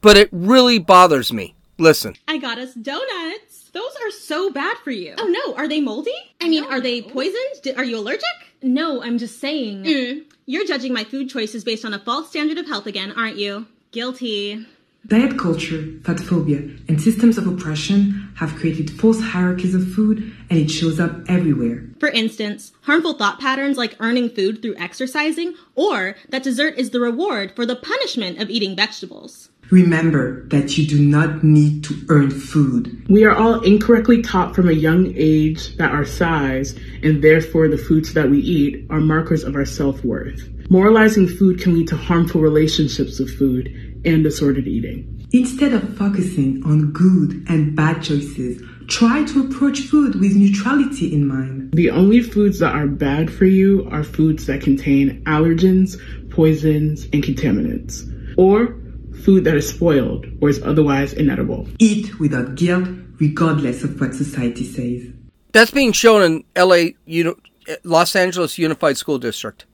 But 0.00 0.16
it 0.16 0.28
really 0.30 0.78
bothers 0.78 1.32
me. 1.32 1.54
Listen. 1.78 2.14
I 2.28 2.38
got 2.38 2.58
us 2.58 2.74
donuts. 2.74 3.61
Those 3.72 3.92
are 4.04 4.10
so 4.10 4.50
bad 4.50 4.76
for 4.78 4.90
you. 4.90 5.14
Oh 5.18 5.26
no, 5.26 5.54
are 5.54 5.66
they 5.66 5.80
moldy? 5.80 6.12
I 6.40 6.48
mean, 6.48 6.64
are 6.64 6.80
they 6.80 7.00
poisoned? 7.02 7.76
Are 7.76 7.84
you 7.84 7.98
allergic? 7.98 8.24
No, 8.62 9.02
I'm 9.02 9.18
just 9.18 9.40
saying. 9.40 9.84
Mm. 9.84 10.24
You're 10.44 10.66
judging 10.66 10.92
my 10.92 11.04
food 11.04 11.30
choices 11.30 11.64
based 11.64 11.84
on 11.84 11.94
a 11.94 11.98
false 11.98 12.28
standard 12.28 12.58
of 12.58 12.66
health 12.66 12.86
again, 12.86 13.12
aren't 13.12 13.36
you? 13.36 13.66
Guilty. 13.90 14.66
Diet 15.06 15.36
culture, 15.36 15.84
fat 16.04 16.20
phobia, 16.20 16.58
and 16.86 17.00
systems 17.00 17.36
of 17.36 17.46
oppression 17.46 18.32
have 18.36 18.54
created 18.54 18.88
false 18.88 19.20
hierarchies 19.20 19.74
of 19.74 19.92
food, 19.92 20.32
and 20.48 20.58
it 20.58 20.70
shows 20.70 21.00
up 21.00 21.28
everywhere. 21.28 21.84
For 21.98 22.08
instance, 22.08 22.72
harmful 22.82 23.14
thought 23.14 23.40
patterns 23.40 23.76
like 23.76 23.96
earning 23.98 24.30
food 24.30 24.62
through 24.62 24.76
exercising, 24.76 25.54
or 25.74 26.14
that 26.28 26.44
dessert 26.44 26.78
is 26.78 26.90
the 26.90 27.00
reward 27.00 27.56
for 27.56 27.66
the 27.66 27.74
punishment 27.74 28.40
of 28.40 28.48
eating 28.48 28.76
vegetables. 28.76 29.48
Remember 29.72 30.46
that 30.48 30.76
you 30.76 30.86
do 30.86 31.00
not 31.00 31.42
need 31.42 31.82
to 31.84 31.94
earn 32.10 32.30
food. 32.30 33.08
We 33.08 33.24
are 33.24 33.34
all 33.34 33.62
incorrectly 33.62 34.20
taught 34.20 34.54
from 34.54 34.68
a 34.68 34.72
young 34.72 35.14
age 35.16 35.78
that 35.78 35.90
our 35.90 36.04
size, 36.04 36.78
and 37.02 37.24
therefore 37.24 37.68
the 37.68 37.78
foods 37.78 38.12
that 38.12 38.28
we 38.28 38.40
eat, 38.40 38.86
are 38.90 39.00
markers 39.00 39.44
of 39.44 39.54
our 39.54 39.64
self 39.64 40.04
worth. 40.04 40.46
Moralizing 40.68 41.26
food 41.26 41.58
can 41.58 41.72
lead 41.72 41.88
to 41.88 41.96
harmful 41.96 42.42
relationships 42.42 43.18
with 43.18 43.34
food 43.38 44.02
and 44.04 44.22
disordered 44.22 44.68
eating. 44.68 45.26
Instead 45.32 45.72
of 45.72 45.96
focusing 45.96 46.62
on 46.66 46.92
good 46.92 47.42
and 47.48 47.74
bad 47.74 48.02
choices, 48.02 48.62
try 48.88 49.24
to 49.24 49.46
approach 49.46 49.80
food 49.80 50.20
with 50.20 50.36
neutrality 50.36 51.14
in 51.14 51.26
mind. 51.26 51.72
The 51.72 51.88
only 51.88 52.20
foods 52.20 52.58
that 52.58 52.74
are 52.74 52.86
bad 52.86 53.32
for 53.32 53.46
you 53.46 53.88
are 53.90 54.04
foods 54.04 54.44
that 54.48 54.60
contain 54.60 55.24
allergens, 55.24 55.98
poisons, 56.28 57.04
and 57.14 57.24
contaminants. 57.24 58.06
Or 58.36 58.81
food 59.24 59.44
that 59.44 59.56
is 59.56 59.68
spoiled 59.68 60.26
or 60.40 60.48
is 60.48 60.62
otherwise 60.62 61.12
inedible. 61.12 61.68
Eat 61.78 62.18
without 62.18 62.54
guilt, 62.54 62.88
regardless 63.18 63.84
of 63.84 64.00
what 64.00 64.14
society 64.14 64.64
says. 64.64 65.12
That's 65.52 65.70
being 65.70 65.92
shown 65.92 66.22
in 66.22 66.44
LA, 66.56 66.94
you 67.04 67.24
know, 67.24 67.36
Los 67.84 68.16
Angeles 68.16 68.58
Unified 68.58 68.96
School 68.96 69.18
District. 69.18 69.66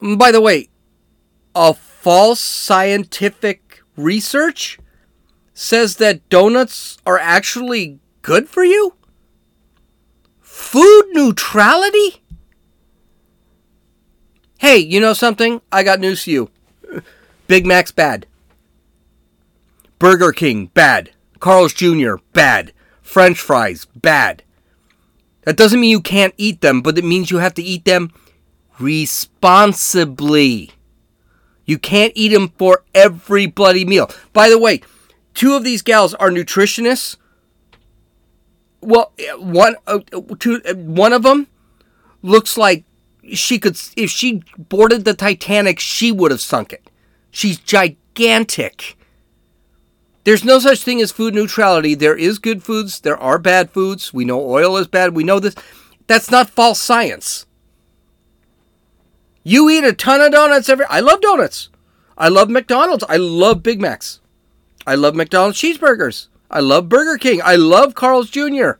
And 0.00 0.18
by 0.18 0.32
the 0.32 0.40
way, 0.40 0.68
a 1.54 1.74
false 1.74 2.40
scientific 2.40 3.82
research 3.96 4.78
says 5.52 5.96
that 5.96 6.26
donuts 6.28 6.98
are 7.04 7.18
actually 7.18 7.98
good 8.22 8.48
for 8.48 8.64
you? 8.64 8.94
Food 10.40 11.04
neutrality? 11.12 12.22
Hey, 14.58 14.78
you 14.78 15.00
know 15.00 15.12
something? 15.12 15.60
I 15.72 15.82
got 15.82 16.00
news 16.00 16.24
for 16.24 16.30
you. 16.30 16.50
Big 17.50 17.66
Mac's 17.66 17.90
bad. 17.90 18.28
Burger 19.98 20.30
King, 20.30 20.66
bad. 20.66 21.10
Carl's 21.40 21.72
Jr., 21.72 22.14
bad. 22.32 22.72
French 23.02 23.40
fries, 23.40 23.86
bad. 23.86 24.44
That 25.42 25.56
doesn't 25.56 25.80
mean 25.80 25.90
you 25.90 26.00
can't 26.00 26.32
eat 26.36 26.60
them, 26.60 26.80
but 26.80 26.96
it 26.96 27.04
means 27.04 27.32
you 27.32 27.38
have 27.38 27.54
to 27.54 27.62
eat 27.62 27.84
them 27.84 28.12
responsibly. 28.78 30.70
You 31.64 31.76
can't 31.76 32.12
eat 32.14 32.28
them 32.28 32.52
for 32.56 32.84
every 32.94 33.46
bloody 33.46 33.84
meal. 33.84 34.08
By 34.32 34.48
the 34.48 34.56
way, 34.56 34.82
two 35.34 35.54
of 35.54 35.64
these 35.64 35.82
gals 35.82 36.14
are 36.14 36.30
nutritionists. 36.30 37.16
Well, 38.80 39.12
one, 39.38 39.74
uh, 39.88 39.98
two, 40.38 40.62
uh, 40.64 40.74
one 40.74 41.12
of 41.12 41.24
them 41.24 41.48
looks 42.22 42.56
like 42.56 42.84
she 43.32 43.58
could, 43.58 43.76
if 43.96 44.08
she 44.08 44.44
boarded 44.56 45.04
the 45.04 45.14
Titanic, 45.14 45.80
she 45.80 46.12
would 46.12 46.30
have 46.30 46.40
sunk 46.40 46.72
it. 46.72 46.89
She's 47.30 47.58
gigantic. 47.58 48.96
There's 50.24 50.44
no 50.44 50.58
such 50.58 50.82
thing 50.82 51.00
as 51.00 51.12
food 51.12 51.34
neutrality. 51.34 51.94
There 51.94 52.16
is 52.16 52.38
good 52.38 52.62
foods, 52.62 53.00
there 53.00 53.16
are 53.16 53.38
bad 53.38 53.70
foods. 53.70 54.12
We 54.12 54.24
know 54.24 54.40
oil 54.40 54.76
is 54.76 54.86
bad. 54.86 55.14
We 55.14 55.24
know 55.24 55.40
this. 55.40 55.54
That's 56.06 56.30
not 56.30 56.50
false 56.50 56.80
science. 56.80 57.46
You 59.42 59.70
eat 59.70 59.84
a 59.84 59.92
ton 59.92 60.20
of 60.20 60.32
donuts 60.32 60.68
every 60.68 60.84
I 60.86 61.00
love 61.00 61.20
donuts. 61.20 61.70
I 62.18 62.28
love 62.28 62.50
McDonald's. 62.50 63.04
I 63.08 63.16
love 63.16 63.62
Big 63.62 63.80
Macs. 63.80 64.20
I 64.86 64.94
love 64.94 65.14
McDonald's 65.14 65.58
cheeseburgers. 65.58 66.28
I 66.50 66.60
love 66.60 66.88
Burger 66.88 67.16
King. 67.16 67.40
I 67.42 67.56
love 67.56 67.94
Carl's 67.94 68.28
Jr. 68.28 68.72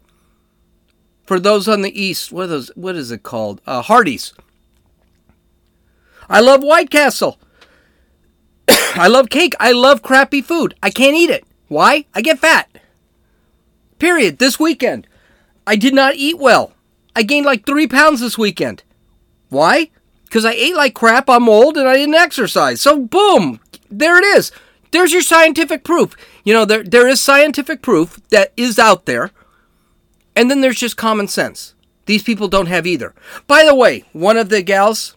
For 1.24 1.38
those 1.38 1.68
on 1.68 1.82
the 1.82 2.01
east, 2.01 2.32
what 2.32 2.51
is 2.51 2.70
what 2.74 2.96
is 2.96 3.11
it 3.11 3.22
called? 3.22 3.61
Uh, 3.66 3.82
Hardee's. 3.82 4.34
I 6.28 6.40
love 6.40 6.62
White 6.62 6.90
Castle. 6.90 7.38
I 8.95 9.09
love 9.09 9.30
cake. 9.30 9.55
I 9.61 9.72
love 9.72 10.03
crappy 10.03 10.43
food. 10.43 10.74
I 10.82 10.91
can't 10.91 11.16
eat 11.16 11.30
it. 11.30 11.45
Why? 11.68 12.07
I 12.14 12.22
get 12.22 12.38
fat. 12.38 12.68
Period. 13.99 14.38
This 14.38 14.59
weekend, 14.59 15.07
I 15.66 15.76
did 15.76 15.95
not 15.95 16.16
eat 16.16 16.38
well. 16.38 16.72
I 17.14 17.22
gained 17.22 17.47
like 17.47 17.66
three 17.66 17.86
pounds 17.86 18.20
this 18.20 18.38
weekend. 18.38 18.82
Why? 19.49 19.91
Because 20.24 20.45
I 20.45 20.53
ate 20.53 20.76
like 20.76 20.95
crap, 20.95 21.28
I'm 21.28 21.49
old, 21.49 21.76
and 21.76 21.88
I 21.88 21.95
didn't 21.95 22.14
exercise. 22.14 22.80
So, 22.80 22.99
boom, 22.99 23.61
there 23.91 24.16
it 24.18 24.24
is. 24.24 24.53
There's 24.93 25.12
your 25.12 25.22
scientific 25.22 25.84
proof. 25.84 26.16
You 26.45 26.55
know, 26.55 26.64
there, 26.64 26.82
there 26.82 27.09
is 27.09 27.20
scientific 27.20 27.82
proof 27.82 28.20
that 28.30 28.53
is 28.57 28.78
out 28.78 29.07
there. 29.07 29.30
And 30.36 30.51
then 30.51 30.61
there's 30.61 30.78
just 30.78 30.97
common 30.97 31.28
sense. 31.28 31.74
These 32.07 32.22
people 32.22 32.49
don't 32.49 32.66
have 32.66 32.86
either. 32.86 33.14
By 33.47 33.64
the 33.64 33.74
way, 33.74 34.05
one 34.12 34.36
of 34.36 34.49
the 34.49 34.62
gals. 34.62 35.16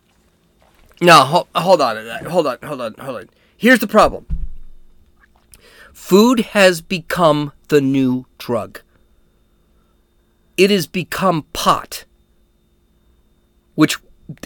No, 1.01 1.21
hold, 1.21 1.47
hold 1.55 1.81
on. 1.81 1.95
Hold 2.25 2.47
on. 2.47 2.57
Hold 2.63 2.81
on. 2.81 2.93
Hold 2.95 3.17
on. 3.17 3.29
Here's 3.63 3.79
the 3.79 3.87
problem 3.87 4.25
food 5.93 6.41
has 6.51 6.81
become 6.81 7.53
the 7.69 7.79
new 7.79 8.25
drug, 8.37 8.81
it 10.57 10.69
has 10.69 10.85
become 10.85 11.45
pot, 11.53 12.03
which 13.75 13.99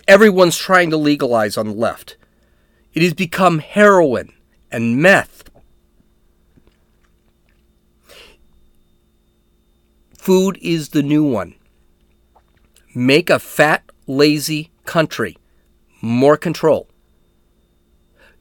everyone's 0.07 0.55
trying 0.55 0.91
to 0.91 0.97
legalize 0.97 1.57
on 1.57 1.65
the 1.65 1.73
left. 1.73 2.15
It 2.93 3.01
has 3.01 3.15
become 3.15 3.57
heroin 3.57 4.33
and 4.71 5.01
meth. 5.01 5.49
Food 10.15 10.59
is 10.61 10.89
the 10.89 11.01
new 11.01 11.23
one. 11.23 11.55
Make 12.93 13.31
a 13.31 13.39
fat, 13.39 13.83
lazy 14.05 14.69
country 14.85 15.37
more 16.03 16.37
control 16.37 16.87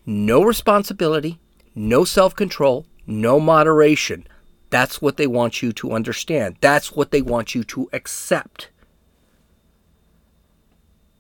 no 0.06 0.42
responsibility, 0.42 1.38
no 1.74 2.04
self 2.04 2.34
control, 2.34 2.86
no 3.06 3.38
moderation. 3.40 4.26
That's 4.70 5.02
what 5.02 5.16
they 5.16 5.26
want 5.26 5.62
you 5.62 5.72
to 5.72 5.92
understand. 5.92 6.56
That's 6.60 6.92
what 6.92 7.10
they 7.10 7.22
want 7.22 7.54
you 7.54 7.64
to 7.64 7.88
accept. 7.92 8.70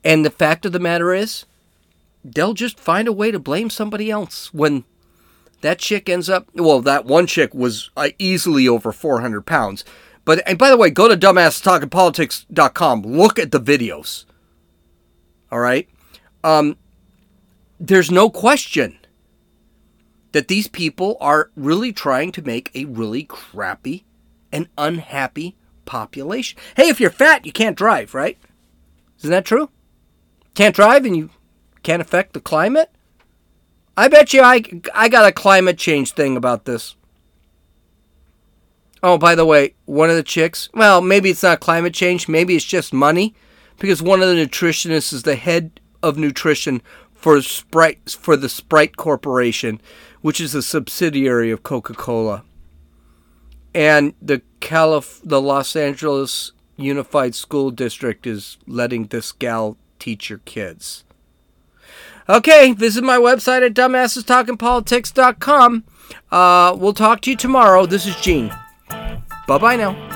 And 0.04 0.24
the 0.24 0.30
fact 0.30 0.64
of 0.64 0.72
the 0.72 0.78
matter 0.78 1.12
is, 1.12 1.44
they'll 2.24 2.54
just 2.54 2.78
find 2.78 3.08
a 3.08 3.12
way 3.12 3.30
to 3.30 3.38
blame 3.38 3.70
somebody 3.70 4.10
else 4.10 4.52
when 4.54 4.84
that 5.62 5.78
chick 5.78 6.08
ends 6.08 6.28
up. 6.28 6.48
Well, 6.54 6.80
that 6.82 7.04
one 7.04 7.26
chick 7.26 7.54
was 7.54 7.90
uh, 7.96 8.10
easily 8.18 8.68
over 8.68 8.92
400 8.92 9.42
pounds. 9.46 9.84
But 10.24 10.42
and 10.46 10.58
by 10.58 10.70
the 10.70 10.76
way, 10.76 10.90
go 10.90 11.08
to 11.08 11.16
dumbasstalkingpolitics.com. 11.16 13.02
Look 13.02 13.38
at 13.38 13.52
the 13.52 13.60
videos. 13.60 14.24
All 15.50 15.60
right. 15.60 15.88
Um, 16.42 16.76
there's 17.78 18.10
no 18.10 18.30
question 18.30 18.98
that 20.32 20.48
these 20.48 20.68
people 20.68 21.16
are 21.20 21.50
really 21.56 21.92
trying 21.92 22.32
to 22.32 22.42
make 22.42 22.70
a 22.74 22.84
really 22.84 23.24
crappy 23.24 24.04
and 24.52 24.68
unhappy 24.76 25.56
population. 25.84 26.58
Hey, 26.76 26.88
if 26.88 27.00
you're 27.00 27.10
fat, 27.10 27.46
you 27.46 27.52
can't 27.52 27.76
drive, 27.76 28.14
right? 28.14 28.38
Isn't 29.18 29.30
that 29.30 29.44
true? 29.44 29.70
Can't 30.54 30.74
drive 30.74 31.04
and 31.04 31.16
you 31.16 31.30
can't 31.82 32.02
affect 32.02 32.32
the 32.32 32.40
climate? 32.40 32.90
I 33.96 34.08
bet 34.08 34.32
you 34.32 34.42
I, 34.42 34.62
I 34.94 35.08
got 35.08 35.28
a 35.28 35.32
climate 35.32 35.78
change 35.78 36.12
thing 36.12 36.36
about 36.36 36.64
this. 36.66 36.96
Oh, 39.02 39.16
by 39.16 39.34
the 39.34 39.46
way, 39.46 39.74
one 39.84 40.10
of 40.10 40.16
the 40.16 40.22
chicks, 40.22 40.68
well, 40.74 41.00
maybe 41.00 41.30
it's 41.30 41.42
not 41.42 41.60
climate 41.60 41.94
change, 41.94 42.28
maybe 42.28 42.56
it's 42.56 42.64
just 42.64 42.92
money, 42.92 43.34
because 43.78 44.02
one 44.02 44.20
of 44.22 44.28
the 44.28 44.34
nutritionists 44.34 45.12
is 45.12 45.22
the 45.22 45.36
head 45.36 45.80
of 46.02 46.18
nutrition 46.18 46.82
for 47.16 47.40
Sprite 47.42 48.10
for 48.10 48.36
the 48.36 48.48
Sprite 48.48 48.96
Corporation, 48.96 49.80
which 50.20 50.40
is 50.40 50.54
a 50.54 50.62
subsidiary 50.62 51.50
of 51.50 51.62
Coca-Cola. 51.62 52.44
And 53.74 54.14
the 54.22 54.42
Calif- 54.60 55.20
the 55.24 55.40
Los 55.40 55.76
Angeles 55.76 56.52
Unified 56.76 57.34
School 57.34 57.70
District 57.70 58.26
is 58.26 58.58
letting 58.66 59.06
this 59.06 59.32
gal 59.32 59.76
teach 59.98 60.30
your 60.30 60.38
kids. 60.40 61.04
Okay, 62.28 62.72
visit 62.72 63.04
my 63.04 63.18
website 63.18 63.64
at 63.64 63.74
dumbassestalkingpolitics.com. 63.74 65.84
Uh, 66.30 66.76
we'll 66.78 66.92
talk 66.92 67.20
to 67.22 67.30
you 67.30 67.36
tomorrow. 67.36 67.86
This 67.86 68.06
is 68.06 68.16
Gene. 68.16 68.52
Bye 68.88 69.58
bye 69.58 69.76
now. 69.76 70.15